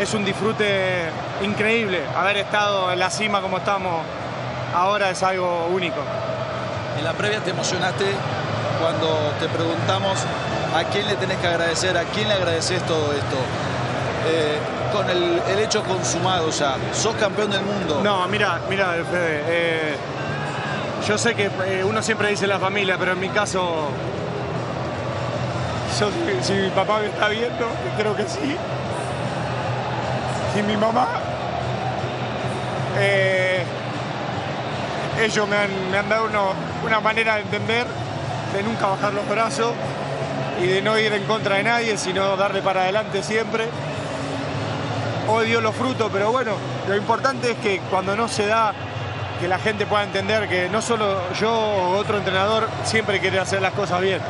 es 0.00 0.12
un 0.12 0.24
disfrute 0.24 1.04
increíble. 1.42 2.02
Haber 2.16 2.38
estado 2.38 2.92
en 2.92 2.98
la 2.98 3.10
cima 3.10 3.40
como 3.40 3.58
estamos 3.58 4.02
ahora 4.74 5.10
es 5.10 5.22
algo 5.22 5.68
único. 5.72 6.00
En 6.98 7.04
la 7.04 7.12
previa 7.12 7.38
te 7.40 7.50
emocionaste 7.50 8.06
cuando 8.80 9.32
te 9.38 9.48
preguntamos 9.48 10.18
a 10.74 10.82
quién 10.90 11.06
le 11.06 11.14
tenés 11.14 11.38
que 11.38 11.46
agradecer, 11.46 11.96
a 11.96 12.02
quién 12.04 12.26
le 12.28 12.34
agradeces 12.34 12.82
todo 12.86 13.12
esto. 13.12 13.36
Eh, 14.24 14.56
con 14.92 15.08
el, 15.10 15.58
hecho 15.58 15.82
consumado 15.82 16.50
ya, 16.50 16.76
sos 16.92 17.14
campeón 17.16 17.50
del 17.50 17.62
mundo. 17.62 18.00
No, 18.04 18.26
mira, 18.28 18.60
mira, 18.68 18.92
Fede, 19.10 19.42
eh, 19.48 19.96
yo 21.08 21.18
sé 21.18 21.34
que 21.34 21.46
eh, 21.66 21.82
uno 21.84 22.02
siempre 22.02 22.28
dice 22.28 22.46
la 22.46 22.58
familia, 22.58 22.96
pero 22.98 23.12
en 23.12 23.20
mi 23.20 23.28
caso, 23.30 23.88
si- 26.42 26.52
mi 26.52 26.68
papá 26.70 27.00
me 27.00 27.06
está 27.06 27.28
viendo, 27.28 27.66
creo 27.98 28.14
que 28.16 28.24
sí, 28.28 28.56
y 30.58 30.62
mi 30.62 30.76
mamá, 30.76 31.08
ellos 35.20 35.48
me 35.48 35.56
han, 35.56 35.90
me 35.90 35.98
han 35.98 36.08
dado 36.08 36.26
uno- 36.26 36.52
una 36.84 37.00
manera 37.00 37.36
de 37.36 37.42
entender, 37.42 37.86
de 38.54 38.62
nunca 38.62 38.86
bajar 38.86 39.14
los 39.14 39.28
brazos 39.28 39.72
y 40.62 40.66
de 40.66 40.82
no 40.82 40.98
ir 40.98 41.12
en 41.12 41.24
contra 41.24 41.56
de 41.56 41.62
nadie, 41.64 41.96
sino 41.96 42.36
darle 42.36 42.62
para 42.62 42.82
adelante 42.82 43.22
siempre 43.22 43.68
hoy 45.28 45.46
dio 45.46 45.60
los 45.60 45.74
frutos, 45.74 46.10
pero 46.12 46.32
bueno, 46.32 46.52
lo 46.88 46.96
importante 46.96 47.52
es 47.52 47.58
que 47.58 47.80
cuando 47.90 48.16
no 48.16 48.28
se 48.28 48.46
da, 48.46 48.72
que 49.40 49.48
la 49.48 49.58
gente 49.58 49.86
pueda 49.86 50.04
entender 50.04 50.48
que 50.48 50.68
no 50.68 50.80
solo 50.80 51.20
yo 51.34 51.52
o 51.52 51.96
otro 51.96 52.18
entrenador 52.18 52.68
siempre 52.84 53.20
quiere 53.20 53.38
hacer 53.38 53.60
las 53.60 53.72
cosas 53.72 54.00
bien. 54.00 54.20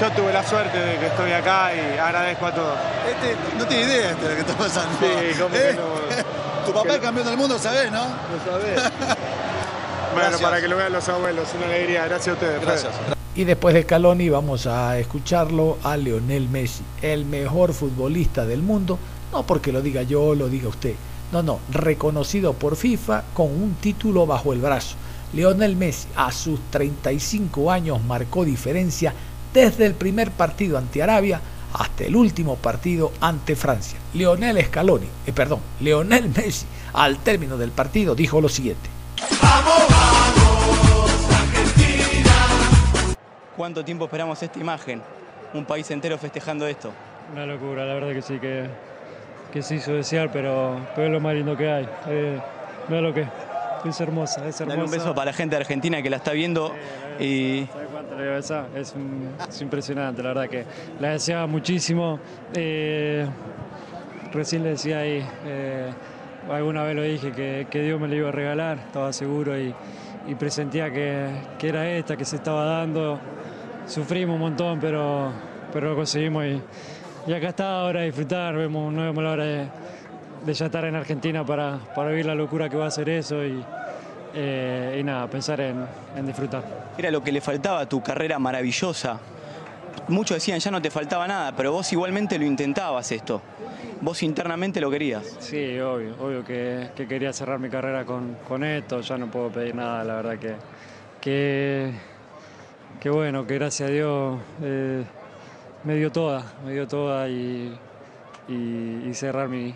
Yo 0.00 0.10
tuve 0.10 0.32
la 0.32 0.42
suerte 0.42 0.76
de 0.78 0.98
que 0.98 1.06
estoy 1.06 1.32
acá 1.32 1.70
y 1.74 1.98
agradezco 1.98 2.46
a 2.46 2.52
todos. 2.52 2.78
Este, 3.08 3.56
no 3.56 3.64
tiene 3.66 3.84
idea 3.84 4.10
este 4.10 4.22
de 4.24 4.28
lo 4.30 4.34
que 4.34 4.40
está 4.40 4.54
pasando. 4.54 4.98
Sí, 4.98 5.38
¿cómo 5.38 5.54
que 5.54 5.72
no? 5.72 6.66
Tu 6.66 6.72
papá 6.72 6.94
es 6.94 7.00
campeón 7.00 7.26
del 7.26 7.36
mundo, 7.36 7.58
¿sabés, 7.58 7.92
no? 7.92 8.02
Lo 8.04 8.52
sabés. 8.52 8.82
Bueno, 10.14 10.28
Gracias. 10.28 10.48
para 10.48 10.60
que 10.60 10.68
lo 10.68 10.76
vean 10.76 10.92
los 10.92 11.08
abuelos, 11.08 11.48
una 11.56 11.66
alegría. 11.66 12.06
Gracias 12.06 12.28
a 12.28 12.32
ustedes. 12.34 12.60
Gracias. 12.60 12.92
Y 13.34 13.42
después 13.42 13.74
de 13.74 13.82
Scaloni 13.82 14.28
vamos 14.28 14.68
a 14.68 14.96
escucharlo 14.96 15.76
a 15.82 15.96
Leonel 15.96 16.48
Messi, 16.48 16.84
el 17.02 17.24
mejor 17.24 17.72
futbolista 17.72 18.46
del 18.46 18.62
mundo, 18.62 18.96
no 19.34 19.44
porque 19.44 19.72
lo 19.72 19.82
diga 19.82 20.02
yo 20.04 20.22
o 20.22 20.34
lo 20.36 20.48
diga 20.48 20.68
usted, 20.68 20.94
no, 21.32 21.42
no, 21.42 21.58
reconocido 21.72 22.52
por 22.52 22.76
FIFA 22.76 23.24
con 23.34 23.48
un 23.48 23.74
título 23.74 24.26
bajo 24.26 24.52
el 24.52 24.60
brazo. 24.60 24.94
Leonel 25.32 25.74
Messi 25.74 26.06
a 26.14 26.30
sus 26.30 26.60
35 26.70 27.72
años 27.72 28.00
marcó 28.04 28.44
diferencia 28.44 29.12
desde 29.52 29.86
el 29.86 29.94
primer 29.94 30.30
partido 30.30 30.78
ante 30.78 31.02
Arabia 31.02 31.40
hasta 31.72 32.04
el 32.04 32.14
último 32.14 32.54
partido 32.54 33.10
ante 33.20 33.56
Francia. 33.56 33.98
Leonel 34.14 34.64
Scaloni, 34.64 35.08
eh, 35.26 35.32
perdón, 35.32 35.58
Leonel 35.80 36.28
Messi 36.28 36.66
al 36.92 37.18
término 37.18 37.58
del 37.58 37.72
partido 37.72 38.14
dijo 38.14 38.40
lo 38.40 38.48
siguiente. 38.48 38.88
¿Cuánto 43.56 43.84
tiempo 43.84 44.04
esperamos 44.04 44.40
esta 44.40 44.60
imagen? 44.60 45.02
Un 45.52 45.64
país 45.64 45.90
entero 45.90 46.18
festejando 46.18 46.68
esto. 46.68 46.92
Una 47.32 47.46
locura, 47.46 47.84
la 47.84 47.94
verdad 47.94 48.12
que 48.12 48.22
sí, 48.22 48.38
que, 48.38 48.68
que 49.54 49.62
se 49.62 49.76
hizo 49.76 49.92
desear, 49.94 50.30
pero, 50.32 50.76
pero 50.94 51.06
es 51.06 51.12
lo 51.12 51.20
más 51.20 51.34
lindo 51.34 51.56
que 51.56 51.70
hay. 51.70 51.88
Eh, 52.08 52.38
mira 52.88 53.00
lo 53.00 53.14
que 53.14 53.24
es, 53.88 54.00
hermosa, 54.00 54.46
es 54.48 54.60
hermosa. 54.60 54.76
Dale 54.76 54.84
un 54.84 54.90
beso 54.90 55.14
para 55.14 55.26
la 55.26 55.32
gente 55.32 55.54
de 55.56 55.62
Argentina 55.62 56.02
que 56.02 56.10
la 56.10 56.16
está 56.16 56.32
viendo 56.32 56.74
y. 57.20 57.66
Es, 58.74 58.94
un- 58.94 59.30
es 59.48 59.62
impresionante, 59.62 60.22
la 60.22 60.30
verdad 60.30 60.48
que 60.48 60.64
la 61.00 61.10
deseaba 61.10 61.46
muchísimo. 61.46 62.18
Eh, 62.54 63.26
recién 64.32 64.64
le 64.64 64.70
decía 64.70 64.98
ahí, 64.98 65.24
eh, 65.46 65.90
alguna 66.50 66.82
vez 66.82 66.96
lo 66.96 67.02
dije, 67.02 67.30
que, 67.32 67.66
que 67.70 67.80
Dios 67.82 68.00
me 68.00 68.08
lo 68.08 68.14
iba 68.16 68.28
a 68.30 68.32
regalar, 68.32 68.78
estaba 68.78 69.12
seguro 69.12 69.56
y, 69.58 69.72
y 70.26 70.34
presentía 70.34 70.90
que, 70.90 71.28
que 71.58 71.68
era 71.68 71.88
esta, 71.88 72.16
que 72.16 72.24
se 72.24 72.36
estaba 72.36 72.64
dando. 72.64 73.20
Sufrimos 73.86 74.34
un 74.34 74.40
montón, 74.40 74.80
pero, 74.80 75.30
pero 75.72 75.90
lo 75.90 75.96
conseguimos 75.96 76.44
y, 76.46 76.60
y 77.26 77.32
acá 77.32 77.48
está 77.48 77.80
ahora 77.80 78.02
disfrutar, 78.02 78.54
vemos, 78.56 78.92
no 78.92 79.02
vemos 79.02 79.24
la 79.24 79.30
hora 79.30 79.44
de, 79.44 79.66
de 80.44 80.54
ya 80.54 80.66
estar 80.66 80.84
en 80.84 80.94
Argentina 80.94 81.44
para, 81.44 81.78
para 81.94 82.10
vivir 82.10 82.26
la 82.26 82.34
locura 82.34 82.68
que 82.68 82.76
va 82.76 82.86
a 82.86 82.90
ser 82.90 83.08
eso 83.08 83.44
y, 83.44 83.64
eh, 84.34 84.98
y 85.00 85.02
nada, 85.02 85.26
pensar 85.28 85.60
en, 85.60 85.84
en 86.16 86.26
disfrutar. 86.26 86.62
era 86.98 87.10
lo 87.10 87.22
que 87.22 87.32
le 87.32 87.40
faltaba 87.40 87.80
a 87.80 87.88
tu 87.88 88.02
carrera 88.02 88.38
maravillosa. 88.38 89.18
Muchos 90.08 90.36
decían 90.36 90.58
ya 90.58 90.70
no 90.70 90.82
te 90.82 90.90
faltaba 90.90 91.26
nada, 91.26 91.54
pero 91.56 91.72
vos 91.72 91.90
igualmente 91.92 92.38
lo 92.38 92.44
intentabas 92.44 93.10
esto. 93.12 93.40
Vos 94.02 94.22
internamente 94.22 94.80
lo 94.80 94.90
querías. 94.90 95.24
Sí, 95.38 95.78
obvio, 95.80 96.16
obvio 96.20 96.44
que, 96.44 96.90
que 96.94 97.06
quería 97.06 97.32
cerrar 97.32 97.58
mi 97.58 97.70
carrera 97.70 98.04
con, 98.04 98.36
con 98.46 98.64
esto, 98.64 99.00
ya 99.00 99.16
no 99.16 99.28
puedo 99.28 99.48
pedir 99.48 99.74
nada, 99.74 100.04
la 100.04 100.16
verdad 100.16 100.38
que, 100.38 100.54
que, 101.22 101.90
que 103.00 103.08
bueno, 103.08 103.46
que 103.46 103.54
gracias 103.54 103.88
a 103.88 103.92
Dios 103.92 104.38
eh, 104.62 105.04
me 105.84 105.96
dio 105.96 106.10
toda, 106.10 106.44
me 106.64 106.72
dio 106.72 106.86
toda 106.86 107.28
y, 107.28 107.76
y- 108.48 109.06
y 109.08 109.14
cerrar 109.14 109.48
mi, 109.48 109.74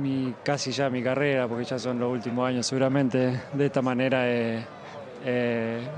mi, 0.00 0.34
casi 0.44 0.72
ya 0.72 0.90
mi 0.90 1.02
carrera, 1.02 1.46
porque 1.46 1.64
ya 1.64 1.78
son 1.78 1.98
los 1.98 2.10
últimos 2.12 2.48
años 2.48 2.66
seguramente, 2.66 3.40
de 3.52 3.66
esta 3.66 3.82
manera 3.82 4.28
es 4.28 4.64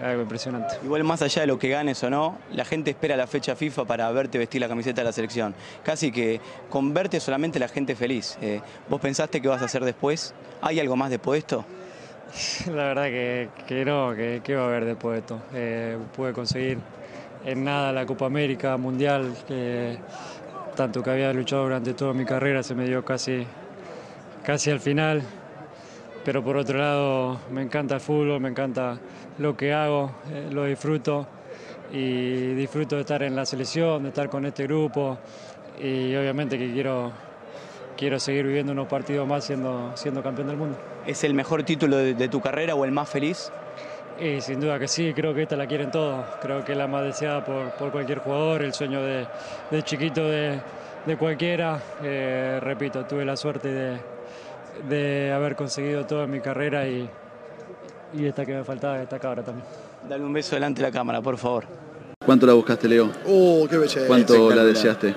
algo 0.03 0.23
impresionante. 0.23 0.75
Igual 0.85 1.03
más 1.05 1.23
allá 1.23 1.41
de 1.43 1.47
lo 1.47 1.59
que 1.59 1.69
ganes 1.71 2.03
o 2.03 2.11
no, 2.11 2.39
la 2.53 2.65
gente 2.67 2.91
espera 2.91 3.17
la 3.17 3.27
fecha 3.27 3.57
FIFA 3.57 3.87
para 3.87 4.11
verte 4.13 4.37
vestir 4.37 4.61
la 4.61 4.69
camiseta 4.69 5.01
de 5.01 5.05
la 5.07 5.13
selección. 5.13 5.55
Casi 5.83 6.13
que 6.13 6.41
con 6.69 6.93
verte 6.93 7.21
solamente 7.21 7.59
la 7.59 7.69
gente 7.69 7.95
feliz. 7.97 8.37
Eh, 8.43 8.61
¿Vos 8.91 9.01
pensaste 9.01 9.41
qué 9.41 9.49
vas 9.49 9.63
a 9.63 9.65
hacer 9.65 9.83
después? 9.85 10.35
¿Hay 10.61 10.79
algo 10.79 10.95
más 10.97 11.09
después 11.11 11.37
de 11.37 11.39
esto? 11.39 11.65
La 12.67 12.85
verdad 12.89 13.05
que, 13.05 13.49
que 13.67 13.85
no, 13.87 14.15
que, 14.15 14.41
que 14.45 14.55
va 14.57 14.65
a 14.65 14.67
haber 14.67 14.85
después 14.85 15.15
de 15.15 15.21
esto. 15.21 15.39
Eh, 15.55 15.97
pude 16.17 16.33
conseguir 16.35 16.79
en 17.45 17.65
nada 17.65 17.93
la 17.93 18.07
Copa 18.07 18.27
América 18.27 18.77
Mundial, 18.77 19.35
que 19.47 19.99
tanto 20.75 21.03
que 21.03 21.11
había 21.11 21.33
luchado 21.33 21.65
durante 21.65 21.95
toda 21.95 22.13
mi 22.13 22.25
carrera 22.25 22.63
se 22.63 22.75
me 22.75 22.87
dio 22.87 23.05
casi, 23.05 23.47
casi 24.43 24.71
al 24.71 24.81
final. 24.81 25.23
Pero 26.25 26.43
por 26.43 26.57
otro 26.57 26.79
lado 26.79 27.39
me 27.51 27.63
encanta 27.63 27.97
el 27.97 28.01
fútbol, 28.01 28.41
me 28.41 28.49
encanta 28.49 28.99
lo 29.39 29.57
que 29.57 29.75
hago, 29.75 30.11
eh, 30.33 30.49
lo 30.51 30.65
disfruto 30.65 31.27
y 31.93 32.55
disfruto 32.55 32.97
de 32.97 33.03
estar 33.03 33.23
en 33.23 33.37
la 33.37 33.45
selección, 33.45 34.03
de 34.03 34.09
estar 34.09 34.31
con 34.31 34.47
este 34.47 34.65
grupo 34.65 35.19
y 35.79 36.15
obviamente 36.17 36.59
que 36.59 36.73
quiero, 36.73 37.13
quiero 37.97 38.19
seguir 38.19 38.47
viviendo 38.47 38.73
unos 38.73 38.87
partidos 38.87 39.29
más 39.29 39.45
siendo, 39.45 39.93
siendo 39.97 40.23
campeón 40.23 40.49
del 40.49 40.57
mundo. 40.57 40.79
¿Es 41.07 41.25
el 41.25 41.35
mejor 41.35 41.63
título 41.63 41.99
de, 41.99 42.15
de 42.15 42.29
tu 42.29 42.41
carrera 42.41 42.75
o 42.75 42.87
el 42.87 42.93
más 42.93 43.09
feliz? 43.11 43.53
Y 44.21 44.41
sin 44.41 44.61
duda 44.61 44.79
que 44.79 44.87
sí, 44.87 45.13
creo 45.13 45.35
que 45.35 45.43
esta 45.43 45.57
la 45.57 45.67
quieren 45.67 45.91
todos. 45.91 46.25
Creo 46.41 46.65
que 46.65 46.73
es 46.73 46.79
la 46.79 46.87
más 46.87 47.03
deseada 47.05 47.45
por, 47.45 47.71
por 47.73 47.91
cualquier 47.91 48.19
jugador, 48.19 48.63
el 48.63 48.73
sueño 48.73 49.03
de, 49.03 49.27
de 49.71 49.83
chiquito 49.83 50.25
de, 50.29 50.61
de 51.05 51.17
cualquiera. 51.17 51.81
Eh, 52.03 52.59
repito, 52.63 53.05
tuve 53.05 53.25
la 53.25 53.37
suerte 53.37 53.69
de, 53.73 53.97
de 54.89 55.33
haber 55.33 55.57
conseguido 55.57 56.07
todo 56.07 56.25
en 56.25 56.31
mi 56.31 56.41
carrera 56.41 56.87
y, 56.87 57.09
y 58.15 58.27
esta 58.27 58.47
que 58.47 58.55
me 58.55 58.63
faltaba, 58.63 59.03
esta 59.03 59.19
cabra 59.19 59.43
también. 59.43 59.67
Dale 60.09 60.23
un 60.23 60.33
beso 60.33 60.55
delante 60.55 60.81
de 60.81 60.89
la 60.89 60.93
cámara, 60.93 61.21
por 61.21 61.37
favor. 61.37 61.65
¿Cuánto 62.25 62.47
la 62.47 62.53
buscaste, 62.53 62.87
Leo? 62.89 63.11
Uh, 63.27 63.67
qué 63.69 63.79
belleza. 63.79 64.07
¿Cuánto 64.07 64.51
la 64.55 64.65
deseaste? 64.65 65.15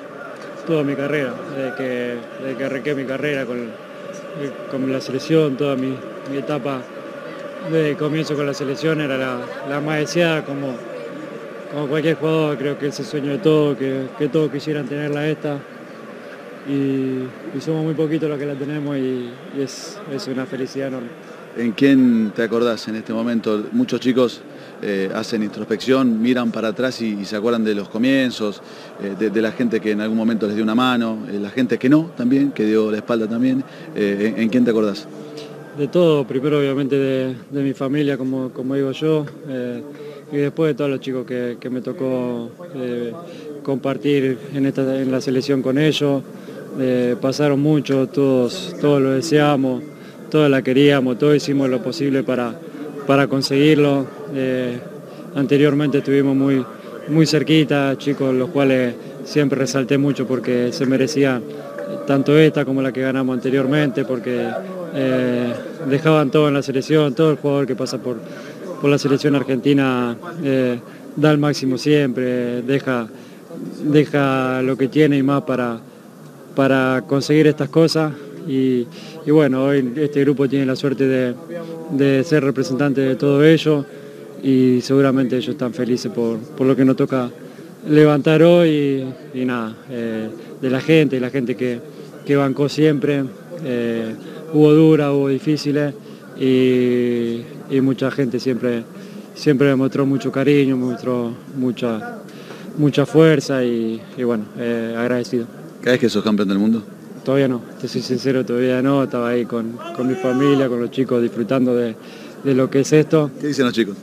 Toda 0.65 0.83
mi 0.83 0.95
carrera, 0.95 1.33
desde 1.55 1.75
que, 1.75 2.17
desde 2.41 2.57
que 2.57 2.63
arranqué 2.65 2.95
mi 2.95 3.05
carrera 3.05 3.45
con, 3.45 3.71
con 4.71 4.91
la 4.91 4.99
selección, 4.99 5.55
toda 5.55 5.75
mi, 5.75 5.95
mi 6.31 6.37
etapa 6.37 6.81
de 7.71 7.95
comienzo 7.97 8.35
con 8.35 8.45
la 8.45 8.53
selección 8.53 9.01
era 9.01 9.17
la, 9.17 9.81
más 9.81 9.99
deseada, 9.99 10.43
como, 10.45 10.75
como 11.71 11.87
cualquier 11.87 12.15
jugador, 12.15 12.57
creo 12.57 12.77
que 12.77 12.87
es 12.87 12.99
el 12.99 13.05
sueño 13.05 13.31
de 13.31 13.37
todos, 13.39 13.77
que, 13.77 14.07
que 14.17 14.29
todos 14.29 14.51
quisieran 14.51 14.87
tenerla 14.87 15.27
esta. 15.27 15.59
Y, 16.69 17.27
somos 17.61 17.83
muy 17.83 17.93
poquitos 17.93 18.29
los 18.29 18.37
que 18.37 18.45
la 18.45 18.55
tenemos 18.55 18.97
y, 18.97 19.29
es, 19.57 19.97
es 20.13 20.27
una 20.27 20.45
felicidad 20.45 20.89
enorme. 20.89 21.09
¿En 21.57 21.71
quién 21.71 22.31
te 22.35 22.43
acordás 22.43 22.87
en 22.87 22.97
este 22.97 23.13
momento? 23.13 23.65
Muchos 23.71 23.99
chicos 23.99 24.41
eh, 24.81 25.09
hacen 25.13 25.41
introspección, 25.41 26.21
miran 26.21 26.51
para 26.51 26.67
atrás 26.69 27.01
y, 27.01 27.25
se 27.25 27.35
acuerdan 27.35 27.63
de 27.63 27.73
los 27.73 27.89
comienzos, 27.89 28.61
eh, 29.01 29.29
de, 29.29 29.41
la 29.41 29.51
gente 29.51 29.79
que 29.79 29.91
en 29.91 30.01
algún 30.01 30.17
momento 30.17 30.45
les 30.45 30.55
dio 30.55 30.63
una 30.63 30.75
mano, 30.75 31.25
eh, 31.29 31.39
la 31.39 31.49
gente 31.49 31.79
que 31.79 31.89
no 31.89 32.11
también, 32.15 32.51
que 32.51 32.65
dio 32.65 32.91
la 32.91 32.97
espalda 32.97 33.27
también. 33.27 33.63
¿en, 33.95 34.39
en 34.39 34.49
quién 34.49 34.63
te 34.63 34.71
acordás? 34.71 35.07
De 35.77 35.87
todo, 35.89 36.25
primero 36.25 36.57
obviamente 36.57 36.95
de, 36.95 37.35
de 37.51 37.61
mi 37.61 37.73
familia, 37.73 38.17
como, 38.17 38.49
como 38.49 38.73
digo 38.73 38.91
yo, 38.93 39.27
eh, 39.47 39.83
y 40.31 40.37
después 40.37 40.71
de 40.71 40.73
todos 40.73 40.89
los 40.89 40.99
chicos 40.99 41.23
que, 41.23 41.57
que 41.59 41.69
me 41.69 41.81
tocó 41.81 42.49
eh, 42.75 43.13
compartir 43.61 44.39
en, 44.55 44.65
esta, 44.65 44.99
en 44.99 45.11
la 45.11 45.21
selección 45.21 45.61
con 45.61 45.77
ellos. 45.77 46.23
Eh, 46.79 47.15
pasaron 47.21 47.59
mucho, 47.59 48.07
todos, 48.07 48.75
todos 48.81 48.99
lo 48.99 49.11
deseamos, 49.11 49.83
todos 50.31 50.49
la 50.49 50.63
queríamos, 50.63 51.19
todos 51.19 51.35
hicimos 51.35 51.69
lo 51.69 51.81
posible 51.83 52.23
para, 52.23 52.55
para 53.05 53.27
conseguirlo. 53.27 54.07
Anteriormente 55.35 55.99
estuvimos 55.99 56.35
muy, 56.35 56.65
muy 57.07 57.27
cerquita, 57.27 57.95
chicos, 57.99 58.33
los 58.33 58.49
cuales 58.49 58.95
siempre 59.25 59.59
resalté 59.59 59.99
mucho 59.99 60.25
porque 60.25 60.73
se 60.73 60.87
merecían 60.87 61.43
tanto 62.07 62.35
esta 62.35 62.65
como 62.65 62.81
la 62.81 62.91
que 62.91 63.01
ganamos 63.01 63.35
anteriormente, 63.35 64.05
porque 64.05 64.47
dejaban 65.89 66.31
todo 66.31 66.47
en 66.47 66.53
la 66.53 66.61
selección, 66.61 67.13
todo 67.13 67.31
el 67.31 67.37
jugador 67.37 67.67
que 67.67 67.75
pasa 67.75 67.97
por, 67.97 68.17
por 68.81 68.89
la 68.89 68.97
selección 68.97 69.35
argentina 69.35 70.17
eh, 70.43 70.79
da 71.15 71.31
el 71.31 71.37
máximo 71.37 71.77
siempre, 71.77 72.61
deja, 72.61 73.07
deja 73.83 74.61
lo 74.61 74.77
que 74.77 74.87
tiene 74.87 75.17
y 75.17 75.23
más 75.23 75.43
para, 75.43 75.79
para 76.55 77.03
conseguir 77.07 77.47
estas 77.47 77.69
cosas. 77.69 78.13
Y, 78.47 78.87
bueno, 79.27 79.65
hoy 79.65 79.91
este 79.97 80.21
grupo 80.21 80.47
tiene 80.47 80.65
la 80.65 80.75
suerte 80.77 81.05
de, 81.05 81.35
de 81.91 82.23
ser 82.23 82.45
representante 82.45 83.01
de 83.01 83.15
todo 83.17 83.43
ello 83.43 83.85
y 84.41 84.79
seguramente 84.81 85.35
ellos 85.35 85.49
están 85.49 85.73
felices 85.73 86.09
por, 86.13 86.37
por 86.39 86.65
lo 86.65 86.73
que 86.73 86.85
nos 86.85 86.95
toca 86.95 87.29
levantar 87.89 88.41
hoy 88.43 89.05
y, 89.33 89.43
nada, 89.43 89.75
eh, 89.89 90.29
de 90.61 90.69
la 90.69 90.79
gente, 90.79 91.19
la 91.19 91.29
gente 91.29 91.55
que, 91.55 91.79
que 92.25 92.35
bancó 92.37 92.69
siempre. 92.69 93.25
eh, 93.65 94.15
hubo 94.53 94.73
dura, 94.73 95.11
hubo 95.11 95.29
difíciles 95.29 95.93
y, 96.39 97.41
y 97.69 97.81
mucha 97.81 98.11
gente 98.11 98.39
siempre, 98.39 98.83
siempre 99.35 99.67
demostró 99.67 100.05
mucho 100.05 100.31
cariño, 100.31 100.77
mostró 100.77 101.33
mucha, 101.55 102.19
mucha 102.77 103.05
fuerza 103.05 103.63
y, 103.63 104.01
y 104.17 104.23
bueno, 104.23 104.45
eh, 104.57 104.95
agradecido. 104.97 105.45
¿Cada 105.81 105.91
vez 105.93 106.01
que 106.01 106.09
sos 106.09 106.23
campeón 106.23 106.49
del 106.49 106.59
mundo? 106.59 106.83
Todavía 107.23 107.47
no, 107.47 107.61
te 107.81 107.87
soy 107.87 108.01
sincero, 108.01 108.45
todavía 108.45 108.81
no, 108.81 109.03
estaba 109.03 109.29
ahí 109.29 109.45
con, 109.45 109.77
con 109.95 110.07
mi 110.07 110.15
familia, 110.15 110.69
con 110.69 110.79
los 110.79 110.91
chicos 110.91 111.21
disfrutando 111.21 111.75
de, 111.75 111.95
de 112.43 112.53
lo 112.53 112.69
que 112.69 112.81
es 112.81 112.93
esto. 112.93 113.31
¿Qué 113.41 113.47
dicen 113.47 113.65
los 113.65 113.73
chicos? 113.73 113.97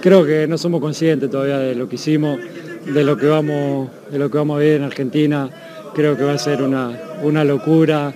Creo 0.00 0.24
que 0.24 0.46
no 0.46 0.56
somos 0.56 0.80
conscientes 0.80 1.30
todavía 1.30 1.58
de 1.58 1.74
lo 1.74 1.88
que 1.88 1.96
hicimos, 1.96 2.38
de 2.86 3.04
lo 3.04 3.16
que 3.16 3.26
vamos, 3.26 3.90
de 4.10 4.18
lo 4.18 4.30
que 4.30 4.38
vamos 4.38 4.56
a 4.56 4.60
ver 4.60 4.76
en 4.76 4.84
Argentina. 4.84 5.50
Creo 5.94 6.16
que 6.16 6.22
va 6.22 6.32
a 6.32 6.38
ser 6.38 6.62
una, 6.62 6.90
una 7.22 7.44
locura. 7.44 8.14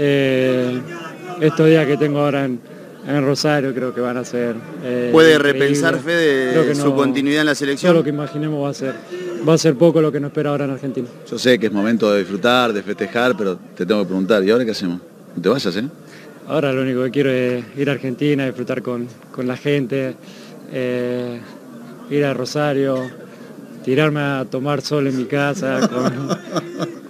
Eh, 0.00 0.80
estos 1.40 1.66
días 1.66 1.84
que 1.86 1.96
tengo 1.96 2.20
ahora 2.20 2.44
en, 2.44 2.60
en 3.06 3.24
Rosario 3.24 3.74
creo 3.74 3.92
que 3.92 4.00
van 4.00 4.16
a 4.16 4.24
ser. 4.24 4.54
eh, 4.84 5.08
¿Puede 5.12 5.38
repensar 5.38 5.98
Fede 5.98 6.74
su 6.76 6.94
continuidad 6.94 7.40
en 7.40 7.46
la 7.46 7.54
selección? 7.56 7.90
Todo 7.90 8.00
lo 8.00 8.04
que 8.04 8.10
imaginemos 8.10 8.64
va 8.64 8.70
a 8.70 8.74
ser, 8.74 8.94
va 9.48 9.54
a 9.54 9.58
ser 9.58 9.74
poco 9.74 10.00
lo 10.00 10.12
que 10.12 10.20
nos 10.20 10.28
espera 10.28 10.50
ahora 10.50 10.66
en 10.66 10.70
Argentina. 10.70 11.08
Yo 11.28 11.38
sé 11.38 11.58
que 11.58 11.66
es 11.66 11.72
momento 11.72 12.12
de 12.12 12.20
disfrutar, 12.20 12.72
de 12.72 12.82
festejar, 12.82 13.36
pero 13.36 13.56
te 13.76 13.84
tengo 13.84 14.02
que 14.02 14.06
preguntar, 14.06 14.44
¿y 14.44 14.50
ahora 14.50 14.64
qué 14.64 14.70
hacemos? 14.70 15.00
No 15.34 15.42
te 15.42 15.48
vayas, 15.48 15.76
¿eh? 15.76 15.84
Ahora 16.46 16.72
lo 16.72 16.82
único 16.82 17.02
que 17.04 17.10
quiero 17.10 17.30
es 17.30 17.64
ir 17.76 17.90
a 17.90 17.92
Argentina, 17.92 18.46
disfrutar 18.46 18.82
con, 18.82 19.06
con 19.32 19.46
la 19.46 19.56
gente, 19.56 20.14
eh, 20.72 21.40
ir 22.08 22.24
a 22.24 22.32
Rosario, 22.34 23.10
tirarme 23.84 24.20
a 24.20 24.46
tomar 24.50 24.80
sol 24.80 25.06
en 25.08 25.16
mi 25.16 25.24
casa 25.24 25.80
con, 25.88 26.28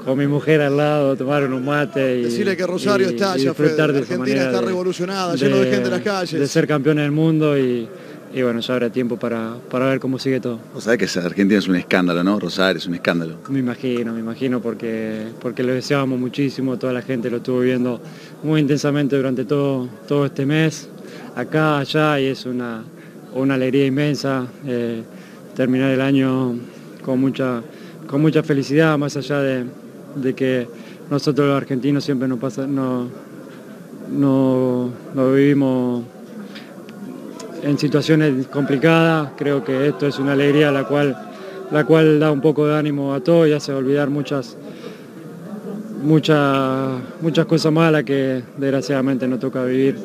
con 0.08 0.18
mi 0.18 0.26
mujer 0.26 0.62
al 0.62 0.74
lado, 0.76 1.14
tomar 1.16 1.44
unos 1.44 1.60
mates 1.62 2.18
y, 2.18 2.22
Decirle 2.22 2.56
que 2.56 2.66
Rosario 2.66 3.08
y- 3.08 3.10
está 3.14 3.36
y 3.36 3.42
disfrutar 3.42 3.92
de 3.92 4.00
esa 4.00 4.14
Argentina 4.14 4.18
manera 4.18 4.44
está 4.46 4.60
de- 4.60 4.66
revolucionada, 4.66 5.34
lleno 5.36 5.56
de 5.58 5.70
gente 5.70 5.84
en 5.84 5.90
las 5.90 6.00
calles. 6.00 6.40
De 6.40 6.46
ser 6.46 6.66
campeón 6.66 6.96
del 6.96 7.10
mundo 7.12 7.58
y, 7.58 7.86
y 8.34 8.42
bueno, 8.42 8.60
ya 8.60 8.72
habrá 8.72 8.88
tiempo 8.90 9.18
para, 9.18 9.56
para 9.70 9.84
ver 9.84 10.00
cómo 10.00 10.18
sigue 10.18 10.40
todo. 10.40 10.58
Vos 10.72 10.84
sabés 10.84 11.12
que 11.12 11.18
Argentina 11.20 11.58
es 11.58 11.68
un 11.68 11.76
escándalo, 11.76 12.24
¿no? 12.24 12.40
Rosario 12.40 12.78
es 12.78 12.86
un 12.86 12.94
escándalo. 12.94 13.36
Me 13.50 13.58
imagino, 13.58 14.14
me 14.14 14.20
imagino 14.20 14.62
porque, 14.62 15.24
porque 15.42 15.62
lo 15.62 15.74
deseábamos 15.74 16.18
muchísimo, 16.18 16.78
toda 16.78 16.94
la 16.94 17.02
gente 17.02 17.28
lo 17.28 17.36
estuvo 17.36 17.60
viendo 17.60 18.00
muy 18.42 18.62
intensamente 18.62 19.14
durante 19.14 19.44
todo, 19.44 19.90
todo 20.08 20.24
este 20.24 20.46
mes, 20.46 20.88
acá, 21.36 21.80
allá, 21.80 22.18
y 22.18 22.26
es 22.28 22.46
una, 22.46 22.82
una 23.34 23.54
alegría 23.54 23.84
inmensa 23.84 24.46
eh, 24.66 25.02
terminar 25.54 25.90
el 25.90 26.00
año 26.00 26.54
con 27.04 27.20
mucha, 27.20 27.60
con 28.06 28.22
mucha 28.22 28.42
felicidad, 28.42 28.96
más 28.96 29.14
allá 29.18 29.40
de, 29.42 29.64
de 30.14 30.34
que 30.34 30.68
nosotros 31.10 31.48
los 31.48 31.56
argentinos 31.56 32.04
siempre 32.04 32.28
nos 32.28 32.38
pasa, 32.38 32.66
no, 32.66 33.08
no, 34.10 34.92
vivimos 35.32 36.04
en 37.62 37.78
situaciones 37.78 38.46
complicadas. 38.48 39.32
Creo 39.36 39.64
que 39.64 39.88
esto 39.88 40.06
es 40.06 40.18
una 40.18 40.32
alegría 40.32 40.70
la 40.70 40.84
cual, 40.84 41.16
la 41.70 41.84
cual 41.84 42.20
da 42.20 42.30
un 42.30 42.40
poco 42.40 42.66
de 42.66 42.76
ánimo 42.76 43.14
a 43.14 43.20
todos 43.20 43.48
y 43.48 43.52
hace 43.52 43.72
olvidar 43.72 44.10
muchas, 44.10 44.56
muchas, 46.02 46.98
muchas 47.20 47.46
cosas 47.46 47.72
malas 47.72 48.04
que 48.04 48.42
desgraciadamente 48.56 49.26
nos 49.26 49.40
toca 49.40 49.64
vivir 49.64 49.96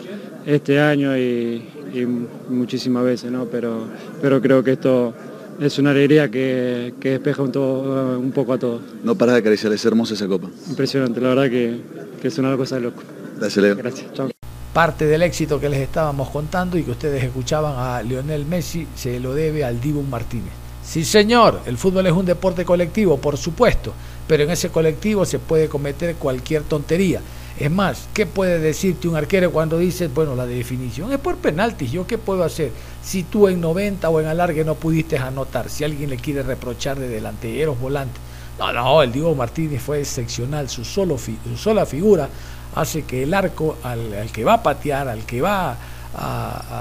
este 0.46 0.80
año 0.80 1.18
y, 1.18 1.70
y 1.94 2.06
muchísimas 2.50 3.04
veces, 3.04 3.32
¿no? 3.32 3.46
Pero, 3.46 3.86
pero 4.22 4.42
creo 4.42 4.64
que 4.64 4.74
esto 4.74 5.14
es 5.60 5.78
una 5.80 5.92
alegría 5.92 6.30
que, 6.30 6.94
que 7.00 7.12
despeja 7.12 7.42
un, 7.42 7.52
todo- 7.52 8.20
un 8.20 8.32
poco 8.32 8.54
a 8.54 8.58
todos. 8.60 8.82
No 9.04 9.16
parás 9.16 9.36
de 9.36 9.40
acariciar, 9.42 9.72
es 9.74 9.84
hermosa 9.86 10.14
esa 10.14 10.28
copa. 10.28 10.48
Impresionante, 10.70 11.20
la 11.22 11.30
verdad 11.30 11.50
que, 11.50 11.80
que 12.22 12.28
es 12.28 12.38
una 12.38 12.56
cosa 12.58 12.76
de 12.76 12.82
loco. 12.82 13.02
Gracias, 13.40 13.64
Leo. 13.64 13.76
Gracias, 13.76 14.14
chao. 14.14 14.30
Parte 14.74 15.06
del 15.06 15.22
éxito 15.22 15.60
que 15.60 15.70
les 15.70 15.80
estábamos 15.82 16.30
contando 16.30 16.78
y 16.78 16.84
que 16.84 16.92
ustedes 16.92 17.24
escuchaban 17.24 17.74
a 17.78 18.02
Lionel 18.02 18.46
Messi 18.46 18.88
se 18.96 19.20
lo 19.20 19.34
debe 19.36 19.64
al 19.64 19.80
Dibu 19.80 20.02
Martínez. 20.02 20.52
Sí, 20.84 21.06
señor, 21.06 21.60
el 21.66 21.78
fútbol 21.78 22.08
es 22.08 22.14
un 22.14 22.26
deporte 22.26 22.66
colectivo, 22.66 23.18
por 23.18 23.38
supuesto, 23.38 23.94
pero 24.28 24.44
en 24.44 24.50
ese 24.50 24.70
colectivo 24.70 25.26
se 25.26 25.40
puede 25.40 25.68
cometer 25.70 26.16
cualquier 26.16 26.64
tontería. 26.64 27.22
Es 27.60 27.70
más, 27.70 28.08
¿qué 28.14 28.26
puede 28.26 28.58
decirte 28.60 29.08
un 29.08 29.16
arquero 29.16 29.52
cuando 29.52 29.78
dices, 29.78 30.12
bueno, 30.14 30.36
la 30.36 30.46
definición 30.48 31.12
es 31.14 31.20
por 31.20 31.36
penaltis, 31.38 31.92
¿yo 31.92 32.08
qué 32.08 32.18
puedo 32.18 32.44
hacer? 32.44 32.72
Si 33.04 33.24
tú 33.24 33.48
en 33.48 33.62
90 33.62 34.10
o 34.10 34.20
en 34.20 34.26
alargue 34.28 34.66
no 34.66 34.74
pudiste 34.76 35.18
anotar, 35.20 35.70
si 35.70 35.84
alguien 35.84 36.10
le 36.10 36.18
quiere 36.18 36.42
reprochar 36.42 36.98
de 37.00 37.08
delanteros, 37.08 37.80
volantes. 37.80 38.20
No, 38.58 38.74
no, 38.74 39.02
el 39.04 39.12
Diego 39.12 39.36
Martínez 39.36 39.82
fue 39.84 40.00
excepcional, 40.00 40.68
su, 40.70 40.84
solo 40.84 41.18
su 41.18 41.58
sola 41.58 41.86
figura 41.86 42.28
hace 42.76 43.04
que 43.04 43.24
el 43.24 43.34
arco 43.34 43.78
al, 43.84 44.30
que 44.34 44.44
va 44.44 44.54
a 44.56 44.64
patear, 44.64 45.08
al 45.08 45.24
que 45.26 45.42
va 45.42 45.72
a, 45.72 45.76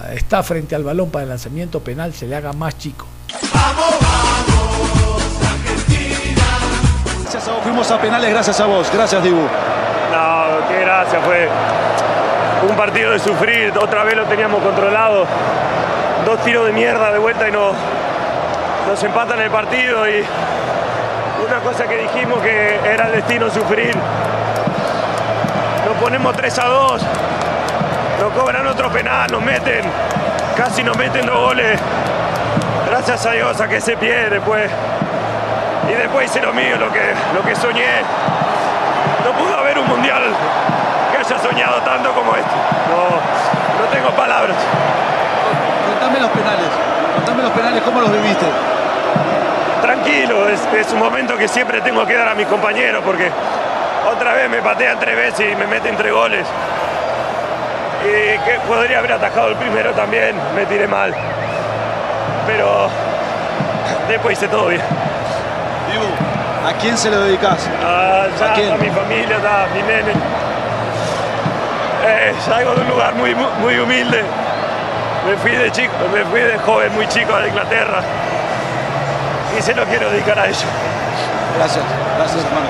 a- 0.06 0.14
está 0.14 0.42
frente 0.42 0.74
al 0.74 0.84
balón 0.84 1.10
para 1.10 1.24
el 1.24 1.28
lanzamiento 1.28 1.80
penal, 1.80 2.14
se 2.14 2.26
le 2.26 2.34
haga 2.36 2.52
más 2.54 2.78
chico. 2.78 3.06
Gracias 7.22 7.48
a 7.48 7.52
vos, 7.52 7.62
fuimos 7.62 7.90
a 7.90 8.00
penales 8.00 8.30
gracias 8.30 8.60
a 8.60 8.66
vos. 8.66 8.88
Gracias, 8.92 9.22
Dibu. 9.22 9.40
No, 10.92 10.98
qué 11.04 11.10
gracia, 11.10 11.20
fue 11.20 11.48
un 12.68 12.76
partido 12.76 13.12
de 13.12 13.18
sufrir, 13.18 13.72
otra 13.78 14.04
vez 14.04 14.14
lo 14.14 14.24
teníamos 14.24 14.62
controlado, 14.62 15.24
dos 16.26 16.38
tiros 16.44 16.66
de 16.66 16.72
mierda 16.72 17.10
de 17.10 17.18
vuelta 17.18 17.48
y 17.48 17.52
nos, 17.52 17.72
nos 18.86 19.02
empatan 19.02 19.40
el 19.40 19.50
partido 19.50 20.06
y 20.06 20.22
una 21.46 21.60
cosa 21.60 21.88
que 21.88 21.96
dijimos 21.96 22.42
que 22.42 22.78
era 22.84 23.06
el 23.06 23.12
destino 23.12 23.50
sufrir, 23.50 23.94
nos 25.86 25.96
ponemos 25.96 26.36
3 26.36 26.58
a 26.58 26.64
2, 26.66 27.02
nos 28.20 28.32
cobran 28.32 28.66
otro 28.66 28.90
penal, 28.90 29.32
nos 29.32 29.42
meten, 29.42 29.80
casi 30.56 30.82
nos 30.82 30.96
meten 30.98 31.24
dos 31.24 31.38
goles, 31.38 31.80
gracias 32.90 33.24
a 33.24 33.32
Dios 33.32 33.58
a 33.60 33.66
que 33.66 33.80
se 33.80 33.96
pierde 33.96 34.28
después. 34.30 34.70
Y 35.90 35.94
después 35.94 36.30
hice 36.30 36.40
lo 36.40 36.52
mío, 36.52 36.76
lo 36.78 36.92
que, 36.92 37.00
lo 37.34 37.42
que 37.42 37.56
soñé. 37.56 38.02
No 39.24 39.32
pudo 39.32 39.56
haber 39.56 39.78
un 39.78 39.86
mundial 39.88 40.22
que 41.26 41.34
haya 41.34 41.42
soñado 41.42 41.80
tanto 41.82 42.12
como 42.12 42.34
este. 42.34 42.50
No, 42.90 43.82
no 43.82 43.90
tengo 43.90 44.10
palabras. 44.10 44.56
Contame 45.86 46.20
los 46.20 46.30
penales. 46.30 46.68
Contame 47.14 47.42
los 47.42 47.52
penales, 47.52 47.82
¿cómo 47.82 48.00
los 48.00 48.12
viviste? 48.12 48.46
Tranquilo, 49.80 50.48
es, 50.48 50.60
es 50.74 50.92
un 50.92 50.98
momento 50.98 51.36
que 51.36 51.48
siempre 51.48 51.80
tengo 51.80 52.06
que 52.06 52.14
dar 52.14 52.28
a 52.28 52.34
mis 52.34 52.46
compañeros 52.46 53.02
porque 53.04 53.30
otra 54.10 54.34
vez 54.34 54.48
me 54.50 54.62
patean 54.62 54.98
tres 54.98 55.16
veces 55.16 55.52
y 55.52 55.56
me 55.56 55.66
meten 55.66 55.96
tres 55.96 56.12
goles. 56.12 56.46
Y 58.04 58.38
que 58.44 58.58
podría 58.66 58.98
haber 58.98 59.12
atajado 59.12 59.48
el 59.48 59.56
primero 59.56 59.92
también, 59.92 60.34
me 60.56 60.66
tiré 60.66 60.88
mal. 60.88 61.14
Pero 62.46 62.88
después 64.08 64.38
hice 64.38 64.48
todo 64.48 64.68
bien. 64.68 64.82
¿a 66.66 66.72
quién 66.74 66.96
se 66.96 67.10
lo 67.10 67.20
dedicas? 67.20 67.68
Ah, 67.84 68.26
ya, 68.38 68.50
¿A 68.50 68.54
quién? 68.54 68.72
a 68.72 68.76
mi 68.76 68.88
familia, 68.90 69.36
a 69.36 69.66
mi 69.74 69.82
nene. 69.82 70.41
Eh, 72.04 72.32
salgo 72.44 72.74
de 72.74 72.80
un 72.82 72.88
lugar 72.88 73.14
muy, 73.14 73.34
muy- 73.34 73.78
humilde. 73.78 74.22
Me 75.26 75.36
fui 75.36 75.52
de 75.52 75.70
chico, 75.70 75.92
me 76.12 76.24
fui 76.24 76.40
de 76.40 76.58
joven, 76.58 76.92
muy 76.94 77.06
chico 77.08 77.32
a 77.34 77.46
Inglaterra. 77.46 78.02
Y 79.56 79.62
se 79.62 79.74
lo 79.74 79.84
quiero 79.84 80.10
dedicar 80.10 80.38
a 80.38 80.46
ellos. 80.46 80.64
Gracias, 81.56 81.84
gracias 82.16 82.44
hermano. 82.44 82.66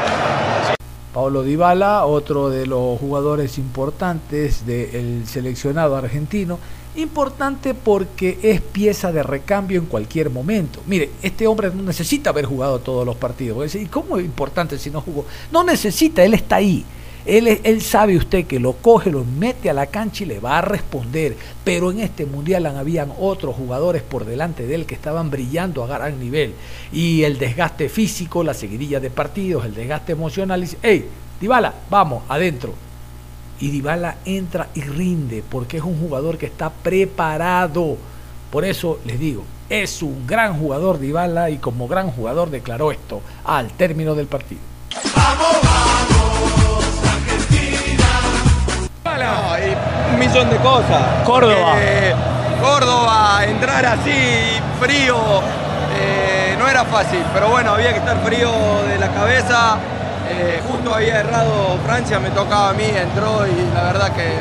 Paulo 1.15 1.43
Dybala, 1.43 2.05
otro 2.07 2.51
de 2.51 2.67
los 2.67 2.99
jugadores 2.99 3.59
importantes 3.59 4.67
del 4.67 5.25
seleccionado 5.27 5.97
argentino. 5.97 6.59
Importante 6.95 7.73
porque 7.73 8.39
es 8.43 8.61
pieza 8.61 9.13
de 9.13 9.23
recambio 9.23 9.79
en 9.79 9.87
cualquier 9.87 10.29
momento. 10.29 10.81
Mire, 10.87 11.11
este 11.23 11.47
hombre 11.47 11.71
no 11.75 11.83
necesita 11.83 12.31
haber 12.31 12.45
jugado 12.45 12.81
todos 12.81 13.07
los 13.07 13.17
partidos. 13.17 13.75
¿Y 13.75 13.87
cómo 13.87 14.19
es 14.19 14.25
importante 14.25 14.79
si 14.79 14.91
no 14.91 15.01
jugó? 15.01 15.25
No 15.51 15.65
necesita, 15.65 16.23
él 16.23 16.35
está 16.35 16.57
ahí. 16.57 16.85
Él, 17.25 17.83
sabe 17.83 18.17
usted 18.17 18.47
que 18.47 18.59
lo 18.59 18.73
coge, 18.75 19.11
lo 19.11 19.25
mete 19.25 19.71
a 19.71 19.75
la 19.75 19.87
cancha 19.87 20.25
y 20.25 20.27
le 20.27 20.41
va 20.41 20.59
a 20.59 20.63
responder. 20.63 21.37
Pero 21.65 21.91
en 21.91 22.01
este 22.01 22.27
mundial 22.27 22.67
habían 22.67 23.13
otros 23.19 23.55
jugadores 23.55 24.03
por 24.03 24.25
delante 24.25 24.67
de 24.67 24.75
él 24.75 24.87
que 24.87 24.95
estaban 24.95 25.31
brillando 25.31 25.85
a 25.85 25.87
gran 25.87 26.19
nivel. 26.19 26.55
Y 26.93 27.23
el 27.23 27.39
desgaste 27.39 27.89
físico, 27.89 28.43
la 28.43 28.55
seguidilla 28.55 29.01
de 29.01 29.11
partidos, 29.11 29.65
el 29.65 29.75
desgaste 29.75 30.13
emocional. 30.13 30.61
dice, 30.61 30.79
hey, 30.83 31.09
Dybala, 31.41 31.75
vamos, 31.91 32.25
adentro. 32.29 32.75
Y 33.61 33.71
Dybala 33.71 34.17
entra 34.25 34.69
y 34.75 34.81
rinde 34.81 35.45
porque 35.49 35.77
es 35.77 35.83
un 35.85 35.99
jugador 35.99 36.39
que 36.39 36.47
está 36.47 36.71
preparado. 36.71 37.97
Por 38.51 38.65
eso 38.65 38.99
les 39.05 39.19
digo, 39.19 39.45
es 39.69 40.03
un 40.03 40.27
gran 40.27 40.59
jugador 40.59 40.99
Dybala 40.99 41.51
y 41.51 41.59
como 41.59 41.89
gran 41.89 42.11
jugador 42.11 42.51
declaró 42.51 42.91
esto 42.91 43.23
al 43.45 43.71
término 43.73 44.15
del 44.15 44.27
partido. 44.27 44.61
No, 49.19 49.59
y 49.59 50.13
un 50.15 50.19
millón 50.19 50.51
de 50.51 50.57
cosas. 50.57 51.03
Córdoba. 51.25 51.75
Eh, 51.79 52.15
Córdoba, 52.61 53.41
entrar 53.45 53.85
así, 53.87 54.61
frío, 54.81 55.17
eh, 56.01 56.55
no 56.59 56.69
era 56.69 56.85
fácil, 56.85 57.23
pero 57.35 57.49
bueno, 57.49 57.73
había 57.73 57.91
que 57.93 57.99
estar 57.99 58.17
frío 58.25 58.51
de 58.89 58.99
la 58.99 59.09
cabeza. 59.09 59.77
Eh, 60.31 60.61
justo 60.69 60.95
había 60.95 61.21
errado 61.21 61.79
Francia, 61.85 62.19
me 62.21 62.31
tocaba 62.31 62.71
a 62.71 62.73
mí, 62.73 62.85
entró 62.85 63.45
y 63.47 63.75
la 63.75 63.83
verdad 63.85 64.13
que 64.13 64.39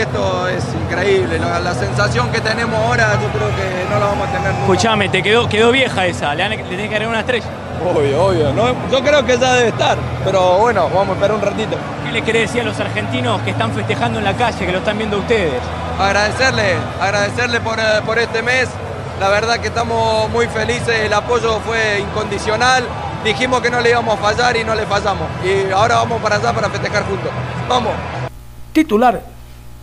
esto 0.00 0.48
es 0.48 0.64
increíble. 0.84 1.38
La, 1.38 1.60
la 1.60 1.74
sensación 1.74 2.30
que 2.30 2.40
tenemos 2.40 2.78
ahora 2.84 3.12
yo 3.14 3.28
creo 3.28 3.48
que 3.48 3.86
no 3.92 3.98
la 4.00 4.06
vamos 4.06 4.28
a 4.28 4.32
tener 4.32 4.48
nunca. 4.50 4.60
Escuchame, 4.62 5.08
te 5.08 5.22
quedó, 5.22 5.48
quedó 5.48 5.70
vieja 5.70 6.06
esa. 6.06 6.34
Le, 6.34 6.42
han- 6.44 6.50
le 6.50 6.56
tenés 6.64 6.88
que 6.88 6.94
agregar 6.96 7.08
una 7.08 7.20
estrella. 7.20 7.46
Obvio, 7.84 8.24
obvio. 8.24 8.52
No, 8.52 8.90
yo 8.90 9.02
creo 9.02 9.24
que 9.24 9.38
ya 9.38 9.54
debe 9.54 9.68
estar, 9.68 9.96
pero 10.24 10.58
bueno, 10.58 10.88
vamos 10.92 11.10
a 11.10 11.12
esperar 11.12 11.36
un 11.36 11.42
ratito. 11.42 11.76
¿Qué 12.04 12.12
le 12.12 12.22
querés 12.22 12.48
decir 12.48 12.62
a 12.62 12.64
los 12.64 12.78
argentinos 12.80 13.40
que 13.42 13.50
están 13.50 13.72
festejando 13.72 14.18
en 14.18 14.24
la 14.24 14.36
calle, 14.36 14.66
que 14.66 14.72
lo 14.72 14.78
están 14.78 14.98
viendo 14.98 15.18
ustedes? 15.18 15.62
Agradecerle, 15.98 16.74
agradecerle 17.00 17.60
por, 17.60 17.78
eh, 17.78 18.00
por 18.04 18.18
este 18.18 18.42
mes. 18.42 18.68
La 19.20 19.28
verdad 19.28 19.58
que 19.58 19.68
estamos 19.68 20.28
muy 20.30 20.46
felices, 20.48 21.00
el 21.04 21.12
apoyo 21.12 21.60
fue 21.60 22.00
incondicional. 22.00 22.84
Dijimos 23.24 23.60
que 23.60 23.70
no 23.70 23.80
le 23.80 23.90
íbamos 23.90 24.18
a 24.18 24.22
fallar 24.22 24.56
y 24.56 24.64
no 24.64 24.74
le 24.74 24.86
fallamos. 24.86 25.28
Y 25.44 25.70
ahora 25.72 25.96
vamos 25.96 26.20
para 26.22 26.36
allá 26.36 26.52
para 26.52 26.70
festejar 26.70 27.04
juntos. 27.04 27.30
Vamos. 27.68 27.92
Titular 28.72 29.22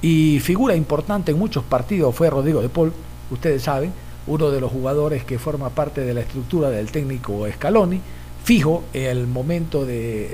y 0.01 0.39
figura 0.39 0.75
importante 0.75 1.31
en 1.31 1.39
muchos 1.39 1.63
partidos 1.63 2.13
fue 2.13 2.29
Rodrigo 2.29 2.61
de 2.61 2.69
Paul, 2.69 2.93
ustedes 3.31 3.63
saben, 3.63 3.91
uno 4.27 4.49
de 4.49 4.59
los 4.59 4.71
jugadores 4.71 5.23
que 5.23 5.37
forma 5.37 5.69
parte 5.69 6.01
de 6.01 6.13
la 6.13 6.21
estructura 6.21 6.69
del 6.69 6.91
técnico 6.91 7.45
Scaloni, 7.51 8.01
fijo 8.43 8.83
el 8.93 9.27
momento 9.27 9.85
de 9.85 10.29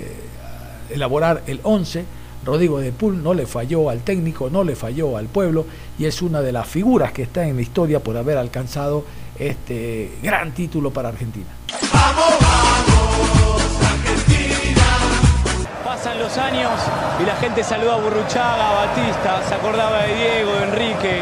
elaborar 0.90 1.44
el 1.48 1.60
11. 1.64 2.06
Rodrigo 2.44 2.80
de 2.80 2.92
Paul 2.92 3.22
no 3.22 3.34
le 3.34 3.46
falló 3.46 3.90
al 3.90 4.00
técnico, 4.00 4.50
no 4.50 4.64
le 4.64 4.76
falló 4.76 5.16
al 5.16 5.28
pueblo 5.28 5.66
y 6.00 6.06
es 6.06 6.22
una 6.22 6.42
de 6.42 6.52
las 6.52 6.68
figuras 6.68 7.12
que 7.12 7.24
está 7.24 7.48
en 7.48 7.56
la 7.56 7.62
historia 7.62 8.00
por 8.00 8.18
haber 8.18 8.38
alcanzado 8.38 9.06
este 9.38 10.18
gran 10.24 10.52
título 10.52 10.92
para 10.92 11.10
Argentina. 11.10 11.46
Pasan 15.86 16.20
los 16.20 16.36
años 16.38 16.72
y 17.22 17.26
la 17.26 17.36
gente 17.36 17.64
saluda 17.64 17.96
a 17.96 17.98
Burruchaga, 17.98 18.70
a 18.70 18.86
Batista, 18.86 19.44
se 19.48 19.54
acordaba 19.54 20.04
de 20.04 20.16
Diego, 20.16 20.52
de 20.54 20.64
Enrique. 20.64 21.22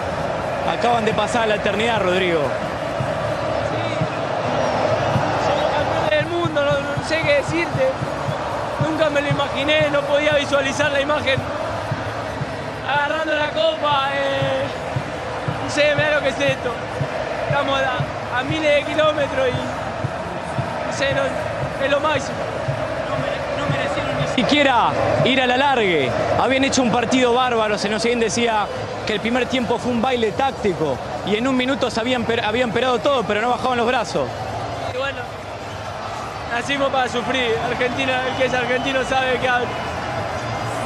Acaban 0.68 1.06
de 1.06 1.14
pasar 1.14 1.44
a 1.44 1.48
la 1.48 1.56
eternidad, 1.56 2.02
Rodrigo. 2.02 2.42
del 6.10 6.26
mundo, 6.26 6.62
no, 6.64 7.08
sé 7.08 7.22
qué 7.22 7.36
decirte. 7.36 7.90
Nunca 8.88 9.10
me 9.10 9.22
lo 9.22 9.30
imaginé, 9.30 9.90
no 9.92 10.02
podía 10.02 10.34
visualizar 10.34 10.92
la 10.92 11.02
imagen 11.02 11.40
agarrando 12.88 13.36
la 13.36 13.50
copa. 13.50 14.10
eh, 14.14 14.64
no 15.64 15.70
sé, 15.70 15.96
mira 15.96 16.16
lo 16.16 16.22
que 16.22 16.30
es 16.30 16.40
esto. 16.40 16.72
Estamos 17.48 17.80
a, 17.80 18.44
miles 18.44 18.76
de 18.76 18.84
kilómetros 18.84 19.48
y 19.50 20.94
sé, 20.98 21.10
es 21.84 21.92
lo 21.92 22.00
máximo. 22.00 22.59
Siquiera 24.40 24.94
ir 25.26 25.42
a 25.42 25.46
la 25.46 25.58
largue. 25.58 26.10
Habían 26.40 26.64
hecho 26.64 26.82
un 26.82 26.90
partido 26.90 27.34
bárbaro. 27.34 27.78
Se 27.78 27.90
nos 27.90 28.02
decía 28.02 28.66
que 29.06 29.16
el 29.16 29.20
primer 29.20 29.48
tiempo 29.48 29.78
fue 29.78 29.92
un 29.92 30.02
baile 30.02 30.32
táctico 30.32 30.98
y 31.28 31.36
en 31.36 31.46
un 31.46 31.58
minuto 31.58 31.92
se 31.92 32.00
habían, 32.00 32.26
habían 32.42 32.72
perado 32.72 33.00
todo, 33.00 33.24
pero 33.24 33.42
no 33.42 33.50
bajaban 33.50 33.78
los 33.78 33.86
brazos. 33.86 34.30
Y 34.94 34.98
bueno, 34.98 35.18
nacimos 36.54 36.90
para 36.90 37.10
sufrir. 37.10 37.52
Argentina, 37.70 38.28
el 38.30 38.36
que 38.38 38.46
es 38.46 38.54
argentino 38.54 39.04
sabe 39.04 39.40
que. 39.40 39.50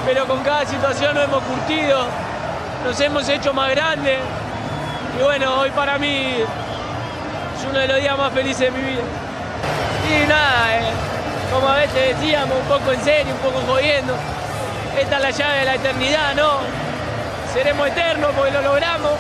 Pero 0.08 0.26
con 0.26 0.40
cada 0.40 0.66
situación 0.66 1.14
nos 1.14 1.26
hemos 1.26 1.44
curtido, 1.44 2.08
nos 2.84 3.00
hemos 3.00 3.30
hecho 3.30 3.54
más 3.54 3.70
grandes. 3.70 4.18
Y 5.20 5.24
bueno, 5.24 5.60
hoy 5.60 5.70
para 5.70 6.00
mí 6.00 6.38
es 7.56 7.70
uno 7.70 7.78
de 7.78 7.88
los 7.88 8.02
días 8.02 8.18
más 8.18 8.34
felices 8.34 8.62
de 8.62 8.72
mi 8.72 8.82
vida. 8.82 9.04
Y 10.10 10.28
nada, 10.28 10.76
eh, 10.76 11.13
como 11.54 11.70
a 11.70 11.76
veces 11.76 12.18
decíamos, 12.18 12.58
un 12.58 12.68
poco 12.68 12.92
en 12.92 13.04
serio, 13.04 13.34
un 13.34 13.52
poco 13.52 13.64
jodiendo. 13.68 14.16
Esta 15.00 15.16
es 15.18 15.22
la 15.22 15.30
llave 15.30 15.60
de 15.60 15.66
la 15.66 15.76
eternidad, 15.76 16.36
¿no? 16.36 16.58
Seremos 17.54 17.88
eternos 17.88 18.32
porque 18.36 18.52
lo 18.52 18.62
logramos 18.62 19.12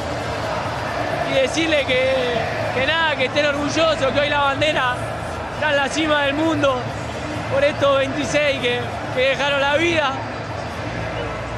y 1.31 1.35
decirle 1.35 1.85
que, 1.85 2.11
que 2.75 2.85
nada, 2.87 3.15
que 3.15 3.25
estén 3.25 3.45
orgullosos, 3.45 4.11
que 4.11 4.19
hoy 4.19 4.29
la 4.29 4.39
bandera 4.39 4.95
está 5.55 5.69
en 5.69 5.77
la 5.77 5.89
cima 5.89 6.25
del 6.25 6.33
mundo 6.33 6.79
por 7.53 7.63
estos 7.63 7.97
26 7.97 8.61
que, 8.61 8.79
que 9.15 9.21
dejaron 9.21 9.61
la 9.61 9.75
vida 9.75 10.13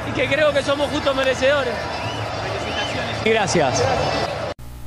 y 0.10 0.12
que 0.12 0.28
creo 0.28 0.52
que 0.52 0.62
somos 0.62 0.90
justos 0.92 1.16
merecedores. 1.16 1.74
Gracias. 3.24 3.82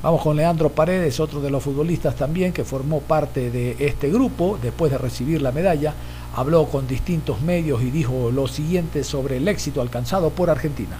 Vamos 0.00 0.22
con 0.22 0.36
Leandro 0.36 0.68
Paredes, 0.68 1.18
otro 1.18 1.40
de 1.40 1.50
los 1.50 1.60
futbolistas 1.60 2.14
también 2.14 2.52
que 2.52 2.62
formó 2.62 3.00
parte 3.00 3.50
de 3.50 3.74
este 3.80 4.08
grupo 4.08 4.56
después 4.62 4.92
de 4.92 4.98
recibir 4.98 5.42
la 5.42 5.50
medalla. 5.50 5.92
Habló 6.36 6.66
con 6.66 6.86
distintos 6.86 7.40
medios 7.40 7.82
y 7.82 7.90
dijo 7.90 8.30
lo 8.30 8.46
siguiente 8.46 9.02
sobre 9.02 9.38
el 9.38 9.48
éxito 9.48 9.80
alcanzado 9.80 10.30
por 10.30 10.50
Argentina. 10.50 10.96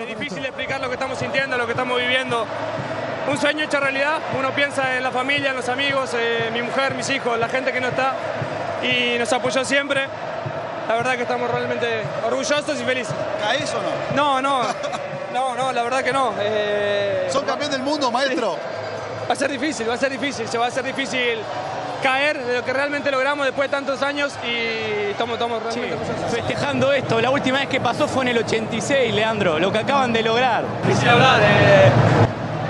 Es 0.00 0.16
difícil 0.16 0.44
explicar 0.44 0.80
lo 0.80 0.86
que 0.86 0.94
estamos 0.94 1.18
sintiendo, 1.18 1.58
lo 1.58 1.66
que 1.66 1.72
estamos 1.72 2.00
viviendo. 2.00 2.46
Un 3.28 3.36
sueño 3.36 3.64
hecho 3.64 3.80
realidad. 3.80 4.20
Uno 4.38 4.54
piensa 4.54 4.96
en 4.96 5.02
la 5.02 5.10
familia, 5.10 5.50
en 5.50 5.56
los 5.56 5.68
amigos, 5.68 6.14
eh, 6.14 6.50
mi 6.52 6.62
mujer, 6.62 6.94
mis 6.94 7.10
hijos, 7.10 7.36
la 7.36 7.48
gente 7.48 7.72
que 7.72 7.80
no 7.80 7.88
está 7.88 8.14
y 8.80 9.18
nos 9.18 9.32
apoyó 9.32 9.64
siempre. 9.64 10.02
La 10.88 10.94
verdad 10.94 11.16
que 11.16 11.22
estamos 11.22 11.50
realmente 11.50 12.02
orgullosos 12.26 12.80
y 12.80 12.84
felices. 12.84 13.14
¿Caes 13.40 13.74
o 13.74 13.82
no? 14.16 14.40
No, 14.40 14.42
no. 14.42 14.62
No, 15.30 15.54
no, 15.54 15.72
la 15.72 15.82
verdad 15.82 16.02
que 16.02 16.10
no. 16.10 16.32
Eh, 16.40 17.28
¿Son 17.30 17.44
campeón 17.44 17.70
del 17.70 17.82
mundo, 17.82 18.10
maestro? 18.10 18.56
Va 19.28 19.34
a 19.34 19.36
ser 19.36 19.50
difícil, 19.50 19.88
va 19.88 19.92
a 19.92 19.98
ser 19.98 20.10
difícil. 20.10 20.48
Se 20.48 20.56
va 20.56 20.64
a 20.64 20.68
hacer 20.68 20.82
difícil 20.82 21.38
caer 22.02 22.42
de 22.42 22.54
lo 22.54 22.64
que 22.64 22.72
realmente 22.72 23.10
logramos 23.10 23.44
después 23.44 23.70
de 23.70 23.76
tantos 23.76 24.02
años 24.02 24.32
y 24.42 25.10
estamos, 25.10 25.34
estamos 25.34 25.62
realmente 25.62 25.94
orgullosos. 25.94 26.32
Festejando 26.32 26.92
esto, 26.94 27.20
la 27.20 27.30
última 27.30 27.58
vez 27.58 27.68
que 27.68 27.78
pasó 27.78 28.08
fue 28.08 28.24
en 28.24 28.28
el 28.28 28.38
86, 28.38 29.14
Leandro, 29.14 29.58
lo 29.58 29.70
que 29.70 29.78
acaban 29.78 30.14
de 30.14 30.22
lograr. 30.22 30.64
Sin 30.98 31.08
hablar, 31.08 31.40
eh, 31.42 31.90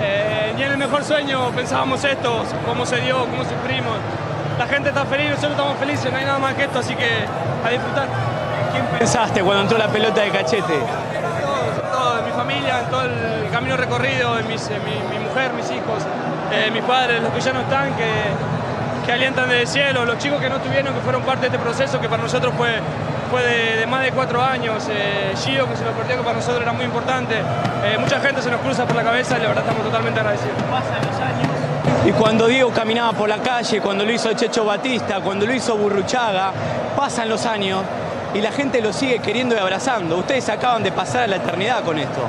eh, 0.01 0.53
ni 0.57 0.63
en 0.65 0.73
el 0.73 0.79
mejor 0.79 1.05
sueño 1.05 1.53
pensábamos 1.53 2.03
esto, 2.03 2.45
cómo 2.67 2.85
se 2.85 2.97
dio, 2.97 3.21
cómo 3.21 3.45
sufrimos. 3.45 3.99
La 4.59 4.67
gente 4.67 4.89
está 4.89 5.05
feliz, 5.05 5.31
nosotros 5.31 5.53
estamos 5.53 5.77
felices, 5.79 6.11
no 6.13 6.19
hay 6.19 6.25
nada 6.25 6.39
más 6.39 6.55
que 6.55 6.65
esto, 6.65 6.79
así 6.81 6.95
que 6.95 7.09
a 7.65 7.69
disfrutar. 7.71 8.07
¿Quién 8.73 8.85
pensaste 8.99 9.43
cuando 9.43 9.63
entró 9.63 9.79
la 9.79 9.89
pelota 9.89 10.21
de 10.21 10.31
cachete? 10.31 10.75
familia, 12.37 12.79
en 12.81 12.87
todo 12.87 13.03
el 13.03 13.51
camino 13.51 13.77
recorrido, 13.77 14.39
en 14.39 14.47
mis- 14.47 14.69
en 14.71 14.81
mi, 14.85 14.95
mi 15.19 15.19
mujer, 15.25 15.53
mis 15.55 15.67
hijos, 15.73 16.05
eh, 16.53 16.71
mis 16.73 16.83
padres, 16.85 17.21
los 17.21 17.33
que 17.33 17.41
ya 17.41 17.53
no 17.53 17.61
están, 17.63 17.93
que, 17.95 18.07
que 19.05 19.13
alientan 19.13 19.49
desde 19.49 19.63
el 19.63 19.67
cielo, 19.69 20.05
los 20.05 20.19
chicos 20.19 20.41
que 20.41 20.49
no 20.49 20.57
estuvieron, 20.57 20.95
que 20.95 21.01
fueron 21.01 21.23
parte 21.23 21.41
de 21.43 21.47
este 21.49 21.59
proceso 21.59 22.01
que 22.01 22.09
para 22.09 22.23
nosotros 22.23 22.55
fue, 22.57 22.79
fue 23.31 23.43
de, 23.43 23.77
de 23.79 23.87
más 23.89 24.03
de 24.03 24.13
cuatro 24.13 24.41
años, 24.41 24.87
eh, 24.89 25.35
Gio 25.37 25.69
que 25.69 25.77
se 25.77 25.85
lo 25.85 25.91
perdió, 25.93 26.17
que 26.17 26.23
para 26.23 26.37
nosotros 26.37 26.63
era 26.63 26.73
muy 26.73 26.85
importante, 26.85 27.35
Eh, 27.85 27.97
mucha 27.99 28.21
gente 28.21 28.41
se 28.41 28.51
nos 28.51 28.61
cruza 28.61 28.85
por 28.87 28.95
la 28.97 29.03
cabeza 29.03 29.37
y 29.37 29.43
la 29.43 29.49
verdad 29.49 29.65
estamos 29.65 29.85
totalmente 29.85 30.21
agradecidos. 30.21 30.57
Pasan 30.71 31.01
los 31.11 31.21
años. 31.21 31.48
Y 32.09 32.13
cuando 32.13 32.47
Diego 32.47 32.71
caminaba 32.71 33.13
por 33.13 33.29
la 33.29 33.37
calle, 33.37 33.83
cuando 33.83 34.03
lo 34.03 34.11
hizo 34.11 34.33
Checho 34.33 34.65
Batista, 34.65 35.21
cuando 35.21 35.45
lo 35.45 35.53
hizo 35.53 35.77
Burruchaga, 35.77 36.53
pasan 36.97 37.29
los 37.29 37.45
años 37.45 37.83
y 38.33 38.41
la 38.41 38.51
gente 38.51 38.81
lo 38.81 38.95
sigue 38.95 39.19
queriendo 39.19 39.55
y 39.55 39.59
abrazando. 39.59 40.17
Ustedes 40.17 40.49
acaban 40.49 40.83
de 40.83 40.91
pasar 40.91 41.25
a 41.25 41.27
la 41.27 41.37
eternidad 41.37 41.85
con 41.85 41.99
esto. 41.99 42.23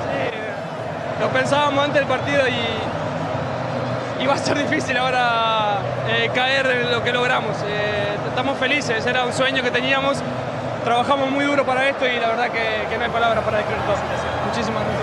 Lo 1.21 1.29
pensábamos 1.29 1.85
antes 1.85 2.01
del 2.01 2.09
partido 2.09 2.41
y, 2.49 4.21
y 4.21 4.27
va 4.27 4.33
a 4.33 4.37
ser 4.37 4.57
difícil 4.57 4.97
ahora 4.97 5.77
eh, 6.09 6.29
caer 6.35 6.65
en 6.67 6.91
lo 6.91 7.01
que 7.01 7.13
logramos. 7.13 7.55
Eh, 7.65 8.17
estamos 8.27 8.57
felices, 8.57 9.05
era 9.05 9.23
un 9.23 9.31
sueño 9.31 9.63
que 9.63 9.71
teníamos, 9.71 10.17
trabajamos 10.83 11.31
muy 11.31 11.45
duro 11.45 11.65
para 11.65 11.87
esto 11.87 12.05
y 12.05 12.19
la 12.19 12.27
verdad 12.27 12.49
que, 12.49 12.85
que 12.89 12.97
no 12.97 13.05
hay 13.05 13.11
palabras 13.11 13.45
para 13.45 13.59
describir 13.59 13.85
todo. 13.85 13.95
Muchísimas 14.45 14.83
gracias. 14.83 14.98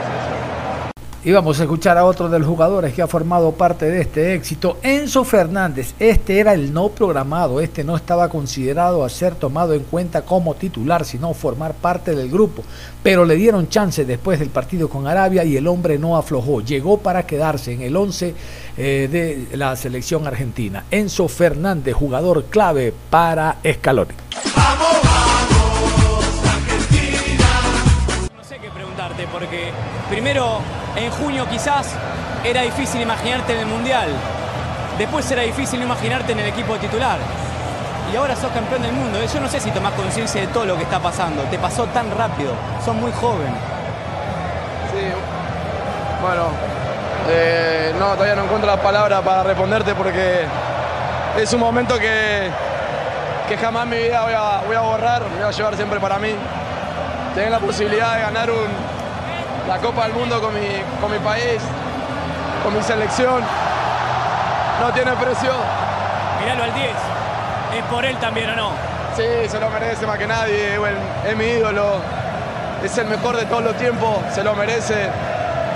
Y 1.24 1.32
vamos 1.32 1.58
a 1.58 1.64
escuchar 1.64 1.98
a 1.98 2.04
otro 2.04 2.28
de 2.28 2.38
los 2.38 2.46
jugadores 2.46 2.94
que 2.94 3.02
ha 3.02 3.08
formado 3.08 3.50
parte 3.52 3.86
de 3.86 4.00
este 4.00 4.34
éxito, 4.34 4.78
Enzo 4.82 5.24
Fernández. 5.24 5.94
Este 5.98 6.38
era 6.38 6.54
el 6.54 6.72
no 6.72 6.90
programado, 6.90 7.60
este 7.60 7.82
no 7.82 7.96
estaba 7.96 8.28
considerado 8.28 9.04
a 9.04 9.08
ser 9.08 9.34
tomado 9.34 9.74
en 9.74 9.82
cuenta 9.82 10.22
como 10.22 10.54
titular, 10.54 11.04
sino 11.04 11.34
formar 11.34 11.74
parte 11.74 12.14
del 12.14 12.30
grupo. 12.30 12.62
Pero 13.02 13.24
le 13.24 13.34
dieron 13.34 13.68
chance 13.68 14.04
después 14.04 14.38
del 14.38 14.50
partido 14.50 14.88
con 14.88 15.08
Arabia 15.08 15.42
y 15.42 15.56
el 15.56 15.66
hombre 15.66 15.98
no 15.98 16.16
aflojó. 16.16 16.60
Llegó 16.60 16.98
para 16.98 17.26
quedarse 17.26 17.72
en 17.72 17.82
el 17.82 17.96
11 17.96 18.34
eh, 18.76 19.08
de 19.50 19.56
la 19.56 19.74
selección 19.74 20.26
argentina. 20.28 20.84
Enzo 20.92 21.26
Fernández, 21.26 21.94
jugador 21.94 22.44
clave 22.44 22.94
para 23.10 23.56
Scaloni. 23.64 24.12
No 28.36 28.44
sé 28.44 28.58
qué 28.60 28.70
preguntarte 28.70 29.26
porque 29.32 29.70
primero 30.08 30.60
en 30.96 31.10
junio 31.10 31.46
quizás 31.48 31.88
era 32.44 32.62
difícil 32.62 33.00
imaginarte 33.02 33.52
en 33.54 33.60
el 33.60 33.66
Mundial. 33.66 34.08
Después 34.98 35.30
era 35.30 35.42
difícil 35.42 35.82
imaginarte 35.82 36.32
en 36.32 36.40
el 36.40 36.46
equipo 36.46 36.76
titular. 36.76 37.18
Y 38.12 38.16
ahora 38.16 38.34
sos 38.36 38.50
campeón 38.52 38.82
del 38.82 38.92
mundo. 38.92 39.18
Yo 39.22 39.40
no 39.40 39.48
sé 39.48 39.60
si 39.60 39.70
tomás 39.70 39.92
conciencia 39.94 40.40
de 40.40 40.46
todo 40.48 40.64
lo 40.64 40.76
que 40.76 40.84
está 40.84 40.98
pasando. 41.00 41.42
Te 41.44 41.58
pasó 41.58 41.84
tan 41.86 42.10
rápido. 42.16 42.52
Sos 42.84 42.94
muy 42.94 43.12
joven. 43.12 43.52
Sí, 44.92 45.02
bueno, 46.22 46.44
eh, 47.28 47.92
no, 47.98 48.12
todavía 48.14 48.36
no 48.36 48.44
encuentro 48.44 48.70
las 48.70 48.80
palabras 48.80 49.20
para 49.22 49.42
responderte 49.42 49.94
porque 49.94 50.46
es 51.38 51.52
un 51.52 51.60
momento 51.60 51.98
que, 51.98 52.48
que 53.48 53.58
jamás 53.58 53.82
en 53.82 53.90
mi 53.90 53.96
vida 53.98 54.22
voy 54.22 54.32
a, 54.34 54.62
voy 54.66 54.76
a 54.76 54.80
borrar, 54.80 55.22
me 55.22 55.36
voy 55.40 55.48
a 55.48 55.50
llevar 55.50 55.76
siempre 55.76 56.00
para 56.00 56.18
mí. 56.18 56.30
Tener 57.34 57.50
la 57.50 57.58
posibilidad 57.58 58.14
de 58.14 58.20
ganar 58.22 58.50
un- 58.50 58.95
la 59.66 59.78
Copa 59.78 60.04
del 60.04 60.12
Mundo 60.12 60.40
con 60.40 60.54
mi, 60.54 60.66
con 61.00 61.10
mi 61.10 61.18
país, 61.18 61.60
con 62.62 62.76
mi 62.76 62.82
selección, 62.82 63.42
no 64.80 64.92
tiene 64.92 65.12
precio. 65.12 65.52
Miralo 66.40 66.64
al 66.64 66.74
10. 66.74 66.90
¿Es 67.76 67.84
por 67.84 68.04
él 68.04 68.16
también 68.18 68.50
o 68.50 68.56
no? 68.56 68.70
Sí, 69.16 69.48
se 69.48 69.58
lo 69.58 69.70
merece 69.70 70.06
más 70.06 70.18
que 70.18 70.26
nadie, 70.26 70.78
bueno, 70.78 70.98
es 71.26 71.36
mi 71.36 71.44
ídolo, 71.44 71.96
es 72.84 72.96
el 72.98 73.06
mejor 73.06 73.36
de 73.36 73.46
todos 73.46 73.64
los 73.64 73.74
tiempos, 73.76 74.18
se 74.32 74.44
lo 74.44 74.54
merece. 74.54 75.08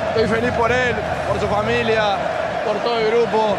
Estoy 0.09 0.28
feliz 0.28 0.53
por 0.53 0.70
él, 0.70 0.95
por 1.28 1.41
su 1.41 1.47
familia, 1.47 2.16
por 2.66 2.76
todo 2.78 2.99
el 2.99 3.11
grupo. 3.11 3.57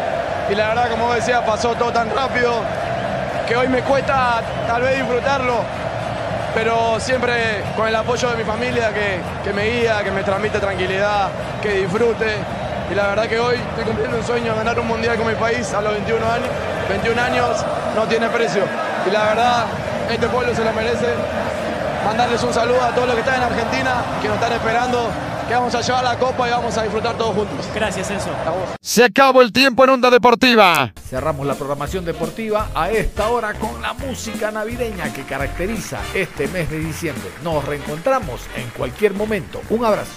Y 0.50 0.54
la 0.54 0.68
verdad, 0.68 0.90
como 0.90 1.06
vos 1.06 1.16
decías, 1.16 1.42
pasó 1.42 1.74
todo 1.74 1.92
tan 1.92 2.14
rápido 2.14 2.60
que 3.46 3.56
hoy 3.56 3.68
me 3.68 3.82
cuesta 3.82 4.40
tal 4.66 4.82
vez 4.82 4.98
disfrutarlo, 4.98 5.62
pero 6.54 7.00
siempre 7.00 7.62
con 7.76 7.88
el 7.88 7.96
apoyo 7.96 8.30
de 8.30 8.36
mi 8.36 8.44
familia 8.44 8.92
que, 8.92 9.20
que 9.42 9.52
me 9.52 9.64
guía, 9.70 10.02
que 10.02 10.10
me 10.10 10.22
transmite 10.22 10.58
tranquilidad, 10.58 11.28
que 11.62 11.70
disfrute. 11.70 12.36
Y 12.90 12.94
la 12.94 13.08
verdad 13.08 13.26
que 13.26 13.38
hoy 13.38 13.56
estoy 13.56 13.84
cumpliendo 13.84 14.16
un 14.18 14.24
sueño, 14.24 14.54
ganar 14.54 14.78
un 14.78 14.86
mundial 14.86 15.16
con 15.16 15.26
mi 15.26 15.34
país 15.34 15.72
a 15.72 15.80
los 15.80 15.92
21 15.92 16.30
años. 16.30 16.48
21 16.88 17.22
años 17.22 17.64
no 17.96 18.04
tiene 18.04 18.28
precio. 18.28 18.64
Y 19.06 19.10
la 19.10 19.24
verdad, 19.24 19.64
este 20.10 20.26
pueblo 20.28 20.54
se 20.54 20.64
lo 20.64 20.72
merece. 20.72 21.06
Mandarles 22.04 22.42
un 22.42 22.52
saludo 22.52 22.82
a 22.82 22.90
todos 22.90 23.06
los 23.06 23.14
que 23.14 23.20
están 23.20 23.36
en 23.36 23.44
Argentina, 23.44 24.02
que 24.20 24.28
nos 24.28 24.36
están 24.36 24.52
esperando, 24.52 25.08
que 25.52 25.56
vamos 25.56 25.74
a 25.74 25.82
llevar 25.82 26.04
la 26.04 26.18
copa 26.18 26.48
y 26.48 26.50
vamos 26.50 26.78
a 26.78 26.82
disfrutar 26.82 27.18
todos 27.18 27.34
juntos. 27.34 27.66
Gracias, 27.74 28.10
Enzo. 28.10 28.30
Se 28.80 29.04
acabó 29.04 29.42
el 29.42 29.52
tiempo 29.52 29.84
en 29.84 29.90
Onda 29.90 30.08
Deportiva. 30.08 30.94
Cerramos 31.10 31.46
la 31.46 31.54
programación 31.54 32.06
deportiva 32.06 32.70
a 32.74 32.90
esta 32.90 33.28
hora 33.28 33.52
con 33.52 33.82
la 33.82 33.92
música 33.92 34.50
navideña 34.50 35.12
que 35.12 35.24
caracteriza 35.24 36.00
este 36.14 36.48
mes 36.48 36.70
de 36.70 36.78
diciembre. 36.78 37.28
Nos 37.44 37.66
reencontramos 37.66 38.40
en 38.56 38.70
cualquier 38.70 39.12
momento. 39.12 39.60
Un 39.68 39.84
abrazo. 39.84 40.12